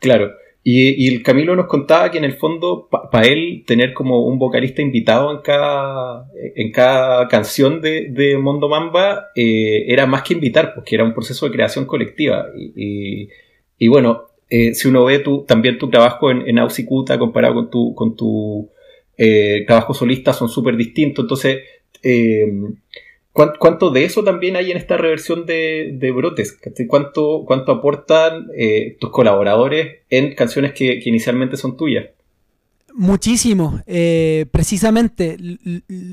Claro. 0.01 0.33
Y, 0.65 1.09
el 1.09 1.23
Camilo 1.25 1.57
nos 1.57 1.67
contaba 1.67 2.11
que 2.11 2.19
en 2.19 2.25
el 2.25 2.35
fondo, 2.35 2.89
para 2.89 3.27
él, 3.27 3.65
tener 3.67 3.93
como 3.95 4.27
un 4.27 4.39
vocalista 4.39 4.81
invitado 4.81 5.33
en 5.33 5.39
cada, 5.39 6.29
en 6.55 6.71
cada 6.71 7.27
canción 7.27 7.81
de, 7.81 8.09
de 8.11 8.39
Mondo 8.39 8.69
Mamba 8.69 9.31
eh, 9.35 9.85
era 9.89 10.07
más 10.07 10.23
que 10.23 10.35
invitar, 10.35 10.73
porque 10.75 10.95
era 10.95 11.05
un 11.05 11.15
proceso 11.15 11.47
de 11.47 11.53
creación 11.53 11.85
colectiva. 11.85 12.47
Y, 12.57 13.29
y, 13.77 13.89
bueno, 13.89 14.29
eh, 14.49 14.75
si 14.75 14.87
uno 14.87 15.05
ve 15.05 15.19
tu, 15.19 15.45
también 15.45 15.79
tu 15.79 15.91
trabajo 15.91 16.31
en, 16.31 16.49
en 16.49 16.59
Ausicuta 16.61 17.19
comparado 17.19 17.55
con 17.55 17.71
tu, 17.71 17.95
con 17.95 18.17
tu 18.17 18.71
eh, 19.25 19.65
trabajo 19.67 19.95
solista, 19.95 20.33
son 20.33 20.49
súper 20.49 20.77
distintos. 20.77 21.25
Entonces, 21.25 21.59
¿Cuánto 23.33 23.91
de 23.91 24.05
eso 24.05 24.23
también 24.25 24.57
hay 24.57 24.71
en 24.71 24.77
esta 24.77 24.99
reversión 24.99 25.47
de, 25.47 26.13
Brotes? 26.15 26.59
¿Cuánto, 26.87 27.45
cuánto 27.47 27.73
aportan 27.73 28.49
eh, 28.55 28.99
tus 29.01 29.11
colaboradores 29.11 30.01
en 30.11 30.35
canciones 30.35 30.73
que, 30.73 31.01
inicialmente 31.07 31.57
son 31.57 31.79
tuyas? 31.79 32.09
Muchísimo. 32.93 33.81
Eh, 33.87 34.45
precisamente, 34.51 35.39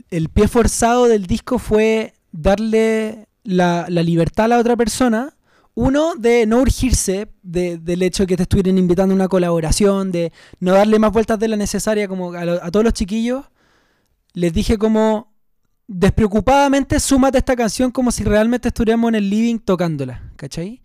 el, 0.09 0.29
pie 0.29 0.47
forzado 0.47 1.09
del 1.09 1.25
disco 1.25 1.59
fue 1.59 2.13
darle 2.31 3.25
la, 3.43 3.85
libertad 3.89 4.45
a 4.45 4.49
la 4.49 4.59
otra 4.59 4.77
persona. 4.77 5.33
Uno, 5.81 6.15
de 6.15 6.45
no 6.45 6.59
urgirse 6.59 7.29
del 7.41 8.01
hecho 8.01 8.23
de 8.23 8.27
que 8.27 8.35
te 8.35 8.43
estuvieran 8.43 8.77
invitando 8.77 9.13
a 9.13 9.15
una 9.15 9.29
colaboración, 9.29 10.11
de 10.11 10.33
no 10.59 10.73
darle 10.73 10.99
más 10.99 11.13
vueltas 11.13 11.39
de 11.39 11.47
la 11.47 11.55
necesaria 11.55 12.05
como 12.09 12.33
a, 12.33 12.41
a 12.41 12.69
todos 12.69 12.83
los 12.83 12.91
chiquillos. 12.91 13.45
Les 14.33 14.51
dije 14.51 14.77
como, 14.77 15.31
despreocupadamente 15.87 16.99
súmate 16.99 17.37
esta 17.37 17.55
canción 17.55 17.91
como 17.91 18.11
si 18.11 18.25
realmente 18.25 18.67
estuviéramos 18.67 19.07
en 19.07 19.15
el 19.15 19.29
living 19.29 19.57
tocándola, 19.57 20.33
¿cachai? 20.35 20.81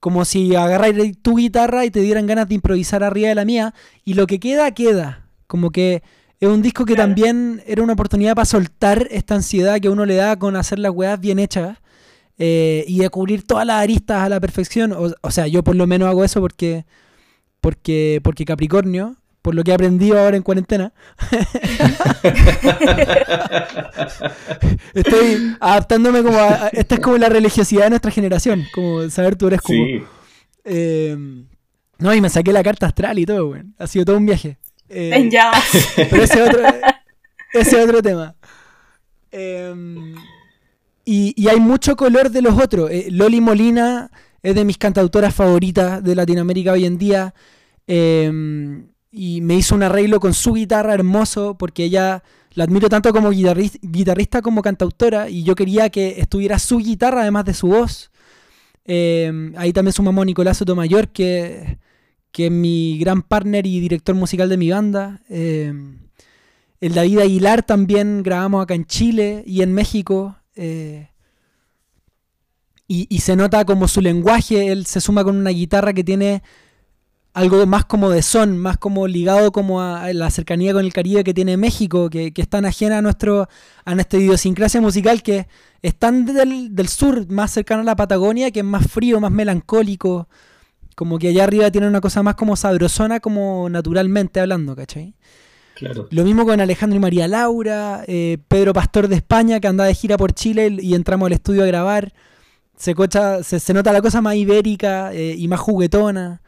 Como 0.00 0.24
si 0.24 0.56
agarras 0.56 0.90
tu 1.22 1.36
guitarra 1.36 1.84
y 1.84 1.92
te 1.92 2.00
dieran 2.00 2.26
ganas 2.26 2.48
de 2.48 2.56
improvisar 2.56 3.04
arriba 3.04 3.28
de 3.28 3.36
la 3.36 3.44
mía 3.44 3.74
y 4.04 4.14
lo 4.14 4.26
que 4.26 4.40
queda, 4.40 4.72
queda. 4.72 5.28
Como 5.46 5.70
que 5.70 6.02
es 6.40 6.48
un 6.48 6.62
disco 6.62 6.84
que 6.84 6.96
también 6.96 7.62
era 7.64 7.80
una 7.80 7.92
oportunidad 7.92 8.34
para 8.34 8.44
soltar 8.44 9.06
esta 9.12 9.36
ansiedad 9.36 9.78
que 9.78 9.88
uno 9.88 10.04
le 10.04 10.16
da 10.16 10.36
con 10.36 10.56
hacer 10.56 10.80
las 10.80 10.90
weas 10.90 11.20
bien 11.20 11.38
hechas 11.38 11.78
eh, 12.38 12.84
y 12.86 12.98
de 12.98 13.10
cubrir 13.10 13.46
todas 13.46 13.66
las 13.66 13.82
aristas 13.82 14.22
a 14.22 14.28
la 14.28 14.40
perfección. 14.40 14.92
O, 14.92 15.30
sea, 15.30 15.46
yo 15.46 15.62
por 15.62 15.76
lo 15.76 15.86
menos 15.86 16.08
hago 16.08 16.24
eso 16.24 16.40
porque, 16.40 16.84
porque, 17.60 18.20
porque 18.22 18.44
Capricornio 18.44 19.16
por 19.46 19.54
lo 19.54 19.62
que 19.62 19.70
he 19.70 19.74
aprendido 19.74 20.18
ahora 20.18 20.36
en 20.36 20.42
cuarentena. 20.42 20.92
Estoy 24.92 25.56
adaptándome 25.60 26.24
como 26.24 26.36
a, 26.36 26.66
Esta 26.72 26.96
es 26.96 27.00
como 27.00 27.16
la 27.16 27.28
religiosidad 27.28 27.84
de 27.84 27.90
nuestra 27.90 28.10
generación, 28.10 28.64
como 28.74 29.08
saber 29.08 29.36
tú 29.36 29.46
eres 29.46 29.60
como... 29.60 29.84
Em, 30.64 31.46
no, 31.98 32.12
y 32.12 32.20
me 32.20 32.28
saqué 32.28 32.52
la 32.52 32.64
carta 32.64 32.86
astral 32.86 33.20
y 33.20 33.24
todo, 33.24 33.46
güey. 33.46 33.62
Ha 33.78 33.86
sido 33.86 34.06
todo 34.06 34.16
un 34.16 34.26
viaje. 34.26 34.58
Eh, 34.88 35.28
ya. 35.30 35.52
Pero 35.94 36.24
ese 36.24 36.42
otro, 36.42 36.62
ese 37.52 37.80
otro 37.80 38.02
tema. 38.02 38.34
Em, 39.30 40.16
y, 41.06 41.48
hay 41.48 41.60
mucho 41.60 41.96
color 41.96 42.30
de 42.30 42.42
los 42.42 42.58
otros. 42.60 42.90
Eh, 42.90 43.08
Loli 43.10 43.40
Molina 43.40 44.10
es 44.42 44.54
de 44.54 44.64
mis 44.64 44.76
cantautoras 44.76 45.34
favoritas 45.34 46.02
de 46.02 46.14
Latinoamérica 46.14 46.72
hoy 46.72 46.84
en 46.84 46.98
día. 46.98 47.34
Eh, 47.86 48.30
y 49.12 49.40
me 49.40 49.54
hizo 49.54 49.74
un 49.74 49.82
arreglo 49.82 50.20
con 50.20 50.34
su 50.34 50.52
guitarra 50.52 50.92
hermoso 50.92 51.56
porque 51.56 51.84
ella 51.84 52.22
la 52.52 52.64
admiro 52.64 52.88
tanto 52.88 53.12
como 53.12 53.30
guitarrista, 53.30 54.42
como 54.42 54.60
cantautora 54.60 55.30
y 55.30 55.42
yo 55.42 55.54
quería 55.54 55.88
que 55.88 56.20
estuviera 56.20 56.58
su 56.58 56.78
guitarra 56.78 57.22
además 57.22 57.46
de 57.46 57.54
su 57.54 57.68
voz. 57.68 58.10
Em, 58.84 59.54
ahí 59.56 59.72
también 59.72 59.92
sumamos 59.92 60.22
a 60.22 60.26
Nicolás 60.26 60.58
Sotomayor, 60.58 61.08
que, 61.08 61.78
que 62.30 62.46
es 62.46 62.52
mi 62.52 62.98
gran 62.98 63.22
partner 63.22 63.66
y 63.66 63.80
director 63.80 64.14
musical 64.14 64.48
de 64.48 64.56
mi 64.56 64.70
banda. 64.70 65.22
Eh, 65.30 65.72
el 66.80 66.94
David 66.94 67.20
Aguilar 67.20 67.62
también 67.62 68.22
grabamos 68.22 68.62
acá 68.62 68.74
en 68.74 68.84
Chile 68.86 69.42
y 69.46 69.62
en 69.62 69.72
México. 69.72 70.36
Eh, 70.56 71.08
y, 72.88 73.06
y, 73.08 73.20
se 73.20 73.36
nota 73.36 73.64
como 73.64 73.88
su 73.88 74.00
lenguaje, 74.00 74.68
él 74.72 74.86
se 74.86 75.00
suma 75.00 75.24
con 75.24 75.36
una 75.36 75.50
guitarra 75.50 75.92
que 75.92 76.04
tiene 76.04 76.42
algo 77.36 77.66
más 77.66 77.84
como 77.84 78.08
de 78.08 78.22
son, 78.22 78.56
más 78.56 78.78
como 78.78 79.06
ligado 79.06 79.52
como 79.52 79.82
a 79.82 80.10
la 80.14 80.30
cercanía 80.30 80.72
con 80.72 80.82
el 80.82 80.94
Caribe 80.94 81.22
que 81.22 81.34
tiene 81.34 81.58
México, 81.58 82.08
que, 82.08 82.32
que 82.32 82.40
es 82.40 82.48
tan 82.48 82.64
ajena 82.64 82.96
a, 82.96 83.02
nuestro, 83.02 83.46
a 83.84 83.94
nuestra 83.94 84.18
idiosincrasia 84.18 84.80
musical, 84.80 85.22
que 85.22 85.46
es 85.82 85.94
tan 85.94 86.24
del, 86.24 86.74
del, 86.74 86.88
sur, 86.88 87.30
más 87.30 87.50
cercano 87.50 87.82
a 87.82 87.84
la 87.84 87.94
Patagonia, 87.94 88.50
que 88.50 88.60
es 88.60 88.64
más 88.64 88.90
frío, 88.90 89.20
más 89.20 89.32
melancólico, 89.32 90.28
como 90.94 91.18
que 91.18 91.28
allá 91.28 91.44
arriba 91.44 91.70
tiene 91.70 91.88
una 91.88 92.00
cosa 92.00 92.22
más 92.22 92.36
como 92.36 92.56
sabrosona, 92.56 93.20
como 93.20 93.68
naturalmente 93.68 94.40
hablando, 94.40 94.74
¿cachai? 94.74 95.14
Claro. 95.76 96.08
Lo 96.10 96.24
mismo 96.24 96.44
con 96.44 96.60
Alejandro 96.60 96.96
y 96.96 97.00
María 97.00 97.28
Laura, 97.28 98.02
eh, 98.08 98.38
Pedro 98.48 98.72
Pastor 98.72 99.08
de 99.08 99.16
España, 99.16 99.60
que 99.60 99.68
anda 99.68 99.84
de 99.84 99.94
gira 99.94 100.16
por 100.16 100.32
Chile 100.32 100.74
y 100.80 100.94
entramos 100.94 101.26
al 101.26 101.34
estudio 101.34 101.62
a 101.62 101.66
grabar. 101.66 102.12
Se, 102.76 102.94
cocha, 102.94 103.42
se, 103.42 103.72
nota 103.74 103.92
la 103.92 104.02
cosa 104.02 104.20
más 104.20 104.36
ibérica 104.36 105.12
eh, 105.12 105.34
y 105.36 105.46
más 105.48 105.60
juguetona. 105.60 106.42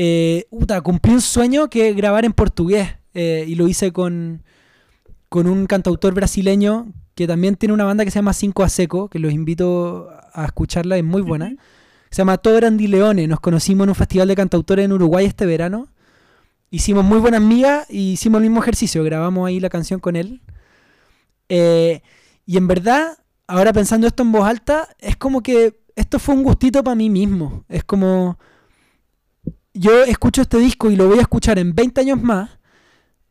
Eh, 0.00 0.46
cumplí 0.84 1.12
un 1.12 1.20
sueño 1.20 1.68
que 1.68 1.92
grabar 1.92 2.24
en 2.24 2.32
portugués 2.32 2.88
eh, 3.14 3.44
y 3.48 3.56
lo 3.56 3.66
hice 3.66 3.92
con, 3.92 4.44
con 5.28 5.48
un 5.48 5.66
cantautor 5.66 6.14
brasileño 6.14 6.92
que 7.16 7.26
también 7.26 7.56
tiene 7.56 7.72
una 7.74 7.84
banda 7.84 8.04
que 8.04 8.12
se 8.12 8.20
llama 8.20 8.32
Cinco 8.32 8.62
a 8.62 8.68
Seco, 8.68 9.08
que 9.08 9.18
los 9.18 9.32
invito 9.32 10.08
a 10.32 10.44
escucharla, 10.44 10.96
es 10.96 11.02
muy 11.02 11.20
buena. 11.20 11.52
Se 12.10 12.18
llama 12.18 12.38
Todo 12.38 12.54
Grandi 12.54 12.86
Leone, 12.86 13.26
nos 13.26 13.40
conocimos 13.40 13.86
en 13.86 13.88
un 13.88 13.94
festival 13.96 14.28
de 14.28 14.36
cantautores 14.36 14.84
en 14.84 14.92
Uruguay 14.92 15.26
este 15.26 15.46
verano. 15.46 15.88
Hicimos 16.70 17.02
muy 17.02 17.18
buenas 17.18 17.40
amigas 17.40 17.86
y 17.88 18.12
hicimos 18.12 18.38
el 18.38 18.48
mismo 18.48 18.60
ejercicio, 18.60 19.02
grabamos 19.02 19.48
ahí 19.48 19.58
la 19.58 19.70
canción 19.70 20.00
con 20.00 20.16
él. 20.16 20.42
Eh, 21.48 22.02
y 22.44 22.58
en 22.58 22.66
verdad, 22.66 23.16
ahora 23.46 23.72
pensando 23.72 24.06
esto 24.06 24.22
en 24.22 24.32
voz 24.32 24.46
alta, 24.46 24.88
es 24.98 25.16
como 25.16 25.42
que 25.42 25.80
esto 25.96 26.18
fue 26.18 26.34
un 26.34 26.42
gustito 26.42 26.84
para 26.84 26.94
mí 26.94 27.08
mismo. 27.08 27.64
Es 27.68 27.84
como 27.84 28.38
yo 29.72 30.02
escucho 30.04 30.42
este 30.42 30.58
disco 30.58 30.90
y 30.90 30.96
lo 30.96 31.08
voy 31.08 31.18
a 31.18 31.22
escuchar 31.22 31.58
en 31.58 31.74
20 31.74 32.02
años 32.02 32.22
más 32.22 32.50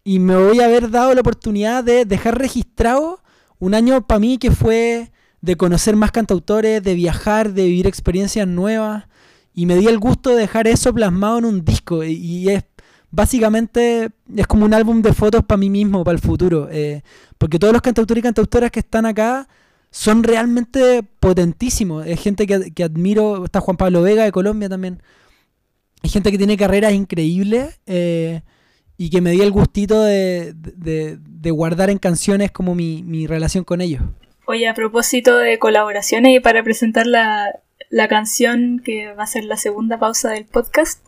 y 0.04 0.18
me 0.18 0.36
voy 0.36 0.60
a 0.62 0.66
haber 0.66 0.90
dado 0.90 1.14
la 1.14 1.22
oportunidad 1.22 1.84
de 1.84 2.06
dejar 2.06 2.40
registrado 2.40 3.22
un 3.60 3.76
año 3.76 4.08
para 4.08 4.20
mí 4.20 4.38
que 4.38 4.50
fue 4.50 5.12
de 5.42 5.56
conocer 5.58 5.96
más 5.96 6.12
cantautores, 6.12 6.82
de 6.82 6.96
viajar, 6.96 7.54
de 7.54 7.66
vivir 7.66 7.86
experiencias 7.86 8.48
nuevas 8.48 9.06
y 9.54 9.66
me 9.66 9.76
di 9.76 9.88
el 9.88 10.00
gusto 10.00 10.32
de 10.32 10.38
dejar 10.42 10.68
eso 10.68 10.94
plasmado 10.94 11.38
en 11.40 11.46
un 11.46 11.66
disco 11.66 12.04
y 12.04 12.50
es 12.50 12.64
básicamente 13.12 14.10
es 14.36 14.48
como 14.48 14.66
un 14.66 14.74
álbum 14.74 15.02
de 15.02 15.14
fotos 15.14 15.44
para 15.44 15.58
mí 15.58 15.70
mismo, 15.70 16.04
para 16.04 16.16
el 16.16 16.22
futuro, 16.22 16.68
eh, 16.72 17.02
porque 17.38 17.60
todos 17.60 17.74
los 17.74 17.82
cantautores 17.82 18.22
y 18.22 18.24
cantautoras 18.24 18.72
que 18.72 18.80
están 18.80 19.06
acá 19.06 19.48
son 19.92 20.24
realmente 20.24 21.04
potentísimos, 21.20 22.06
es 22.06 22.22
gente 22.22 22.46
que, 22.46 22.72
que 22.72 22.84
admiro, 22.84 23.46
está 23.46 23.62
Juan 23.62 23.78
Pablo 23.78 24.02
Vega 24.02 24.24
de 24.24 24.32
Colombia 24.32 24.70
también, 24.70 25.02
hay 26.04 26.10
gente 26.10 26.32
que 26.32 26.38
tiene 26.38 26.58
carreras 26.58 26.94
increíbles 26.94 27.80
eh, 27.86 28.42
y 28.98 29.10
que 29.10 29.22
me 29.22 29.32
di 29.32 29.42
el 29.42 29.52
gustito 29.52 30.04
de, 30.04 30.56
guardar 31.52 31.90
en 31.90 31.98
canciones 31.98 32.52
como 32.52 32.76
mi, 32.76 33.28
relación 33.28 33.64
con 33.64 33.82
ellos. 33.82 34.02
Oye, 34.46 34.68
a 34.68 34.74
propósito 34.74 35.38
de 35.38 35.60
colaboraciones 35.60 36.36
y 36.36 36.40
para 36.40 36.64
presentar 36.64 37.06
la, 37.08 37.60
canción 38.10 38.82
que 38.84 39.14
va 39.14 39.24
a 39.24 39.28
ser 39.28 39.44
la 39.44 39.58
segunda 39.58 40.00
pausa 40.00 40.32
del 40.32 40.46
podcast, 40.46 41.06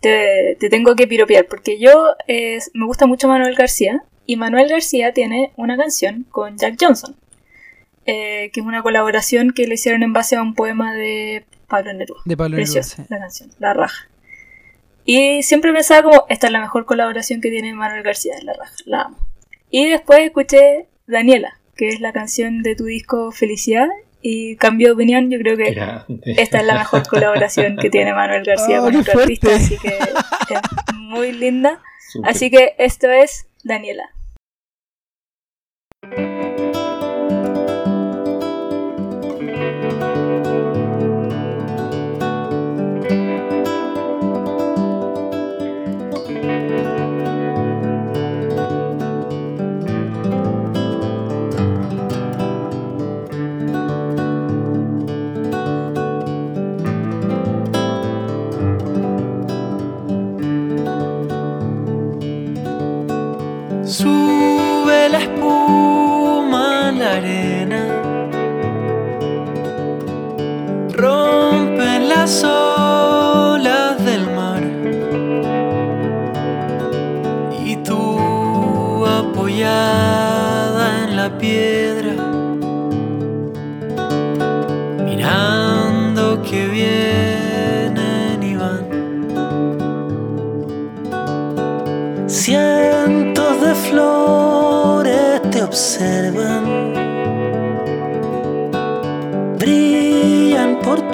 te, 0.00 0.56
tengo 0.70 0.94
que 0.94 1.06
piropear 1.06 1.46
porque 1.46 1.78
yo 1.78 2.14
me 2.74 2.86
gusta 2.86 3.06
mucho 3.06 3.28
Manuel 3.28 3.54
García 3.54 4.04
y 4.26 4.36
Manuel 4.36 4.68
García 4.68 5.12
tiene 5.12 5.52
una 5.56 5.76
canción 5.76 6.24
con 6.30 6.58
Jack 6.58 6.76
Johnson, 6.80 7.16
eh, 8.06 8.50
que 8.52 8.60
es 8.60 8.66
una 8.66 8.82
colaboración 8.82 9.52
que 9.52 9.66
le 9.66 9.74
hicieron 9.74 10.02
en 10.02 10.12
base 10.12 10.36
a 10.36 10.42
un 10.42 10.54
poema 10.54 10.94
de 10.94 11.44
Pablo 11.66 11.92
Neruda. 11.92 12.20
De 12.24 12.36
Pablo 12.36 12.56
Neruda. 12.56 12.82
La 13.08 13.18
canción, 13.18 13.50
La 13.58 13.74
Raja. 13.74 14.08
Y 15.10 15.42
siempre 15.42 15.72
pensaba 15.72 16.02
como, 16.02 16.26
esta 16.28 16.48
es 16.48 16.52
la 16.52 16.60
mejor 16.60 16.84
colaboración 16.84 17.40
que 17.40 17.48
tiene 17.48 17.72
Manuel 17.72 18.02
García, 18.02 18.34
la 18.42 18.52
raja, 18.52 18.74
la 18.84 19.00
amo. 19.04 19.16
Y 19.70 19.88
después 19.88 20.20
escuché 20.20 20.86
Daniela, 21.06 21.58
que 21.76 21.88
es 21.88 22.00
la 22.00 22.12
canción 22.12 22.62
de 22.62 22.76
tu 22.76 22.84
disco 22.84 23.32
Felicidad, 23.32 23.88
y 24.20 24.56
cambió 24.56 24.88
de 24.88 24.92
opinión, 24.94 25.30
yo 25.30 25.38
creo 25.38 25.56
que 25.56 25.76
esta 26.24 26.58
es 26.58 26.66
la 26.66 26.78
mejor 26.78 27.06
colaboración 27.08 27.76
que 27.76 27.90
tiene 27.90 28.12
Manuel 28.12 28.44
García 28.44 28.80
oh, 28.80 28.84
con 28.84 28.96
otro 28.96 29.20
artista, 29.20 29.54
así 29.54 29.76
que 29.78 29.88
es 29.88 30.94
muy 30.94 31.32
linda. 31.32 31.80
Así 32.24 32.50
que 32.50 32.74
esto 32.78 33.08
es 33.10 33.46
Daniela. 33.64 34.10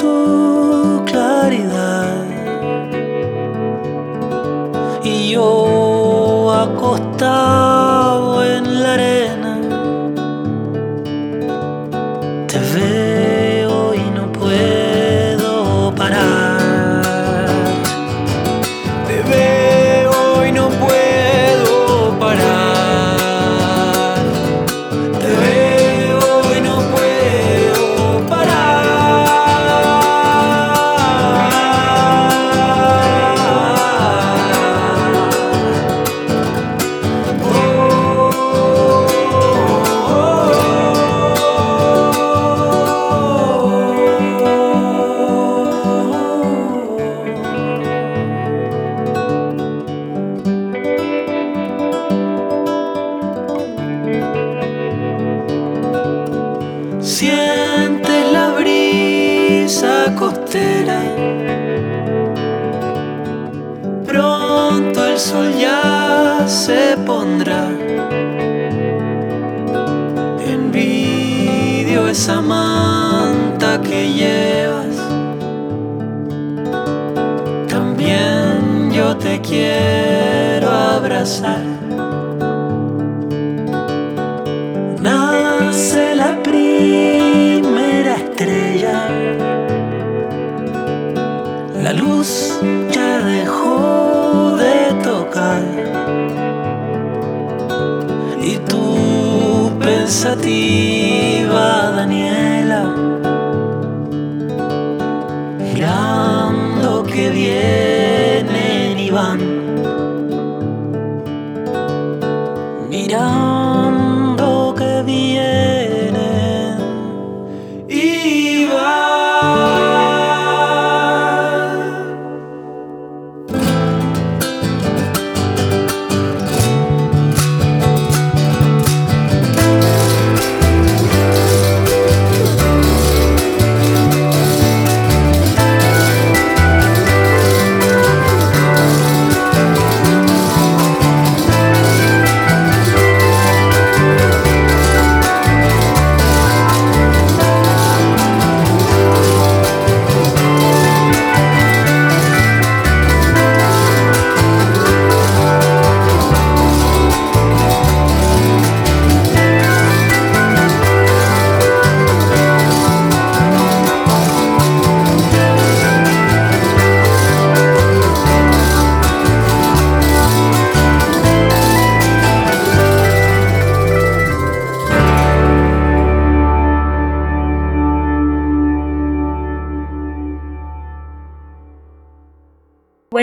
Oh. 0.07 0.54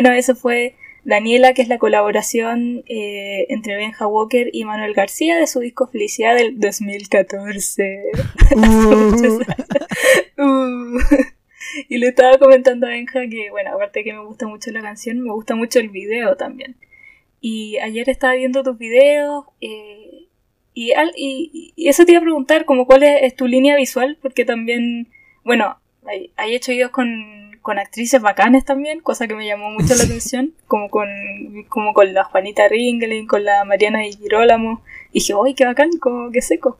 Bueno, 0.01 0.17
eso 0.17 0.35
fue 0.35 0.73
Daniela, 1.03 1.53
que 1.53 1.61
es 1.61 1.67
la 1.67 1.77
colaboración 1.77 2.83
eh, 2.87 3.45
entre 3.49 3.75
Benja 3.75 4.07
Walker 4.07 4.49
y 4.51 4.65
Manuel 4.65 4.95
García 4.95 5.35
de 5.35 5.45
su 5.45 5.59
disco 5.59 5.85
Felicidad 5.85 6.35
del 6.35 6.59
2014. 6.59 8.05
Uh. 10.37 10.97
Y 11.87 11.99
le 11.99 12.07
estaba 12.07 12.39
comentando 12.39 12.87
a 12.87 12.89
Benja 12.89 13.19
que, 13.29 13.51
bueno, 13.51 13.75
aparte 13.75 13.99
de 13.99 14.05
que 14.05 14.13
me 14.13 14.25
gusta 14.25 14.47
mucho 14.47 14.71
la 14.71 14.81
canción, 14.81 15.21
me 15.21 15.31
gusta 15.31 15.53
mucho 15.53 15.77
el 15.79 15.89
video 15.89 16.35
también. 16.35 16.77
Y 17.39 17.77
ayer 17.77 18.09
estaba 18.09 18.33
viendo 18.33 18.63
tus 18.63 18.79
videos 18.79 19.45
eh, 19.61 20.25
y, 20.73 20.93
y, 21.75 21.87
eso 21.87 22.05
te 22.05 22.13
iba 22.13 22.21
a 22.21 22.23
preguntar, 22.23 22.65
como 22.65 22.87
cuál 22.87 23.03
es, 23.03 23.35
tu 23.35 23.45
línea 23.45 23.75
visual, 23.75 24.17
porque 24.19 24.45
también, 24.45 25.09
bueno, 25.43 25.77
hay, 26.07 26.31
hay 26.37 26.55
hecho 26.55 26.71
videos 26.71 26.89
con 26.89 27.40
con 27.61 27.79
actrices 27.79 28.21
bacanes 28.21 28.65
también, 28.65 29.01
cosa 29.01 29.27
que 29.27 29.35
me 29.35 29.45
llamó 29.45 29.69
mucho 29.69 29.95
la 29.95 30.03
atención, 30.03 30.53
como 30.67 30.89
con, 30.89 31.07
como 31.69 31.93
con 31.93 32.13
la 32.13 32.23
Juanita 32.23 32.67
Ringling, 32.67 33.27
con 33.27 33.43
la 33.43 33.63
Mariana 33.65 33.99
de 33.99 34.11
Girolamo, 34.11 34.81
y 35.11 35.19
dije, 35.19 35.33
¡ay, 35.45 35.53
qué 35.53 35.65
bacán, 35.65 35.91
como 35.99 36.31
que 36.31 36.41
seco! 36.41 36.77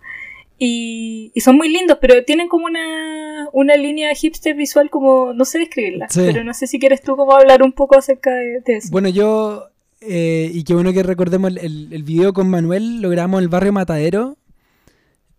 Y, 0.58 1.32
y, 1.34 1.42
son 1.42 1.56
muy 1.58 1.70
lindos, 1.70 1.98
pero 2.00 2.24
tienen 2.24 2.48
como 2.48 2.66
una, 2.66 3.48
una 3.52 3.76
línea 3.76 4.14
hipster 4.14 4.56
visual 4.56 4.92
como, 4.92 5.34
no 5.34 5.44
sé 5.44 5.58
describirla, 5.58 6.08
pero 6.14 6.44
no 6.44 6.54
sé 6.54 6.68
si 6.68 6.78
quieres 6.78 7.02
tú 7.02 7.16
como 7.16 7.34
hablar 7.34 7.64
un 7.64 7.72
poco 7.72 7.98
acerca 7.98 8.32
de, 8.32 8.62
eso. 8.68 8.90
Bueno, 8.92 9.10
yo 9.10 9.70
eh, 10.02 10.52
y 10.54 10.64
qué 10.64 10.76
bueno 10.76 10.94
que 10.94 11.02
recordemos 11.02 11.52
el, 11.58 11.92
el, 11.92 12.04
video 12.04 12.34
con 12.34 12.48
Manuel, 12.48 13.02
lo 13.02 13.10
grabamos 13.10 13.40
en 13.40 13.44
el 13.44 13.50
barrio 13.50 13.74
Matadero, 13.74 14.38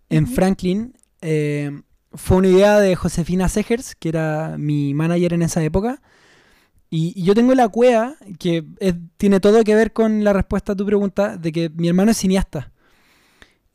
en 0.09 0.27
Franklin. 0.27 0.95
Eh, 1.21 1.71
fue 2.15 2.39
una 2.39 2.49
idea 2.49 2.81
de 2.81 2.95
Josefina 2.95 3.49
Segers, 3.49 3.95
que 3.95 4.09
era 4.09 4.57
mi 4.59 4.95
manager 4.95 5.35
en 5.35 5.43
esa 5.43 5.63
época. 5.63 6.01
Y, 6.91 7.23
yo 7.23 7.35
tengo 7.35 7.55
la 7.55 7.69
cueva, 7.69 8.17
que 8.39 8.65
tiene 9.17 9.41
todo 9.41 9.65
que 9.65 9.75
ver 9.75 9.93
con 9.93 10.25
la 10.25 10.33
respuesta 10.33 10.73
a 10.73 10.77
tu 10.77 10.85
pregunta, 10.85 11.37
de 11.37 11.51
que 11.51 11.71
mi 11.71 11.89
hermano 11.89 12.11
es 12.11 12.19
cineasta. 12.19 12.71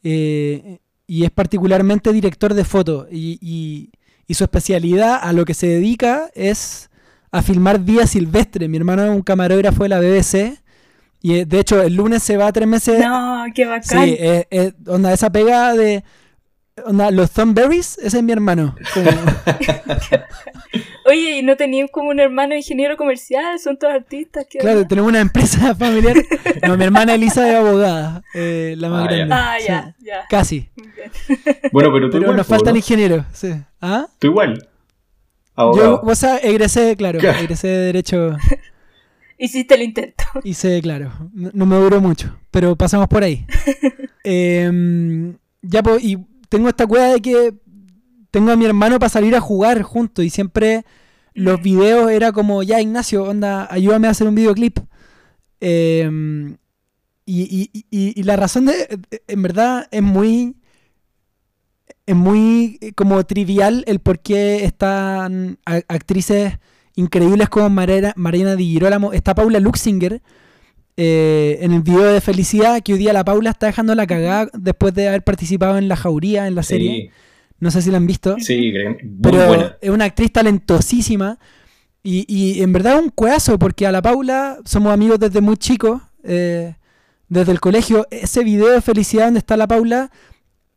Eh, 0.04 0.80
y 1.08 1.24
es 1.24 1.32
particularmente 1.32 2.14
director 2.14 2.54
de 2.54 2.64
foto. 2.64 3.08
Y, 3.12 3.40
y, 3.42 4.34
su 4.34 4.44
especialidad 4.44 5.20
a 5.22 5.34
lo 5.34 5.46
que 5.46 5.54
se 5.54 5.68
dedica 5.68 6.30
es 6.36 6.90
a 7.32 7.42
filmar 7.42 7.80
vía 7.80 8.06
silvestre. 8.06 8.68
Mi 8.68 8.78
hermano 8.78 9.04
es 9.04 9.10
un 9.10 9.22
camarógrafo 9.22 9.84
de 9.84 9.90
la 9.90 10.00
BBC. 10.00 10.62
Y 11.22 11.40
eh, 11.40 11.46
de 11.46 11.60
hecho, 11.60 11.82
el 11.82 11.96
lunes 11.96 12.22
se 12.22 12.38
va 12.38 12.48
a 12.48 12.54
tres 12.54 12.68
meses. 12.68 13.00
No, 13.00 13.46
qué 13.56 13.66
bacán. 13.66 14.06
Sí, 14.06 14.16
es, 14.20 14.76
onda, 14.86 15.12
esa 15.12 15.32
pega 15.32 15.74
de. 15.74 16.04
Onda, 16.86 17.12
los 17.12 17.32
Thornberries, 17.32 17.98
ese 17.98 18.18
es 18.18 18.24
mi 18.24 18.32
hermano. 18.32 18.76
Oye, 21.06 21.40
¿y 21.40 21.42
no 21.42 21.56
tenían 21.56 21.88
como 21.88 22.10
un 22.10 22.20
hermano 22.20 22.56
ingeniero 22.56 22.98
comercial? 22.98 23.60
Son 23.60 23.78
todos 23.78 23.94
artistas. 23.94 24.46
claro, 24.60 24.86
tenemos 24.86 25.10
una 25.10 25.22
empresa 25.22 25.74
familiar. 25.76 26.16
No, 26.68 26.78
mi 26.78 26.84
hermana 26.84 27.16
Elisa 27.16 27.50
es 27.50 27.56
abogada, 27.56 28.22
eh, 28.34 28.76
la 28.78 28.90
más 28.90 29.06
ah, 29.06 29.12
grande. 29.12 29.34
Ah, 29.34 29.56
ya, 29.66 29.96
ya. 30.00 30.26
Casi. 30.30 30.70
Bueno, 31.72 31.92
pero 31.92 32.10
tú 32.10 32.20
pero 32.20 32.34
nos 32.34 32.48
falta 32.48 32.72
el 32.72 32.78
ingeniero, 32.78 33.26
sí. 33.32 33.54
¿Ah? 33.82 34.08
Tú 34.20 34.28
igual. 34.28 34.68
Yo, 35.58 36.02
o 36.02 36.16
sea, 36.16 36.38
egresé, 36.38 36.96
claro, 36.96 37.20
egresé 37.20 37.68
de 37.68 37.86
Derecho. 37.88 38.38
Hiciste 39.38 39.76
el 39.76 39.84
intento. 39.84 40.24
Hice, 40.44 40.82
claro. 40.82 41.12
No, 41.34 41.66
me 41.66 41.76
duró 41.78 42.02
mucho, 42.02 42.38
pero 42.52 42.76
pasamos 42.76 43.08
por 43.08 43.24
ahí. 43.24 43.46
Em, 44.24 45.38
ya, 45.62 45.84
pues, 45.84 46.04
y 46.04 46.18
tengo 46.50 46.70
esta 46.70 46.88
cueva 46.88 47.08
de 47.08 47.22
que 47.22 47.54
tengo 48.32 48.52
a 48.52 48.56
mi 48.56 48.66
hermano 48.66 49.00
para 49.00 49.10
salir 49.10 49.36
a 49.36 49.42
jugar 49.42 49.82
juntos 49.82 50.24
y 50.26 50.30
siempre 50.30 50.86
los 51.34 51.60
mm. 51.60 51.64
videos 51.64 52.12
era 52.12 52.32
como, 52.32 52.64
ya 52.64 52.82
Ignacio, 52.82 53.24
onda, 53.24 53.68
ayúdame 53.72 54.08
a 54.08 54.12
hacer 54.12 54.28
un 54.28 54.36
videoclip. 54.36 54.80
Em, 55.60 56.58
y, 57.26 58.24
la 58.24 58.36
razón 58.36 58.66
de, 58.68 59.00
en 59.28 59.42
verdad, 59.42 59.88
es 59.92 60.02
muy, 60.02 60.56
es 62.06 62.16
muy 62.16 62.78
eh, 62.82 62.94
como 62.94 63.24
trivial 63.26 63.84
el 63.88 64.00
por 64.00 64.20
qué 64.20 64.64
están 64.64 65.60
actrices 65.66 66.58
increíbles 66.96 67.50
como 67.50 67.70
Mariana, 67.70 68.14
Mariana 68.16 68.56
Di 68.56 68.66
Girolamo. 68.66 69.14
Está 69.14 69.36
Paula 69.36 69.60
Luxinger 69.60 70.22
eh, 71.00 71.60
en 71.62 71.74
el 71.74 71.84
video 71.84 72.12
de 72.12 72.22
Felicidad, 72.22 72.82
que 72.82 72.94
hoy 72.94 73.00
día 73.00 73.14
la 73.14 73.24
Paula 73.24 73.52
está 73.52 73.68
dejando 73.68 73.94
la 73.94 74.08
cagada 74.08 74.50
después 74.54 74.96
de 74.96 75.08
haber 75.08 75.24
participado 75.24 75.78
en 75.78 75.88
La 75.88 75.96
Jauría, 75.96 76.48
en 76.48 76.56
la 76.56 76.64
serie. 76.64 77.12
No 77.60 77.70
sé 77.70 77.84
si 77.84 77.92
la 77.92 77.98
han 77.98 78.08
visto. 78.08 78.36
Sí, 78.40 78.74
pero 79.22 79.78
es 79.80 79.90
una 79.90 80.06
actriz 80.06 80.32
talentosísima. 80.32 81.38
Y, 82.04 82.62
en 82.62 82.74
verdad 82.74 83.00
un 83.00 83.10
cueazo, 83.10 83.60
porque 83.60 83.86
a 83.86 83.92
la 83.92 84.02
Paula 84.02 84.60
somos 84.66 84.94
amigos 84.94 85.20
desde 85.20 85.42
muy 85.42 85.58
chicos, 85.58 86.02
eh, 86.24 86.74
desde 87.28 87.52
el 87.52 87.60
colegio. 87.60 88.08
Ese 88.10 88.44
video 88.44 88.70
de 88.70 88.82
felicidad 88.82 89.26
donde 89.26 89.40
está 89.40 89.56
la 89.56 89.68
Paula, 89.68 90.10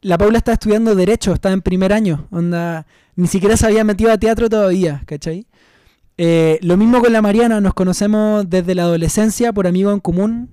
la 0.02 0.18
Paula 0.18 0.38
está 0.38 0.52
estudiando 0.52 0.94
Derecho, 0.94 1.32
está 1.32 1.52
en 1.52 1.62
primer 1.62 1.92
año. 1.92 2.26
Onda, 2.30 2.86
ni 3.16 3.26
siquiera 3.26 3.56
se 3.56 3.66
había 3.66 3.84
metido 3.84 4.10
a 4.12 4.18
teatro 4.18 4.48
todavía, 4.50 5.02
¿cachai? 5.06 5.46
Eh, 6.22 6.58
lo 6.60 6.76
mismo 6.76 7.00
con 7.00 7.14
la 7.14 7.22
Mariana, 7.22 7.62
nos 7.62 7.72
conocemos 7.72 8.44
desde 8.50 8.74
la 8.74 8.82
adolescencia 8.82 9.54
por 9.54 9.66
amigos 9.66 9.94
en 9.94 10.00
común 10.00 10.50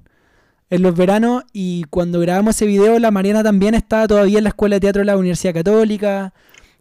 en 0.69 0.81
los 0.81 0.95
veranos 0.95 1.43
y 1.51 1.83
cuando 1.89 2.21
grabamos 2.21 2.55
ese 2.55 2.65
video 2.65 2.97
la 2.99 3.11
Mariana 3.11 3.43
también 3.43 3.75
estaba 3.75 4.07
todavía 4.07 4.37
en 4.37 4.45
la 4.45 4.51
escuela 4.51 4.77
de 4.77 4.79
teatro 4.79 5.01
de 5.01 5.07
la 5.07 5.17
Universidad 5.17 5.53
Católica. 5.53 6.33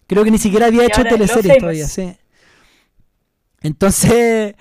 Creo 0.06 0.22
que 0.22 0.30
ni 0.30 0.38
siquiera 0.38 0.66
había 0.66 0.84
hecho 0.84 1.02
teleseries 1.02 1.58
todavía, 1.58 1.88
sí. 1.88 2.16
Entonces, 3.60 4.54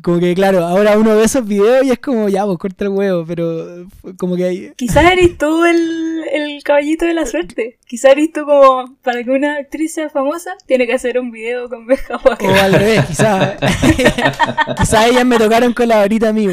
como 0.00 0.18
que 0.18 0.34
claro, 0.34 0.64
ahora 0.64 0.96
uno 0.96 1.14
ve 1.14 1.24
esos 1.24 1.46
videos 1.46 1.84
y 1.84 1.90
es 1.90 1.98
como, 1.98 2.30
ya, 2.30 2.46
pues 2.46 2.56
corta 2.56 2.86
el 2.86 2.90
huevo, 2.90 3.26
pero 3.26 3.86
como 4.16 4.34
que 4.36 4.44
hay... 4.44 4.72
Quizás 4.76 5.12
eres 5.12 5.36
tú 5.36 5.66
el, 5.66 6.17
el 6.38 6.62
caballito 6.62 7.04
de 7.04 7.14
la 7.14 7.26
suerte. 7.26 7.78
Quizás 7.86 8.12
eres 8.12 8.32
tú 8.32 8.44
como, 8.44 8.96
para 9.02 9.22
que 9.22 9.30
una 9.30 9.56
actriz 9.56 9.94
sea 9.94 10.10
famosa, 10.10 10.52
tiene 10.66 10.86
que 10.86 10.94
hacer 10.94 11.18
un 11.18 11.30
video 11.30 11.68
con 11.68 11.86
Benja 11.86 12.16
O 12.16 12.30
al 12.30 12.72
revés, 12.72 13.04
quizás. 13.06 13.56
quizás 14.78 15.06
ellas 15.06 15.26
me 15.26 15.38
tocaron 15.38 15.72
con 15.72 15.88
la 15.88 15.98
varita 15.98 16.30
a 16.30 16.32
mí, 16.32 16.46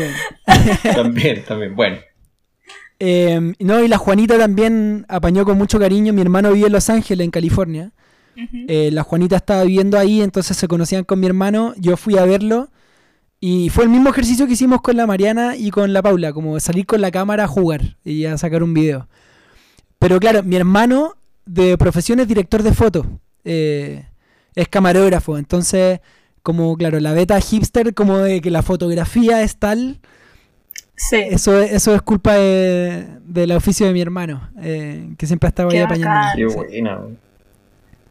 También, 0.93 1.43
también, 1.43 1.75
bueno. 1.75 1.97
Eh, 2.99 3.53
no, 3.59 3.83
y 3.83 3.87
la 3.87 3.97
Juanita 3.97 4.37
también 4.37 5.05
apañó 5.09 5.45
con 5.45 5.57
mucho 5.57 5.79
cariño. 5.79 6.13
Mi 6.13 6.21
hermano 6.21 6.51
vive 6.51 6.67
en 6.67 6.73
Los 6.73 6.89
Ángeles, 6.89 7.25
en 7.25 7.31
California. 7.31 7.91
Eh, 8.67 8.89
la 8.91 9.03
Juanita 9.03 9.37
estaba 9.37 9.63
viviendo 9.63 9.97
ahí, 9.97 10.21
entonces 10.21 10.57
se 10.57 10.67
conocían 10.67 11.03
con 11.03 11.19
mi 11.19 11.27
hermano. 11.27 11.73
Yo 11.77 11.97
fui 11.97 12.17
a 12.17 12.25
verlo 12.25 12.69
y 13.39 13.69
fue 13.69 13.83
el 13.83 13.89
mismo 13.89 14.09
ejercicio 14.09 14.47
que 14.47 14.53
hicimos 14.53 14.81
con 14.81 14.97
la 14.97 15.07
Mariana 15.07 15.55
y 15.55 15.71
con 15.71 15.93
la 15.93 16.01
Paula, 16.01 16.33
como 16.33 16.59
salir 16.59 16.85
con 16.85 17.01
la 17.01 17.11
cámara 17.11 17.45
a 17.45 17.47
jugar 17.47 17.97
y 18.03 18.25
a 18.25 18.37
sacar 18.37 18.63
un 18.63 18.73
video. 18.73 19.07
Pero 19.99 20.19
claro, 20.19 20.43
mi 20.43 20.55
hermano 20.55 21.15
de 21.45 21.77
profesión 21.77 22.19
es 22.19 22.27
director 22.27 22.63
de 22.63 22.73
foto, 22.73 23.05
eh, 23.43 24.05
es 24.55 24.67
camarógrafo, 24.67 25.37
entonces 25.37 25.99
como 26.43 26.77
claro, 26.77 26.99
la 26.99 27.13
beta 27.13 27.39
hipster 27.41 27.93
como 27.93 28.19
de 28.19 28.39
que 28.39 28.51
la 28.51 28.61
fotografía 28.61 29.41
es 29.41 29.57
tal, 29.57 29.99
sí. 30.95 31.17
eso, 31.17 31.59
eso 31.59 31.95
es 31.95 32.01
culpa 32.03 32.35
del 32.35 33.51
oficio 33.51 33.87
de 33.87 33.93
mi 33.93 34.01
hermano, 34.01 34.49
eh, 34.61 35.15
que 35.17 35.25
siempre 35.25 35.47
ha 35.47 35.49
estado 35.49 35.69
ahí 35.69 35.79
apañando. 35.79 36.35
Qué 36.35 36.45
buena, 36.45 37.01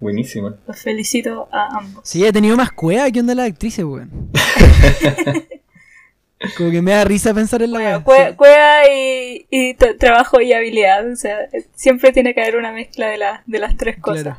Buenísima. 0.01 0.55
Los 0.67 0.81
felicito 0.81 1.49
a 1.51 1.79
ambos. 1.79 2.03
Sí, 2.07 2.25
he 2.27 2.33
tenido 2.33 2.57
más 2.57 2.73
cueva 2.73 3.11
que 3.11 3.21
onda 3.21 3.35
las 3.35 3.49
actrices, 3.49 3.85
weón. 3.85 4.11
Como 6.57 6.71
que 6.71 6.83
me 6.83 6.93
da 6.93 7.05
risa 7.05 7.35
pensar 7.35 7.63
en 7.63 7.73
la 7.73 7.99
bueno, 7.99 8.37
cueva, 8.37 8.83
y, 8.91 9.75
trabajo 9.99 10.41
y 10.41 10.53
habilidad. 10.53 11.11
O 11.11 11.17
sea, 11.17 11.49
siempre 11.75 12.13
tiene 12.13 12.35
que 12.35 12.43
haber 12.43 12.57
una 12.57 12.73
mezcla 12.73 13.09
de, 13.09 13.19
de 13.47 13.59
las 13.59 13.77
tres 13.77 13.99
cosas. 13.99 14.39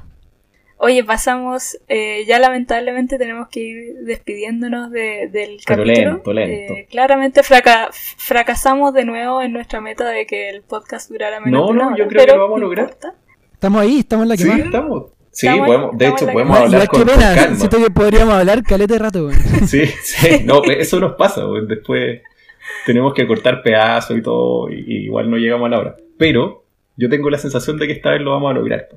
Oye, 0.78 1.06
pasamos, 1.06 1.78
eh, 1.88 2.26
ya 2.28 2.38
lamentablemente 2.38 3.18
tenemos 3.18 3.48
que 3.48 3.60
ir 3.62 3.96
despidiéndonos 4.02 4.92
del 4.92 5.30
Pero 5.32 5.84
capítulo. 5.84 6.12
Lento, 6.12 6.34
lento. 6.34 6.74
Eh, 6.74 6.88
claramente 6.90 7.42
fracasamos 7.44 8.94
de 8.94 9.06
nuevo 9.06 9.42
en 9.42 9.54
nuestra 9.54 9.80
meta 9.80 10.10
de 10.10 10.26
que 10.26 10.50
el 10.50 10.64
podcast 10.64 11.10
durara 11.10 11.40
menos. 11.40 11.74
No, 11.74 11.74
no, 11.74 11.98
yo 11.98 12.08
creo 12.08 12.26
que 12.26 12.32
lo 12.32 12.40
vamos 12.40 12.58
a 12.58 12.60
lograr. 12.60 12.98
Estamos 13.54 13.82
ahí, 13.82 14.00
estamos 14.00 14.24
en 14.24 14.30
la 14.30 14.38
que 14.38 14.44
sí, 14.44 14.52
estamos. 14.52 15.15
Sí, 15.36 15.48
podemos, 15.50 15.98
de 15.98 16.08
hecho, 16.08 16.28
podemos 16.28 16.58
hablar 16.58 16.88
con, 16.88 17.04
pena, 17.04 17.36
calma. 17.36 17.56
Siento 17.58 17.78
que 17.78 17.90
podríamos 17.90 18.34
hablar 18.36 18.64
calete 18.64 18.94
de 18.94 19.00
rato, 19.00 19.24
güey. 19.26 19.36
Sí, 19.68 19.86
sí, 19.86 20.44
no, 20.46 20.64
eso 20.64 20.98
nos 21.02 21.16
pasa, 21.16 21.44
güey. 21.44 21.68
Después 21.68 22.22
tenemos 22.86 23.14
que 23.14 23.28
cortar 23.28 23.62
pedazos 23.62 24.18
y 24.18 24.22
todo, 24.22 24.72
y, 24.72 25.04
igual 25.04 25.30
no 25.30 25.36
llegamos 25.36 25.68
a 25.68 25.70
la 25.72 25.80
hora. 25.80 25.98
Pero 26.18 26.64
yo 26.96 27.10
tengo 27.10 27.30
la 27.30 27.38
sensación 27.38 27.78
de 27.78 27.86
que 27.86 27.94
esta 27.94 28.12
vez 28.12 28.22
lo 28.22 28.32
vamos 28.32 28.50
a 28.50 28.54
lograr. 28.54 28.88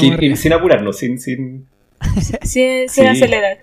sin 0.00 0.52
apurarnos, 0.54 0.96
sin... 0.96 1.18
Sin, 1.18 1.66
sin, 2.42 3.06
acelerar. 3.06 3.58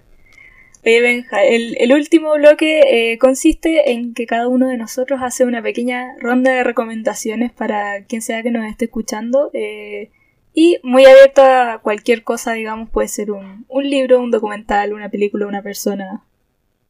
Oye, 0.85 1.01
Benja, 1.01 1.43
el, 1.43 1.75
el 1.79 1.91
último 1.91 2.35
bloque 2.35 2.81
eh, 3.13 3.17
consiste 3.17 3.93
en 3.93 4.13
que 4.13 4.27
cada 4.27 4.47
uno 4.47 4.67
de 4.67 4.77
nosotros 4.77 5.21
hace 5.23 5.43
una 5.43 5.63
pequeña 5.63 6.15
ronda 6.19 6.51
de 6.51 6.63
recomendaciones 6.63 7.51
para 7.51 8.03
quien 8.05 8.21
sea 8.21 8.43
que 8.43 8.51
nos 8.51 8.69
esté 8.69 8.85
escuchando. 8.85 9.49
Eh, 9.55 10.11
y 10.53 10.79
muy 10.83 11.05
abierto 11.05 11.41
a 11.41 11.79
cualquier 11.81 12.23
cosa, 12.23 12.53
digamos, 12.53 12.89
puede 12.89 13.07
ser 13.07 13.31
un, 13.31 13.65
un 13.67 13.89
libro, 13.89 14.19
un 14.19 14.31
documental, 14.31 14.93
una 14.93 15.09
película, 15.09 15.47
una 15.47 15.61
persona, 15.61 16.23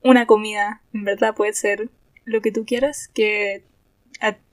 una 0.02 0.26
comida, 0.26 0.82
en 0.94 1.04
verdad 1.04 1.36
puede 1.36 1.54
ser 1.54 1.90
lo 2.26 2.42
que 2.42 2.52
tú 2.52 2.66
quieras, 2.66 3.10
que 3.14 3.64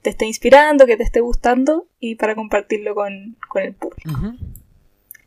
te 0.01 0.09
esté 0.09 0.25
inspirando, 0.25 0.85
que 0.85 0.97
te 0.97 1.03
esté 1.03 1.21
gustando 1.21 1.87
y 1.99 2.15
para 2.15 2.35
compartirlo 2.35 2.95
con, 2.95 3.35
el 3.55 3.73
público. 3.73 4.35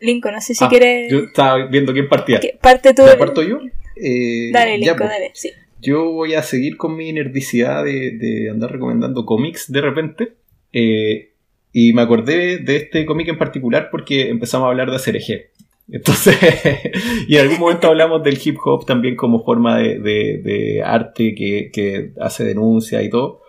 Lincoln, 0.01 0.35
no 0.35 0.41
sé 0.41 0.55
si 0.55 0.65
ah, 0.65 0.69
quieres... 0.69 1.11
Yo 1.13 1.21
estaba 1.21 1.67
viendo 1.67 1.93
quién 1.93 2.09
partía. 2.09 2.41
Parte 2.61 2.93
tú. 2.93 3.03
parto 3.19 3.43
yo? 3.43 3.61
Eh, 3.97 4.51
dale, 4.53 4.79
Lincoln, 4.79 4.99
pues. 4.99 5.11
dale, 5.11 5.31
sí. 5.35 5.53
Yo 5.81 6.11
voy 6.11 6.35
a 6.35 6.43
seguir 6.43 6.77
con 6.77 6.97
mi 6.97 7.13
nerdicidad 7.13 7.85
de, 7.85 8.17
de 8.19 8.51
andar 8.51 8.73
recomendando 8.73 9.25
cómics 9.25 9.71
de 9.71 9.81
repente. 9.81 10.33
Eh, 10.73 11.32
y 11.73 11.93
me 11.93 12.03
acordé 12.03 12.59
de 12.59 12.77
este 12.77 13.07
cómic 13.07 13.29
en 13.29 13.39
particular 13.39 13.89
porque 13.91 14.29
empezamos 14.29 14.67
a 14.67 14.71
hablar 14.71 14.91
de 14.91 14.97
hacer 14.97 15.17
eje. 15.17 15.51
Entonces, 15.91 16.37
y 17.29 17.37
en 17.37 17.41
algún 17.41 17.59
momento 17.59 17.89
hablamos 17.89 18.23
del 18.23 18.39
hip 18.43 18.57
hop 18.65 18.87
también 18.87 19.17
como 19.17 19.45
forma 19.45 19.79
de, 19.79 20.83
arte 20.85 21.35
que, 21.35 22.13
hace 22.21 22.45
denuncia 22.45 23.03
y 23.03 23.11
todo. 23.11 23.43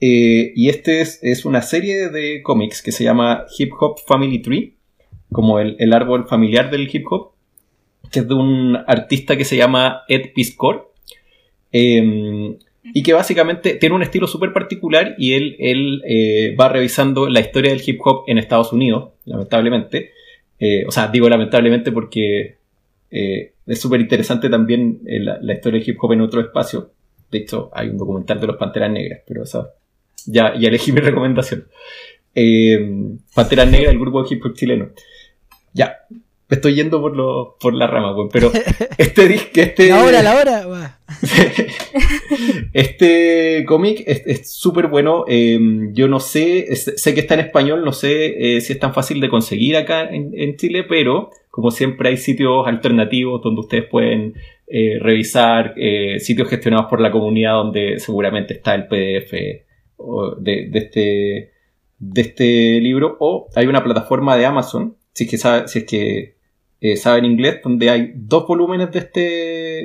Eh, 0.00 0.52
y 0.54 0.68
este 0.68 1.00
es, 1.00 1.44
una 1.44 1.62
serie 1.62 2.08
de 2.10 2.42
cómics 2.42 2.82
que 2.82 2.92
se 2.92 3.04
llama 3.04 3.46
Hip 3.58 3.72
Hop 3.80 3.98
Family 4.06 4.40
Tree, 4.40 4.74
como 5.32 5.58
el, 5.58 5.92
árbol 5.92 6.26
familiar 6.26 6.70
del 6.70 6.88
hip 6.92 7.06
hop, 7.10 7.32
que 8.10 8.20
es 8.20 8.28
de 8.28 8.34
un 8.34 8.76
artista 8.86 9.36
que 9.36 9.44
se 9.44 9.56
llama 9.56 10.02
Ed 10.08 10.32
Piscor. 10.34 10.92
Em, 11.72 12.58
y 12.94 13.02
que 13.02 13.12
básicamente 13.12 13.74
tiene 13.74 13.94
un 13.94 14.02
estilo 14.02 14.26
súper 14.26 14.52
particular 14.52 15.14
y 15.18 15.34
él, 15.34 15.56
él 15.58 16.02
eh, 16.06 16.54
va 16.58 16.68
revisando 16.68 17.28
la 17.28 17.40
historia 17.40 17.70
del 17.70 17.82
hip 17.84 18.00
hop 18.04 18.24
en 18.26 18.38
Estados 18.38 18.72
Unidos, 18.72 19.10
lamentablemente. 19.24 20.12
Eh, 20.58 20.84
o 20.86 20.90
sea, 20.90 21.08
digo 21.08 21.28
lamentablemente 21.28 21.92
porque 21.92 22.56
eh, 23.10 23.52
es 23.66 23.80
súper 23.80 24.00
interesante 24.00 24.48
también 24.48 25.00
la, 25.04 25.38
la, 25.40 25.54
historia 25.54 25.80
del 25.80 25.88
hip 25.88 25.98
hop 26.02 26.12
en 26.12 26.20
otro 26.20 26.40
espacio. 26.40 26.92
De 27.30 27.38
hecho, 27.38 27.70
hay 27.74 27.88
un 27.88 27.98
documental 27.98 28.40
de 28.40 28.46
los 28.46 28.56
Panteras 28.56 28.90
Negras, 28.90 29.20
pero 29.26 29.44
ya, 30.26 30.54
ya 30.58 30.68
elegí 30.68 30.92
mi 30.92 31.00
recomendación. 31.02 31.66
Panteras 33.34 33.70
Negras, 33.70 33.92
el 33.92 33.98
grupo 33.98 34.22
de 34.22 34.34
hip 34.34 34.44
hop 34.44 34.54
chileno. 34.54 34.90
Ya, 35.72 35.98
me 36.48 36.54
estoy 36.56 36.74
yendo 36.74 37.00
por, 37.00 37.16
lo, 37.16 37.56
por 37.58 37.74
la 37.74 37.86
rama, 37.86 38.14
pues, 38.14 38.28
pero 38.32 38.52
este 38.98 39.26
disco, 39.26 39.60
este... 39.60 39.88
La 39.88 40.04
hora, 40.04 40.22
la 40.22 40.36
hora, 40.36 41.00
Este 42.72 43.64
cómic 43.66 44.02
es 44.06 44.52
súper 44.52 44.88
bueno. 44.88 45.24
Em, 45.28 45.92
yo 45.94 46.08
no 46.08 46.20
sé, 46.20 46.74
sé 46.76 47.14
que 47.14 47.20
está 47.20 47.34
en 47.34 47.40
español, 47.40 47.84
no 47.84 47.92
sé 47.92 48.56
eh, 48.56 48.60
si 48.60 48.72
es 48.72 48.78
tan 48.78 48.94
fácil 48.94 49.20
de 49.20 49.28
conseguir 49.28 49.76
acá 49.76 50.08
en, 50.10 50.56
Chile, 50.56 50.84
pero 50.84 51.30
como 51.50 51.70
siempre 51.70 52.10
hay 52.10 52.16
sitios 52.16 52.66
alternativos 52.66 53.42
donde 53.42 53.60
ustedes 53.60 53.84
pueden 53.84 54.34
eh, 54.68 54.98
revisar, 55.00 55.74
eh, 55.76 56.18
sitios 56.20 56.48
gestionados 56.48 56.86
por 56.86 57.00
la 57.00 57.10
comunidad 57.10 57.52
donde 57.52 57.98
seguramente 57.98 58.54
está 58.54 58.74
el 58.74 58.86
PDF 58.86 59.32
de, 59.32 60.68
de, 60.68 60.78
este, 60.78 61.52
de 61.98 62.20
este 62.20 62.80
libro, 62.80 63.16
o 63.20 63.48
hay 63.54 63.66
una 63.66 63.82
plataforma 63.82 64.36
de 64.36 64.46
Amazon, 64.46 64.96
si 65.12 65.24
es 65.24 65.30
que, 65.30 65.38
si 65.68 65.78
es 65.78 65.84
que 65.84 66.35
eh, 66.80 66.96
inglés, 67.22 67.60
donde 67.62 67.90
hay 67.90 68.12
dos 68.14 68.46
volúmenes 68.46 68.90
de 68.92 68.98
este, 68.98 69.20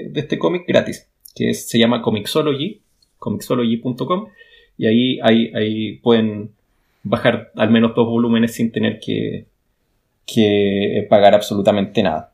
de 0.09 0.19
este 0.19 0.37
cómic 0.37 0.63
gratis, 0.67 1.09
que 1.35 1.53
se 1.53 1.79
llama 1.79 2.01
Comixology, 2.01 2.81
comixology.com, 3.17 4.27
y 4.77 4.85
ahí, 4.87 5.19
ahí, 5.21 5.51
ahí 5.53 5.97
pueden 5.97 6.51
bajar 7.03 7.51
al 7.55 7.69
menos 7.69 7.95
dos 7.95 8.07
volúmenes 8.07 8.53
sin 8.53 8.71
tener 8.71 8.99
que, 8.99 9.45
que 10.25 11.05
pagar 11.09 11.33
absolutamente 11.33 12.03
nada. 12.03 12.30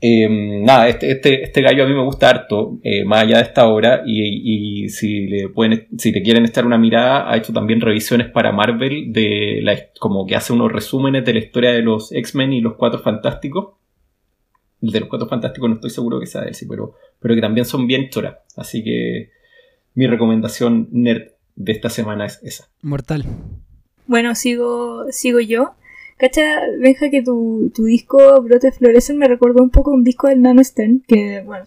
Em, 0.00 0.62
nada, 0.62 0.88
este, 0.88 1.10
este, 1.10 1.42
este, 1.44 1.62
gallo 1.62 1.84
a 1.84 1.86
mí 1.86 1.94
me 1.94 2.02
gusta 2.02 2.28
harto, 2.28 2.78
eh, 2.82 3.04
más 3.04 3.22
allá 3.22 3.38
de 3.38 3.44
esta 3.44 3.66
obra, 3.66 4.02
y, 4.06 4.88
si, 4.90 5.26
le 5.26 5.48
pueden, 5.48 5.88
si 5.96 6.12
le 6.12 6.22
quieren 6.22 6.44
echar 6.44 6.66
una 6.66 6.76
mirada, 6.76 7.30
ha 7.30 7.36
hecho 7.36 7.52
también 7.52 7.80
revisiones 7.80 8.30
para 8.30 8.52
Marvel, 8.52 9.12
de 9.12 9.60
la, 9.62 9.76
como 9.98 10.26
que 10.26 10.36
hace 10.36 10.52
unos 10.52 10.70
resúmenes 10.70 11.24
de 11.24 11.32
la 11.32 11.38
historia 11.38 11.70
de 11.72 11.82
los 11.82 12.12
X-Men 12.12 12.52
y 12.52 12.60
los 12.60 12.74
Cuatro 12.74 13.00
Fantásticos. 13.00 13.74
El 14.82 14.90
de 14.90 15.00
los 15.00 15.08
Cuatro 15.08 15.28
Fantásticos 15.28 15.68
no 15.70 15.76
estoy 15.76 15.90
seguro 15.90 16.20
que 16.20 16.26
sea 16.26 16.42
él, 16.42 16.54
sí, 16.54 16.66
pero, 16.68 16.94
pero 17.18 17.34
que 17.34 17.40
también 17.40 17.64
son 17.64 17.86
bien 17.86 18.10
choras. 18.10 18.36
Así 18.56 18.84
que 18.84 19.30
mi 19.94 20.06
recomendación 20.06 20.88
nerd 20.92 21.28
de 21.54 21.72
esta 21.72 21.88
semana 21.88 22.26
es 22.26 22.38
esa. 22.42 22.68
Mortal. 22.82 23.24
Bueno, 24.06 24.34
sigo, 24.34 25.06
sigo 25.10 25.40
yo. 25.40 25.74
Cacha, 26.16 26.60
Benja, 26.78 27.10
que 27.10 27.22
tu, 27.22 27.70
tu 27.74 27.84
disco 27.84 28.40
Brote 28.42 28.72
Florecen 28.72 29.18
me 29.18 29.28
recordó 29.28 29.62
un 29.62 29.70
poco 29.70 29.90
un 29.90 30.02
disco 30.02 30.28
del 30.28 30.40
Nano 30.40 30.64
Stern, 30.64 31.02
que, 31.06 31.42
bueno, 31.44 31.64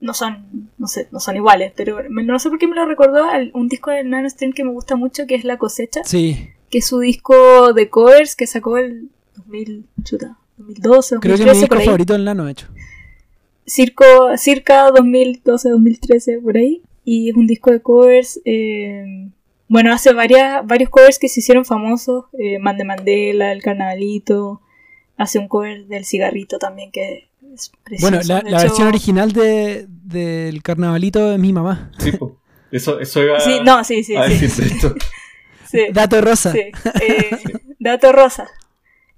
no 0.00 0.14
son, 0.14 0.70
no 0.78 0.86
sé, 0.86 1.08
no 1.10 1.20
son 1.20 1.36
iguales, 1.36 1.72
pero 1.76 1.98
no 2.08 2.38
sé 2.38 2.48
por 2.48 2.58
qué 2.58 2.66
me 2.66 2.76
lo 2.76 2.86
recordó 2.86 3.24
a 3.24 3.38
un 3.52 3.68
disco 3.68 3.90
del 3.90 4.08
Nano 4.08 4.28
Stern 4.28 4.52
que 4.52 4.64
me 4.64 4.70
gusta 4.70 4.96
mucho, 4.96 5.26
que 5.26 5.34
es 5.34 5.44
La 5.44 5.58
Cosecha. 5.58 6.02
Sí. 6.04 6.48
Que 6.70 6.78
es 6.78 6.86
su 6.86 6.98
disco 7.00 7.72
de 7.74 7.90
covers 7.90 8.36
que 8.36 8.46
sacó 8.46 8.78
el 8.78 9.10
2000, 9.36 9.86
chuta, 10.02 10.38
2012, 10.56 11.16
2013, 11.16 11.20
Creo 11.20 11.36
que 11.36 11.42
es 11.42 11.56
mi 11.56 11.60
disco 11.60 11.80
favorito 11.84 12.12
del 12.14 12.24
Nano, 12.24 12.48
hecho. 12.48 12.66
Circo, 13.66 14.04
circa 14.36 14.90
2012, 14.90 15.70
2013, 15.70 16.40
por 16.40 16.56
ahí. 16.56 16.82
Y 17.04 17.30
es 17.30 17.36
un 17.36 17.46
disco 17.46 17.70
de 17.70 17.80
covers 17.80 18.40
eh, 18.44 19.28
bueno, 19.68 19.92
hace 19.92 20.12
varias, 20.12 20.66
varios 20.66 20.90
covers 20.90 21.18
que 21.18 21.28
se 21.28 21.40
hicieron 21.40 21.64
famosos. 21.64 22.26
Eh, 22.38 22.58
Mande 22.58 22.84
Mandela, 22.84 23.52
El 23.52 23.62
Carnavalito. 23.62 24.60
Hace 25.16 25.38
un 25.38 25.48
cover 25.48 25.86
del 25.86 26.04
cigarrito 26.04 26.58
también 26.58 26.90
que 26.90 27.28
es 27.54 27.72
precioso. 27.84 28.10
Bueno, 28.10 28.42
la, 28.44 28.62
versión 28.62 28.88
original 28.88 29.32
de, 29.32 29.86
del 29.88 30.62
Carnavalito 30.62 31.32
es 31.32 31.38
mi 31.38 31.52
mamá. 31.52 31.92
Sí, 31.98 32.12
eso, 32.72 32.98
eso 32.98 33.22
iba 33.22 33.38
sí, 33.38 33.60
no, 33.64 33.84
sí, 33.84 34.02
sí, 34.02 34.14
sí. 35.70 35.78
Dato 35.92 36.20
rosa. 36.20 36.52
Sí. 36.52 36.72
Eh, 37.00 37.30
dato 37.78 38.10
rosa. 38.10 38.48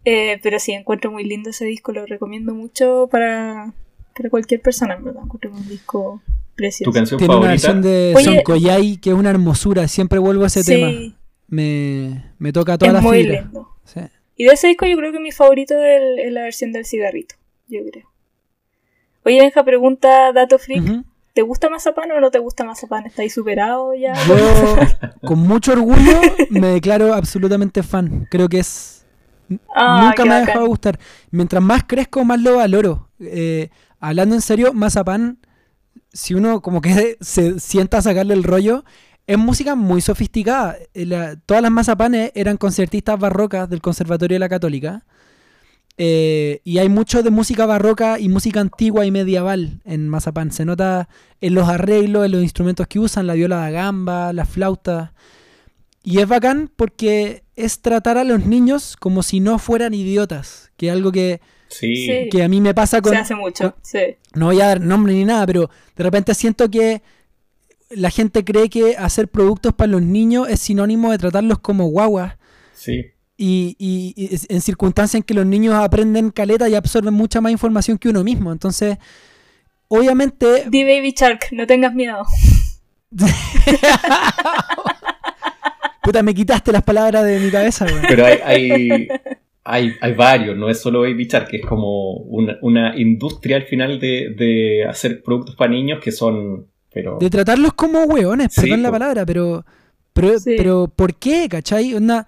Eh, 0.05 0.39
pero 0.43 0.61
sí, 0.61 0.73
encuentro 0.73 1.11
muy 1.11 1.25
lindo 1.25 1.51
ese 1.51 1.65
disco, 1.65 1.93
lo 1.93 2.07
recomiendo 2.07 2.55
mucho 2.55 3.09
para, 3.11 3.73
para 4.15 4.31
cualquier 4.31 4.61
persona, 4.61 4.95
en 4.95 5.05
verdad. 5.05 5.23
Encuentro 5.25 5.51
un 5.51 5.69
disco 5.69 6.23
¿Tu 6.57 6.93
canción 6.93 7.19
Tiene 7.19 7.35
favorita? 7.35 7.39
una 7.39 7.51
versión 7.51 7.83
de 7.83 8.15
Son 8.23 8.43
Koyai 8.43 8.97
que 8.97 9.11
es 9.11 9.17
una 9.17 9.31
hermosura. 9.31 9.87
Siempre 9.89 10.19
vuelvo 10.19 10.45
a 10.45 10.47
ese 10.47 10.65
tema. 10.65 11.15
Me, 11.49 12.33
me 12.39 12.53
toca 12.53 12.79
toda 12.79 12.91
es 12.91 12.95
la 12.95 13.01
muy 13.01 13.23
lindo. 13.23 13.69
Y 14.37 14.45
de 14.45 14.53
ese 14.53 14.69
disco 14.69 14.87
yo 14.87 14.97
creo 14.97 15.13
que 15.13 15.21
mi 15.21 15.33
favorito 15.33 15.75
es, 15.83 16.33
la 16.33 16.43
versión 16.43 16.73
del 16.73 16.85
cigarrito. 16.85 17.37
Yo 17.69 17.81
creo. 17.91 18.07
Oye, 19.25 19.41
Benja, 19.41 19.65
pregunta 19.65 20.33
Dato 20.33 20.59
Freak. 20.59 21.05
¿Te 21.33 21.43
gusta 21.43 21.69
Mazapán 21.69 22.11
o 22.13 22.21
no 22.21 22.31
te 22.31 22.39
gusta 22.39 22.65
Mazapán? 22.65 23.05
¿Está 23.07 23.21
ahí 23.21 23.29
superado 23.29 23.95
ya? 23.95 24.15
Yo, 24.27 24.37
con 25.27 25.39
mucho 25.41 25.73
orgullo, 25.73 26.19
me 26.49 26.69
declaro 26.69 27.13
absolutamente 27.13 27.83
fan. 27.83 28.27
Creo 28.31 28.49
que 28.49 28.61
es. 28.61 29.05
Ah, 29.75 30.07
nunca 30.07 30.25
me 30.25 30.35
ha 30.35 30.41
dejado 30.41 30.63
de 30.63 30.69
gustar. 30.69 30.99
Mientras 31.31 31.63
más 31.63 31.85
crezco, 31.85 32.25
más 32.25 32.41
lo 32.41 32.57
valoro. 32.57 33.11
Eh, 33.21 33.69
hablando 34.01 34.35
en 34.35 34.41
serio, 34.41 34.73
Mazapán 34.73 35.39
si 36.13 36.35
uno 36.35 36.63
como 36.63 36.81
que 36.81 37.17
se 37.21 37.61
sienta 37.61 37.99
a 37.99 38.03
sacarle 38.03 38.35
el 38.35 38.45
rollo, 38.45 38.85
es 39.27 39.39
música 39.39 39.75
muy 39.75 40.01
sofisticada. 40.01 40.77
Eh, 40.95 41.37
todas 41.47 41.63
las 41.63 41.73
mazapanes 41.73 42.33
eran 42.35 42.57
concertistas 42.57 43.19
barrocas 43.19 43.69
del 43.69 43.81
Conservatorio 43.81 44.37
de 44.37 44.41
la 44.41 44.49
Católica. 44.49 45.05
Eh, 45.99 46.61
y 46.63 46.79
hay 46.79 46.89
mucho 46.91 47.23
de 47.23 47.31
música 47.31 47.65
barroca 47.65 48.19
y 48.19 48.29
música 48.29 48.61
antigua 48.61 49.07
y 49.07 49.11
medieval 49.11 49.81
en 49.85 50.09
Mazapán. 50.09 50.53
Se 50.53 50.65
nota 50.65 51.09
en 51.41 51.55
los 51.55 51.69
arreglos, 51.69 52.27
en 52.27 52.33
los 52.33 52.43
instrumentos 52.43 52.87
que 52.87 52.99
usan, 52.99 53.27
la 53.27 53.35
viola 53.35 53.67
de 53.67 53.73
gamba, 53.73 54.33
la 54.33 54.45
flauta. 54.45 55.15
Y 56.03 56.19
es 56.21 56.29
bacán 56.29 56.71
porque 56.77 57.45
es 57.57 57.81
tratar 57.81 58.19
a 58.19 58.25
los 58.25 58.45
niños 58.45 58.97
como 58.97 59.23
si 59.23 59.41
no 59.41 59.59
fueran 59.59 59.95
idiotas, 59.95 60.71
que 60.77 60.89
es 60.89 60.93
algo 60.93 61.11
que 61.11 61.41
Sí. 61.79 62.29
Que 62.31 62.43
a 62.43 62.49
mí 62.49 62.61
me 62.61 62.75
pasa 62.75 63.01
con... 63.01 63.13
Se 63.13 63.19
hace 63.19 63.35
mucho, 63.35 63.75
sí. 63.83 64.17
No 64.35 64.47
voy 64.47 64.61
a 64.61 64.67
dar 64.67 64.81
nombre 64.81 65.13
ni 65.13 65.25
nada, 65.25 65.47
pero 65.47 65.71
de 65.95 66.05
repente 66.05 66.35
siento 66.35 66.71
que 66.71 67.03
la 67.91 68.11
gente 68.11 68.45
cree 68.45 68.69
que 68.69 68.97
hacer 68.97 69.29
productos 69.29 69.75
para 69.75 69.93
los 69.93 70.03
niños 70.03 70.49
es 70.49 70.61
sinónimo 70.61 71.11
de 71.11 71.19
tratarlos 71.19 71.59
como 71.59 71.87
guaguas. 71.87 72.37
Sí. 72.75 73.07
Y, 73.37 73.77
y, 73.79 74.39
en 74.49 74.61
circunstancias 74.63 75.17
en 75.17 75.23
que 75.23 75.35
los 75.35 75.45
niños 75.45 75.75
aprenden 75.75 76.31
caleta 76.31 76.69
y 76.69 76.75
absorben 76.75 77.13
mucha 77.13 77.43
más 77.43 77.53
información 77.53 77.99
que 77.99 78.09
uno 78.09 78.25
mismo. 78.25 78.51
Entonces, 78.53 78.97
obviamente... 79.89 80.65
Di 80.69 80.85
Baby 80.85 81.15
Shark, 81.17 81.49
no 81.53 81.67
tengas 81.67 81.95
miedo. 81.95 82.25
Puta, 86.03 86.23
me 86.23 86.35
quitaste 86.35 86.73
las 86.73 86.83
palabras 86.83 87.25
de 87.25 87.39
mi 87.41 87.51
cabeza, 87.51 87.85
Pero 88.09 88.25
hay, 88.25 88.39
hay, 88.45 89.09
hay, 89.67 89.95
hay 90.01 90.13
varios, 90.15 90.57
no 90.57 90.71
es 90.71 90.81
solo 90.81 91.01
Baby 91.01 91.27
Shark, 91.27 91.49
que 91.49 91.57
es 91.59 91.67
como 91.67 92.13
una, 92.13 92.57
una 92.63 92.99
industria 92.99 93.57
al 93.57 93.65
final 93.65 93.99
de, 93.99 94.35
de, 94.37 94.85
hacer 94.85 95.23
productos 95.23 95.57
para 95.57 95.73
niños 95.73 96.01
que 96.01 96.13
son... 96.13 96.67
Pero... 96.93 97.19
De 97.21 97.29
tratarlos 97.29 97.75
como 97.75 98.05
hueones, 98.05 98.55
perdón 98.55 98.83
la 98.83 98.91
palabra, 98.91 99.27
pero... 99.27 99.65
Pero, 100.13 100.33
pero 100.45 100.89
¿por 100.95 101.15
qué, 101.17 101.47
cachai? 101.47 101.95
Onda, 101.95 102.27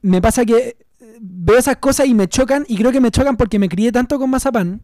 me 0.00 0.22
pasa 0.22 0.46
que 0.46 0.76
veo 1.20 1.58
esas 1.58 1.76
cosas 1.76 2.06
y 2.06 2.14
me 2.14 2.28
chocan, 2.28 2.64
y 2.68 2.76
creo 2.76 2.90
que 2.90 3.00
me 3.00 3.10
chocan 3.10 3.36
porque 3.36 3.58
me 3.58 3.68
crié 3.68 3.92
tanto 3.92 4.18
con 4.18 4.30
mazapán, 4.30 4.82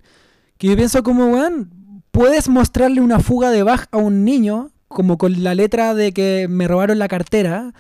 que 0.59 0.67
yo 0.67 0.77
pienso 0.77 1.03
como, 1.03 1.29
weón, 1.29 2.03
puedes 2.11 2.49
mostrarle 2.49 3.01
una 3.01 3.21
fuga 3.21 3.51
de 3.51 3.63
Bach 3.63 3.87
a 3.93 3.97
un 3.97 4.25
niño, 4.25 4.73
como 4.89 5.17
con 5.17 5.43
la 5.43 5.55
letra 5.55 5.95
de 5.95 6.13
que 6.13 6.47
me 6.49 6.69
robaron 6.69 6.99
la 6.99 7.09
cartera, 7.09 7.73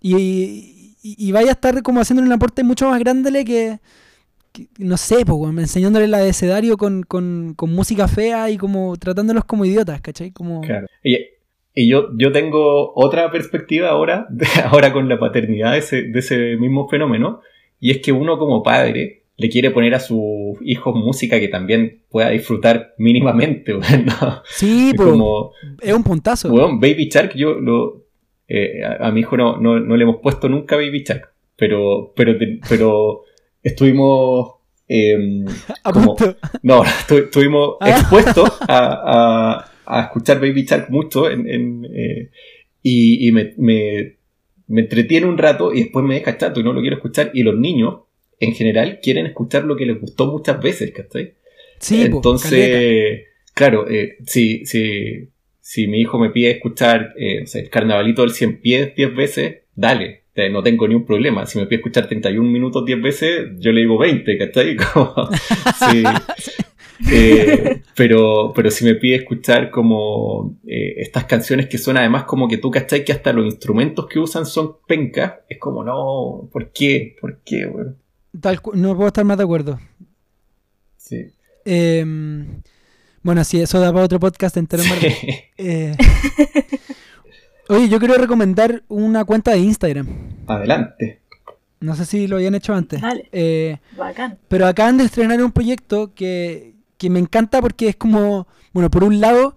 y, 0.00 0.77
y, 1.02 1.32
vaya 1.32 1.50
a 1.50 1.52
estar 1.52 1.82
como 1.82 2.00
haciéndole 2.00 2.26
un 2.26 2.32
aporte 2.32 2.64
mucho 2.64 2.88
más 2.88 2.98
grande 2.98 3.44
que, 3.44 3.78
no 4.78 4.96
sé, 4.96 5.24
pues, 5.24 5.58
enseñándole 5.58 6.06
el 6.06 6.14
abecedario 6.14 6.76
con, 6.76 7.02
con, 7.02 7.54
con, 7.54 7.72
música 7.72 8.08
fea 8.08 8.50
y 8.50 8.56
como 8.56 8.96
tratándolos 8.96 9.44
como 9.44 9.64
idiotas, 9.64 10.00
¿cachai? 10.00 10.32
Como... 10.32 10.60
Claro. 10.60 10.86
Y, 11.02 11.88
yo, 11.88 12.08
yo 12.16 12.32
tengo 12.32 12.92
otra 12.96 13.30
perspectiva 13.30 13.90
ahora, 13.90 14.26
ahora 14.64 14.92
con 14.92 15.08
la 15.08 15.18
paternidad 15.18 15.72
de 15.72 15.78
ese, 15.78 16.02
de 16.02 16.18
ese 16.18 16.56
mismo 16.56 16.88
fenómeno, 16.88 17.40
y 17.78 17.92
es 17.92 17.98
que 17.98 18.10
uno 18.10 18.38
como 18.38 18.62
padre 18.64 19.22
le 19.36 19.48
quiere 19.48 19.70
poner 19.70 19.94
a 19.94 20.00
sus 20.00 20.58
hijos 20.62 20.96
música 20.96 21.38
que 21.38 21.46
también 21.46 22.02
pueda 22.10 22.30
disfrutar 22.30 22.94
mínimamente, 22.98 23.72
¿no? 24.04 24.42
Sí, 24.44 24.92
pues, 24.96 25.10
es 25.80 25.94
un 25.94 26.02
puntazo. 26.02 26.50
Bueno, 26.50 26.78
Baby 26.80 27.08
Shark 27.08 27.34
yo 27.36 27.54
lo, 27.54 28.07
eh, 28.48 28.82
a, 28.84 29.10
mi 29.12 29.20
hijo 29.20 29.36
no, 29.36 29.58
no, 29.58 29.96
le 29.96 30.02
hemos 30.02 30.16
puesto 30.22 30.48
nunca 30.48 30.76
Baby 30.76 31.04
Shark, 31.06 31.32
pero, 31.56 32.12
pero, 32.16 32.34
pero 32.68 33.24
estuvimos... 33.62 34.54
Eh, 34.90 35.44
como, 35.84 36.16
no, 36.62 36.82
estuvimos 36.82 37.76
ah. 37.80 37.90
expuestos 37.90 38.56
a, 38.68 39.70
a 39.88 40.02
escuchar 40.02 40.38
Baby 40.38 40.64
Shark 40.64 40.90
mucho 40.90 41.30
en, 41.30 41.86
eh, 41.92 42.30
y, 42.82 43.32
me, 43.32 43.54
me, 43.56 44.16
me, 44.66 44.82
entretiene 44.82 45.26
un 45.26 45.38
rato 45.38 45.72
y 45.72 45.84
después 45.84 46.04
me 46.04 46.14
deja 46.14 46.36
chato 46.36 46.60
y 46.60 46.62
no 46.62 46.72
lo 46.72 46.80
quiero 46.80 46.96
escuchar. 46.96 47.30
Y 47.34 47.42
los 47.42 47.56
niños, 47.56 48.02
en 48.38 48.54
general, 48.54 49.00
quieren 49.02 49.26
escuchar 49.26 49.64
lo 49.64 49.76
que 49.76 49.86
les 49.86 50.00
gustó 50.00 50.26
muchas 50.26 50.60
veces, 50.60 50.92
¿cachai? 50.92 51.34
Sí, 51.80 52.02
Entonces, 52.02 53.26
claro, 53.54 53.88
eh, 53.88 54.16
si, 54.26 54.64
si, 54.66 55.28
si 55.68 55.86
mi 55.86 56.00
hijo 56.00 56.18
me 56.18 56.30
pide 56.30 56.52
escuchar 56.52 57.12
eh, 57.18 57.44
el 57.52 57.68
carnavalito 57.68 58.22
del 58.22 58.30
100 58.30 58.62
pies 58.62 58.94
10 58.96 59.14
veces, 59.14 59.56
dale, 59.74 60.22
no 60.50 60.62
tengo 60.62 60.88
ni 60.88 60.94
un 60.94 61.04
problema. 61.04 61.44
Si 61.44 61.58
me 61.58 61.66
pide 61.66 61.80
escuchar 61.80 62.06
31 62.06 62.50
minutos 62.50 62.86
10 62.86 63.02
veces, 63.02 63.48
yo 63.58 63.70
le 63.70 63.82
digo 63.82 63.98
20, 63.98 64.38
¿cachai? 64.38 64.78
sí. 65.90 66.04
Eh, 67.12 67.82
pero, 67.94 68.50
pero 68.56 68.70
si 68.70 68.86
me 68.86 68.94
pide 68.94 69.16
escuchar 69.16 69.70
como 69.70 70.58
eh, 70.66 70.94
estas 71.02 71.26
canciones 71.26 71.66
que 71.66 71.76
son 71.76 71.98
además 71.98 72.24
como 72.24 72.48
que 72.48 72.56
tú, 72.56 72.70
¿cachai? 72.70 73.04
Que 73.04 73.12
hasta 73.12 73.34
los 73.34 73.44
instrumentos 73.44 74.06
que 74.06 74.20
usan 74.20 74.46
son 74.46 74.78
pencas, 74.86 75.34
es 75.50 75.58
como, 75.58 75.84
no, 75.84 76.48
¿por 76.50 76.72
qué? 76.72 77.14
¿Por 77.20 77.40
qué, 77.44 77.70
no 78.72 78.96
puedo 78.96 79.08
estar 79.08 79.26
más 79.26 79.36
de 79.36 79.44
acuerdo. 79.44 79.78
Sí. 80.96 81.26
Em, 81.66 82.62
bueno, 83.22 83.44
sí, 83.44 83.60
eso 83.60 83.80
da 83.80 83.92
para 83.92 84.04
otro 84.04 84.20
podcast 84.20 84.56
entero. 84.56 84.82
Eh, 85.60 85.96
oye, 87.68 87.88
yo 87.88 87.98
quiero 87.98 88.14
recomendar 88.14 88.84
una 88.86 89.24
cuenta 89.24 89.50
de 89.50 89.58
Instagram. 89.58 90.06
Adelante. 90.46 91.20
No 91.80 91.96
sé 91.96 92.06
si 92.06 92.28
lo 92.28 92.36
habían 92.36 92.54
hecho 92.54 92.74
antes. 92.74 93.00
Vale. 93.00 93.80
Bacán. 93.96 94.38
Pero 94.46 94.66
acaban 94.66 94.98
de 94.98 95.04
estrenar 95.04 95.42
un 95.42 95.50
proyecto 95.50 96.14
que, 96.14 96.76
que 96.96 97.08
me 97.08 97.18
encanta 97.18 97.60
porque 97.60 97.88
es 97.88 97.96
como, 97.96 98.46
bueno, 98.72 98.90
por 98.90 99.04
un 99.04 99.20
lado, 99.20 99.56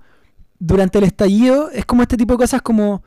durante 0.59 0.99
el 0.99 1.03
estallido, 1.03 1.69
es 1.71 1.85
como 1.85 2.03
este 2.03 2.17
tipo 2.17 2.33
de 2.33 2.37
cosas 2.37 2.61
como... 2.61 3.03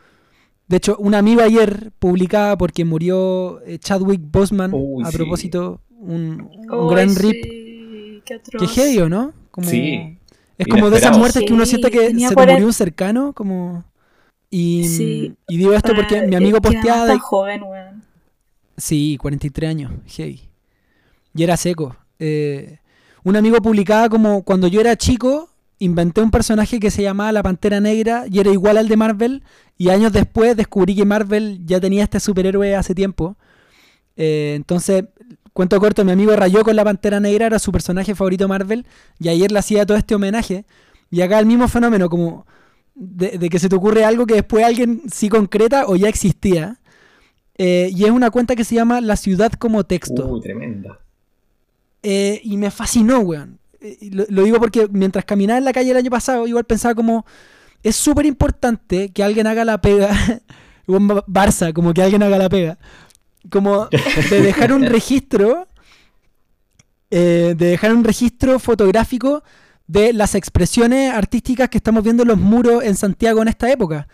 De 0.67 0.79
hecho, 0.79 0.97
una 0.99 1.19
amiga 1.19 1.45
ayer 1.45 1.93
publicada 1.99 2.57
porque 2.57 2.85
murió 2.85 3.61
eh, 3.67 3.79
Chadwick 3.79 4.23
Boseman, 4.23 4.73
a 5.05 5.11
propósito, 5.11 5.83
un, 5.91 6.49
gran 6.89 7.15
rip. 7.15 7.45
Qué, 8.25 8.41
qué 8.75 9.07
¿no? 9.11 9.35
Como, 9.51 9.69
sí. 9.69 10.19
Es 10.59 10.67
como 10.67 10.91
de 10.91 10.99
esas 10.99 11.17
muertes 11.17 11.43
que 11.45 11.53
uno 11.53 11.67
siente 11.67 11.91
que 11.91 12.15
se 12.15 12.35
te 12.35 12.47
murió 12.47 12.67
un 12.67 12.73
cercano, 12.73 13.33
como... 13.33 13.85
Y, 14.51 15.35
y 15.49 15.57
digo 15.57 15.73
esto 15.73 15.95
porque 15.97 16.27
mi 16.27 16.37
amigo 16.37 16.61
posteaba... 16.61 17.07
De... 17.07 17.19
joven, 17.19 17.63
weón. 17.65 18.05
Sí, 18.77 19.17
43 19.21 19.71
años, 19.71 19.93
hey. 20.07 20.49
Y 21.35 21.43
era 21.43 21.57
seco. 21.57 21.97
Eh, 22.19 22.79
un 23.25 23.37
amigo 23.37 23.57
publicaba 23.59 24.09
como 24.09 24.45
cuando 24.45 24.69
yo 24.69 24.81
era 24.81 24.97
chico, 24.97 25.49
inventé 25.79 26.21
un 26.21 26.31
personaje 26.31 26.79
que 26.79 26.91
se 26.91 27.03
llamaba 27.03 27.33
la 27.33 27.43
Pantera 27.43 27.81
Negra 27.81 28.27
y 28.31 28.39
era 28.39 28.51
igual 28.51 28.77
al 28.77 28.89
de 28.89 28.97
Marvel. 28.97 29.43
Y 29.77 29.89
años 29.89 30.13
después 30.13 30.57
descubrí 30.57 30.95
que 30.95 31.05
Marvel 31.05 31.61
ya 31.65 31.81
tenía 31.81 32.05
este 32.05 32.21
superhéroe 32.21 32.77
hace 32.77 32.95
tiempo. 32.95 33.37
Eh, 34.17 34.53
entonces, 34.55 35.05
cuento 35.55 35.81
corto, 35.81 36.05
mi 36.05 36.13
amigo 36.13 36.37
rayó 36.37 36.63
con 36.63 36.77
la 36.77 36.85
Pantera 36.85 37.21
Negra, 37.21 37.47
era 37.47 37.59
su 37.59 37.73
personaje 37.73 38.15
favorito 38.15 38.47
Marvel. 38.47 38.85
Y 39.19 39.31
ayer 39.31 39.51
le 39.51 39.59
hacía 39.59 39.87
todo 39.87 39.97
este 39.97 40.15
homenaje. 40.15 40.67
Y 41.11 41.23
acá 41.23 41.39
el 41.39 41.47
mismo 41.47 41.69
fenómeno, 41.69 42.11
como 42.11 42.47
de, 42.95 43.49
que 43.49 43.59
se 43.59 43.69
te 43.69 43.77
ocurre 43.77 44.05
algo 44.05 44.27
que 44.27 44.35
después 44.35 44.65
alguien 44.65 45.03
sí 45.11 45.31
concreta 45.31 45.87
o 45.87 45.97
ya 45.97 46.09
existía. 46.09 46.79
Eh, 47.57 47.91
y 47.95 48.05
es 48.05 48.11
una 48.11 48.31
cuenta 48.31 48.57
que 48.57 48.65
se 48.65 48.75
llama 48.75 49.01
La 49.01 49.17
ciudad 49.17 49.53
como 49.53 49.85
texto. 49.85 50.27
Uh, 50.27 50.41
tremenda. 50.41 50.99
Eh, 52.03 52.41
y 52.45 52.57
me 52.57 52.71
fascinó, 52.71 53.21
weón. 53.21 53.59
Eh, 53.81 54.11
lo, 54.11 54.43
digo 54.43 54.59
porque 54.59 54.89
mientras 54.91 55.25
caminaba 55.25 55.59
en 55.59 55.65
la 55.65 55.73
calle 55.73 55.91
el 55.91 55.97
año 55.97 56.11
pasado, 56.11 56.47
igual 56.47 56.65
pensaba 56.65 56.95
como, 56.95 57.25
es 57.83 57.97
súper 57.97 58.27
importante 58.27 59.11
que 59.11 59.23
alguien 59.23 59.47
haga 59.47 59.65
la 59.65 59.81
pega, 59.81 60.11
Barça, 60.87 61.73
como 61.73 61.95
que 61.95 62.03
alguien 62.03 62.23
haga 62.23 62.39
la 62.39 62.49
pega, 62.49 62.79
como 63.51 63.89
de 64.31 64.41
dejar 64.41 64.73
un 64.73 64.83
registro, 64.87 65.69
eh, 67.11 67.55
de 67.57 67.67
dejar 67.67 67.93
un 67.93 68.05
registro 68.05 68.59
fotográfico 68.59 69.43
de 69.87 70.13
las 70.13 70.35
expresiones 70.35 71.13
artísticas 71.13 71.69
que 71.69 71.79
estamos 71.79 72.03
viendo 72.03 72.23
en 72.23 72.29
los 72.29 72.39
muros 72.39 72.83
en 72.85 72.97
Santiago 72.97 73.43
en 73.43 73.49
esta 73.49 73.71
época. 73.71 74.09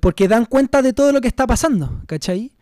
porque 0.00 0.26
dan 0.26 0.46
cuenta 0.46 0.82
de 0.82 0.92
todo 0.92 1.12
lo 1.12 1.20
que 1.20 1.28
está 1.28 1.46
pasando, 1.46 2.02
¿cachai? 2.06 2.56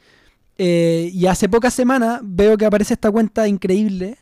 Eh, 0.57 1.11
y 1.13 1.27
hace 1.27 1.49
pocas 1.49 1.75
semanas 1.75 2.21
veo 2.23 2.57
que 2.57 2.65
aparece 2.65 2.95
esta 2.95 3.11
cuenta 3.11 3.49
increíble, 3.49 4.19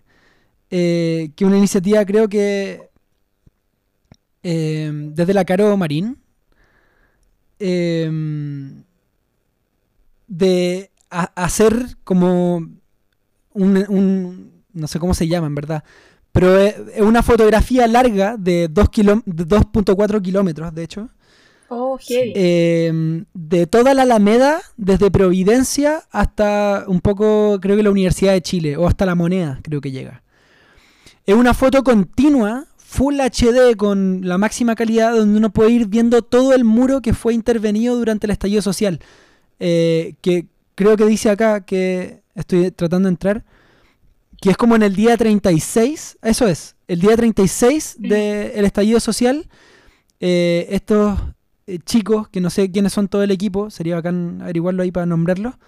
eh, 0.70 1.30
que 1.36 1.44
una 1.44 1.58
iniciativa 1.58 2.04
creo 2.06 2.28
que 2.28 2.88
eh, 4.42 4.90
desde 4.92 5.34
la 5.34 5.44
Caro 5.44 5.76
Marín, 5.76 6.18
de 10.28 10.90
hacer 11.34 11.96
como 12.04 12.68
un, 13.52 14.52
no 14.72 14.86
sé 14.88 14.98
cómo 14.98 15.14
se 15.14 15.28
llama 15.28 15.46
en 15.46 15.54
verdad, 15.54 15.84
pero 16.32 16.58
es 16.58 17.00
una 17.00 17.22
fotografía 17.22 17.86
larga 17.86 18.36
de 18.38 18.70
2.4 18.70 20.22
kilómetros, 20.22 20.74
de 20.74 20.82
hecho, 20.82 21.10
Oh, 21.74 21.98
em, 22.10 23.24
de 23.32 23.66
toda 23.66 23.94
la 23.94 24.02
Alameda, 24.02 24.60
desde 24.76 25.10
Providencia 25.10 26.02
hasta 26.10 26.84
un 26.86 27.00
poco, 27.00 27.58
creo 27.62 27.78
que 27.78 27.82
la 27.82 27.90
Universidad 27.90 28.34
de 28.34 28.42
Chile, 28.42 28.76
o 28.76 28.86
hasta 28.86 29.06
la 29.06 29.14
moneda, 29.14 29.58
creo 29.62 29.80
que 29.80 29.90
llega. 29.90 30.22
Es 31.24 31.34
una 31.34 31.54
foto 31.54 31.82
continua, 31.82 32.66
full 32.76 33.18
HD, 33.18 33.74
con 33.74 34.20
la 34.22 34.36
máxima 34.36 34.74
calidad, 34.74 35.16
donde 35.16 35.38
uno 35.38 35.50
puede 35.50 35.70
ir 35.70 35.86
viendo 35.86 36.20
todo 36.20 36.52
el 36.52 36.64
muro 36.64 37.00
que 37.00 37.14
fue 37.14 37.32
intervenido 37.32 37.96
durante 37.96 38.26
el 38.26 38.32
estallido 38.32 38.60
social. 38.60 39.00
Eh, 39.58 40.16
que 40.20 40.48
creo 40.82 40.96
que 40.96 41.06
dice 41.06 41.30
acá 41.30 41.64
que 41.64 42.22
estoy 42.34 42.70
tratando 42.70 43.08
de 43.08 43.12
entrar, 43.12 43.44
que 44.40 44.50
es 44.50 44.56
como 44.56 44.76
en 44.76 44.82
el 44.82 44.94
día 44.94 45.16
36, 45.16 46.18
eso 46.22 46.48
es, 46.48 46.76
el 46.88 47.00
día 47.00 47.16
36 47.16 47.96
del 47.98 48.64
estallido 48.64 49.00
social. 49.00 49.48
Eh, 50.20 50.66
estos 50.70 51.18
eh, 51.66 51.78
chicos, 51.84 52.28
que 52.28 52.40
no 52.40 52.50
sé 52.50 52.70
quiénes 52.70 52.92
son 52.92 53.08
todo 53.08 53.22
el 53.22 53.30
equipo, 53.30 53.70
sería 53.70 53.96
bacán 53.96 54.40
averiguarlo 54.42 54.82
ahí 54.82 54.92
para 54.92 55.06
nombrarlo 55.06 55.58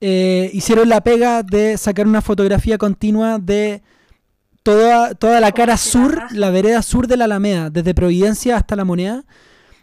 eh, 0.00 0.50
hicieron 0.54 0.88
la 0.88 1.02
pega 1.02 1.42
de 1.42 1.76
sacar 1.76 2.06
una 2.06 2.22
fotografía 2.22 2.78
continua 2.78 3.38
de 3.38 3.82
toda, 4.62 5.14
toda 5.14 5.40
la 5.40 5.52
cara 5.52 5.76
sur, 5.76 6.22
la 6.32 6.50
vereda 6.50 6.80
sur 6.82 7.06
de 7.06 7.18
la 7.18 7.26
Alameda, 7.26 7.70
desde 7.70 7.94
Providencia 7.94 8.56
hasta 8.56 8.76
la 8.76 8.84
Moneda. 8.84 9.24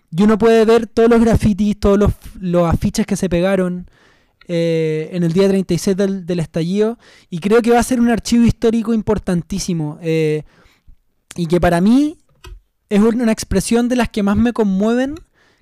Y 0.09 0.23
uno 0.23 0.37
puede 0.37 0.65
ver 0.65 0.87
todos 0.87 1.09
los 1.09 1.21
grafitis, 1.21 1.79
todos 1.79 1.99
los, 2.39 2.67
afiches 2.67 3.05
que 3.05 3.15
se 3.15 3.29
pegaron 3.29 3.89
eh, 4.47 5.09
en 5.11 5.23
el 5.23 5.33
día 5.33 5.47
36 5.47 5.97
del, 5.97 6.25
del, 6.25 6.39
estallido. 6.39 6.97
Y 7.29 7.39
creo 7.39 7.61
que 7.61 7.71
va 7.71 7.79
a 7.79 7.83
ser 7.83 7.99
un 7.99 8.09
archivo 8.09 8.45
histórico 8.45 8.93
importantísimo. 8.93 9.99
y 10.01 11.45
que 11.45 11.61
para 11.61 11.81
mí 11.81 12.17
es 12.89 12.99
una 12.99 13.31
expresión 13.31 13.89
de 13.89 13.95
las 13.95 14.09
que 14.09 14.23
más 14.23 14.37
me 14.37 14.53
conmueven 14.53 15.15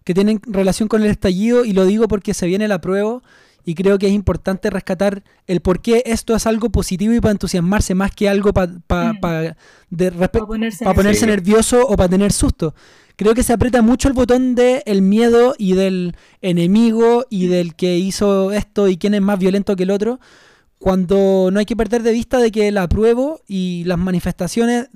que 0.04 0.14
tienen 0.14 0.40
relación 0.46 0.88
con 0.88 1.02
el 1.04 1.10
estallido 1.10 1.66
y 1.66 1.74
lo 1.74 1.86
digo 1.86 2.08
porque 2.08 2.34
se 2.34 2.46
viene 2.46 2.68
la 2.68 2.80
prueba 2.80 3.22
y 3.66 3.74
creo 3.74 3.98
que 3.98 4.06
es 4.06 4.14
importante 4.14 4.70
rescatar 4.70 5.24
el 5.48 5.60
por 5.60 5.82
qué 5.82 6.04
esto 6.06 6.36
es 6.36 6.46
algo 6.46 6.70
positivo 6.70 7.14
y 7.14 7.20
para 7.20 7.32
entusiasmarse 7.32 7.96
más 7.96 8.12
que 8.12 8.30
algo 8.30 8.54
para 8.54 9.14
mm. 9.14 9.20
ponerse, 10.94 11.26
nervioso 11.26 11.86
o 11.86 11.98
para 11.98 12.10
tener 12.10 12.32
susto. 12.32 12.76
Creo 13.16 13.34
que 13.34 13.42
se 13.44 13.54
aprieta 13.54 13.82
mucho 13.82 14.08
el 14.08 14.14
botón 14.14 14.54
del 14.54 14.84
el 14.86 15.02
miedo 15.02 15.56
y 15.58 15.74
del 15.74 16.16
enemigo 16.42 17.26
y 17.30 17.48
del 17.48 17.76
que 17.76 17.98
hizo 17.98 18.52
esto 18.52 18.88
y 18.88 18.98
quién 18.98 19.16
es 19.16 19.22
más 19.22 19.40
violento 19.40 19.76
que 19.76 19.84
el 19.84 19.92
otro, 19.92 20.20
cuando 20.78 21.50
no 21.52 21.60
hay 21.60 21.66
que 21.66 21.76
perder 21.76 22.04
de 22.04 22.12
vista 22.12 22.38
de 22.38 22.52
que 22.52 22.72
la 22.72 22.88
prueba 22.88 23.38
y 23.48 23.84
las 23.86 23.98
manifestaciones 23.98 24.90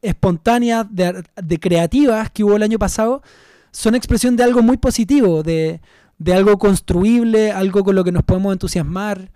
espontáneas, 0.00 0.86
de 0.90 1.60
creativas 1.60 2.30
que 2.30 2.44
hubo 2.44 2.56
el 2.56 2.62
año 2.62 2.78
pasado, 2.78 3.22
son 3.70 3.94
expresión 3.94 4.36
de 4.36 4.44
algo 4.44 4.62
muy 4.62 4.76
positivo, 4.76 5.42
de, 5.42 5.80
algo 6.32 6.58
construible, 6.58 7.50
algo 7.50 7.84
con 7.84 7.94
lo 7.94 8.04
que 8.04 8.12
nos 8.12 8.22
podemos 8.22 8.52
entusiasmar, 8.52 9.30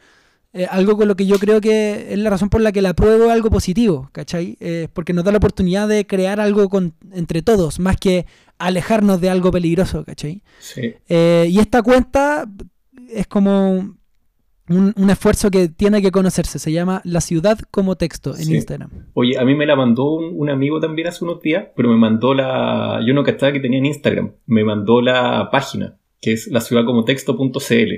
eh, 0.54 0.66
algo 0.70 0.96
con 0.96 1.08
lo 1.08 1.16
que 1.16 1.26
yo 1.26 1.38
creo 1.38 1.60
que 1.60 2.06
es 2.10 2.18
la 2.18 2.30
razón 2.30 2.48
por 2.48 2.60
la 2.60 2.72
que 2.72 2.80
la 2.80 2.90
apruebo 2.90 3.26
es 3.26 3.30
algo 3.30 3.50
positivo, 3.50 4.08
¿cachai? 4.12 4.56
Eh, 4.60 4.88
porque 4.92 5.12
nos 5.12 5.24
da 5.24 5.32
la 5.32 5.38
oportunidad 5.38 5.86
de 5.88 6.06
crear 6.06 6.40
algo 6.40 6.68
con, 6.68 6.94
entre 7.12 7.42
todos, 7.42 7.78
más 7.80 7.96
que 7.98 8.24
alejarnos 8.56 9.20
de 9.20 9.28
algo 9.28 9.50
peligroso, 9.50 10.04
¿cachai? 10.04 10.42
Sí. 10.58 10.94
Eh, 11.08 11.48
y 11.50 11.58
esta 11.58 11.82
cuenta 11.82 12.48
es 13.10 13.26
como 13.26 13.98
un, 14.68 15.10
esfuerzo 15.10 15.50
que 15.50 15.68
tiene 15.68 16.02
que 16.02 16.10
conocerse. 16.10 16.58
Se 16.58 16.72
llama 16.72 17.00
La 17.04 17.20
ciudad 17.20 17.58
como 17.70 17.96
texto 17.96 18.36
en 18.36 18.54
Instagram. 18.54 18.90
Oye, 19.14 19.38
a 19.38 19.44
mí 19.44 19.54
me 19.54 19.66
la 19.66 19.76
mandó 19.76 20.14
un, 20.14 20.50
amigo 20.50 20.80
también 20.80 21.08
hace 21.08 21.24
unos 21.24 21.40
días, 21.40 21.66
pero 21.76 21.88
me 21.88 21.96
mandó 21.96 22.34
la. 22.34 23.00
Yo 23.06 23.14
no 23.14 23.22
cachaba 23.22 23.52
que 23.52 23.60
tenía 23.60 23.78
en 23.78 23.86
Instagram. 23.86 24.32
Me 24.46 24.64
mandó 24.64 25.00
la 25.00 25.48
página, 25.50 25.96
que 26.20 26.32
es 26.32 26.48
la 26.48 26.60
ciudad 26.60 26.84
como 26.84 27.04
texto.cl. 27.04 27.92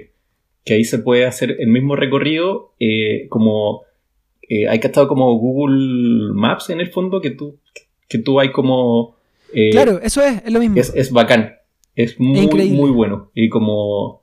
Que 0.64 0.74
ahí 0.74 0.84
se 0.84 0.98
puede 0.98 1.26
hacer 1.26 1.56
el 1.58 1.68
mismo 1.68 1.96
recorrido, 1.96 2.74
eh, 2.78 3.26
como. 3.28 3.82
Eh, 4.48 4.68
hay 4.68 4.80
que 4.80 4.88
estar 4.88 5.06
como 5.06 5.34
Google 5.38 6.32
Maps 6.34 6.70
en 6.70 6.80
el 6.80 6.90
fondo, 6.90 7.20
que 7.20 7.30
tú, 7.30 7.58
que 8.08 8.18
tú 8.18 8.40
hay 8.40 8.52
como. 8.52 9.16
Eh, 9.54 9.70
claro, 9.70 10.00
eso 10.02 10.22
es, 10.22 10.42
es 10.44 10.52
lo 10.52 10.60
mismo. 10.60 10.76
Es, 10.76 11.10
bacán. 11.10 11.54
Es 11.96 12.20
muy, 12.20 12.46
muy 12.70 12.90
bueno. 12.90 13.30
Y 13.34 13.48
como. 13.48 14.20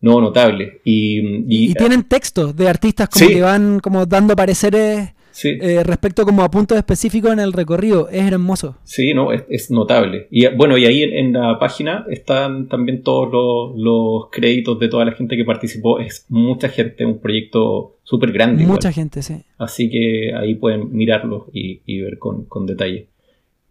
No, 0.00 0.20
notable. 0.20 0.80
Y, 0.84 1.20
y, 1.48 1.74
tienen 1.74 2.04
textos 2.04 2.54
de 2.54 2.68
artistas 2.68 3.08
como 3.08 3.26
que 3.26 3.40
van 3.40 3.80
como 3.80 4.04
dando 4.04 4.36
pareceres 4.36 5.14
eh, 5.42 5.82
respecto 5.82 6.24
como 6.24 6.42
a 6.42 6.50
puntos 6.50 6.78
específicos 6.78 7.32
en 7.32 7.40
el 7.40 7.52
recorrido, 7.52 8.08
es 8.08 8.22
hermoso. 8.22 8.76
Sí, 8.84 9.14
no, 9.14 9.32
es, 9.32 9.70
notable. 9.70 10.28
Y 10.30 10.46
bueno, 10.48 10.78
y 10.78 10.84
ahí 10.84 11.02
en, 11.02 11.32
la 11.32 11.58
página 11.58 12.06
están 12.08 12.68
también 12.68 13.02
todos 13.02 13.74
los, 13.76 14.30
créditos 14.30 14.78
de 14.78 14.88
toda 14.88 15.04
la 15.04 15.12
gente 15.12 15.36
que 15.36 15.44
participó. 15.44 15.98
Es 15.98 16.26
mucha 16.28 16.68
gente, 16.68 17.04
un 17.04 17.18
proyecto 17.18 17.98
súper 18.04 18.32
grande. 18.32 18.64
Mucha 18.64 18.92
gente, 18.92 19.22
sí. 19.22 19.42
Así 19.58 19.90
que 19.90 20.32
ahí 20.34 20.54
pueden 20.54 20.92
mirarlo 20.92 21.48
y, 21.52 22.00
ver 22.00 22.18
con, 22.18 22.66
detalle. 22.66 23.08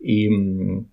Y 0.02 0.30
mm, 0.30 0.86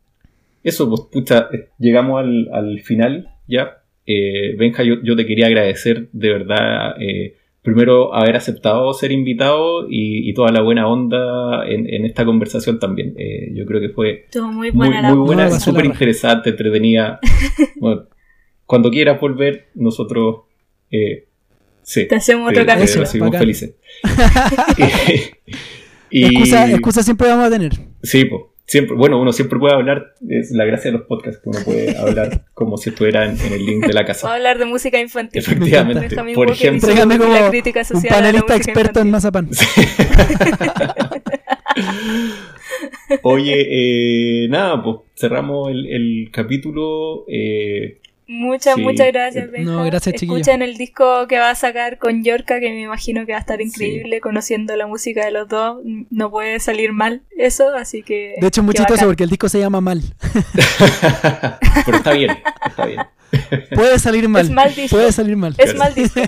eso, 0.63 0.89
pues 0.89 1.03
pucha, 1.13 1.49
eh, 1.53 1.69
llegamos 1.79 2.21
al, 2.21 2.81
final 2.81 3.29
ya. 3.49 3.79
Eh, 4.07 4.57
Benja, 4.57 4.83
yo, 4.83 5.03
yo, 5.03 5.15
te 5.15 5.27
quería 5.27 5.47
agradecer 5.47 6.09
de 6.13 6.29
verdad 6.31 6.95
eh, 7.01 7.37
primero 7.63 8.15
haber 8.15 8.37
aceptado 8.37 8.93
ser 8.95 9.13
invitado 9.13 9.87
y, 9.89 10.33
toda 10.35 10.51
la 10.51 10.63
buena 10.63 10.87
onda 10.87 11.67
en, 11.67 12.05
esta 12.05 12.25
conversación 12.25 12.79
también. 12.79 13.15
Eh, 13.19 13.53
yo 13.55 13.67
creo 13.67 13.81
que 13.81 13.91
fue 13.91 14.27
muy 14.51 14.71
buena, 14.71 15.15
muy, 15.15 15.27
buena 15.27 15.51
súper 15.61 15.85
interesante, 15.85 16.51
entretenida. 16.51 17.21
cuando 18.67 18.91
quieras 18.91 19.21
volver, 19.21 19.69
nosotros 19.75 20.43
eh, 20.91 21.27
sí, 21.83 22.07
te 22.09 22.17
hacemos 22.17 22.51
otro 22.51 22.65
capítulo. 22.65 23.07
Seguimos 23.07 23.37
felices. 23.37 23.75
y, 26.11 26.25
excusa, 26.25 26.71
excusa 26.71 27.03
siempre 27.03 27.29
vamos 27.29 27.47
a 27.47 27.51
tener. 27.51 27.73
Sí, 28.03 28.25
pues 28.25 28.43
siempre, 28.71 28.97
bueno, 28.97 29.21
uno 29.21 29.33
siempre 29.33 29.59
puede 29.59 29.75
hablar, 29.75 30.15
es 30.29 30.53
la 30.53 30.65
gracia 30.65 30.93
de 30.93 30.99
los 30.99 31.07
podcasts, 31.09 31.43
que 31.43 31.49
uno 31.49 31.59
puede 31.65 31.99
hablar 32.03 32.45
como 32.55 32.77
si 32.77 32.91
estuviera 32.91 33.25
en, 33.25 33.37
el 33.53 33.67
link 33.67 33.85
de 33.85 33.93
la 33.93 34.05
casa. 34.05 34.31
a 34.31 34.35
hablar 34.35 34.59
de 34.59 34.65
música 34.65 35.01
infantil. 35.01 35.41
Efectivamente. 35.41 36.15
Por 36.35 36.53
ejemplo, 36.53 36.89
como 36.89 37.03
un 37.03 38.03
panelista 38.09 38.55
experto 38.55 39.01
en 39.01 39.11
Mazapán. 39.11 39.51
Oye, 43.23 44.45
eh, 44.45 44.49
nada, 44.49 44.81
pues 44.85 44.99
cerramos 45.17 45.69
el, 45.71 45.87
el 45.87 46.31
capítulo. 46.31 47.25
Eh, 47.27 47.99
Muchas, 48.33 48.79
muchas 48.79 49.09
gracias, 49.09 49.51
Benja. 49.51 49.73
No, 49.73 49.85
gracias, 49.85 50.23
Escuchen 50.23 50.63
el 50.63 50.77
disco 50.77 51.27
que 51.27 51.41
va 51.41 51.51
a 51.51 51.57
sacar 51.57 51.99
con 51.99 52.23
Yorka, 52.23 52.61
que 52.61 52.71
me 52.71 52.83
imagino 52.83 53.27
que 53.27 53.33
va 53.33 53.39
a 53.39 53.41
estar 53.41 53.61
increíble, 53.61 54.21
conociendo 54.21 54.77
la 54.77 54.87
música 54.87 55.25
de 55.25 55.33
los 55.33 55.49
dos. 55.49 55.79
No 56.11 56.31
puede 56.31 56.61
salir 56.61 56.93
mal 56.93 57.23
eso, 57.37 57.75
así 57.75 58.05
que. 58.05 58.37
De 58.41 58.47
hecho, 58.47 58.61
es 58.61 58.65
muy 58.65 58.75
chistoso 58.75 59.05
porque 59.07 59.25
el 59.25 59.31
disco 59.31 59.49
se 59.49 59.59
llama 59.59 59.81
Mal. 59.81 60.01
Pero 61.85 61.97
está 61.97 62.13
bien, 62.13 62.31
está 62.69 62.87
bien. 62.87 63.01
Puede 63.75 63.99
salir 63.99 64.29
mal. 64.29 64.47
Es 64.47 64.51
mal 64.53 64.75
disco. 64.77 64.97
Puede 64.97 65.11
salir 65.11 65.37
mal. 65.37 65.55
Es 65.59 65.75
mal 65.75 65.93
disco. 65.93 66.21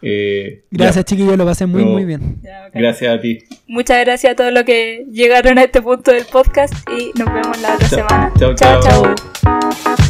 Eh, 0.00 0.64
gracias, 0.70 1.04
chiquillos, 1.04 1.36
lo 1.36 1.44
pasé 1.44 1.66
muy, 1.66 1.84
muy 1.84 2.04
bien. 2.04 2.40
gracias 2.72 3.14
a 3.14 3.20
ti. 3.20 3.38
Muchas 3.66 4.04
gracias 4.04 4.32
a 4.32 4.36
todos 4.36 4.52
los 4.52 4.64
que 4.64 5.04
llegaron 5.10 5.58
a 5.58 5.64
este 5.64 5.82
punto 5.82 6.10
del 6.10 6.24
podcast 6.24 6.74
y 6.88 7.16
nos 7.18 7.32
vemos 7.32 7.60
la 7.60 7.74
otra 7.74 7.88
semana. 7.88 8.32
chao. 8.38 8.54
chao. 8.54 8.80
chao. 8.80 10.07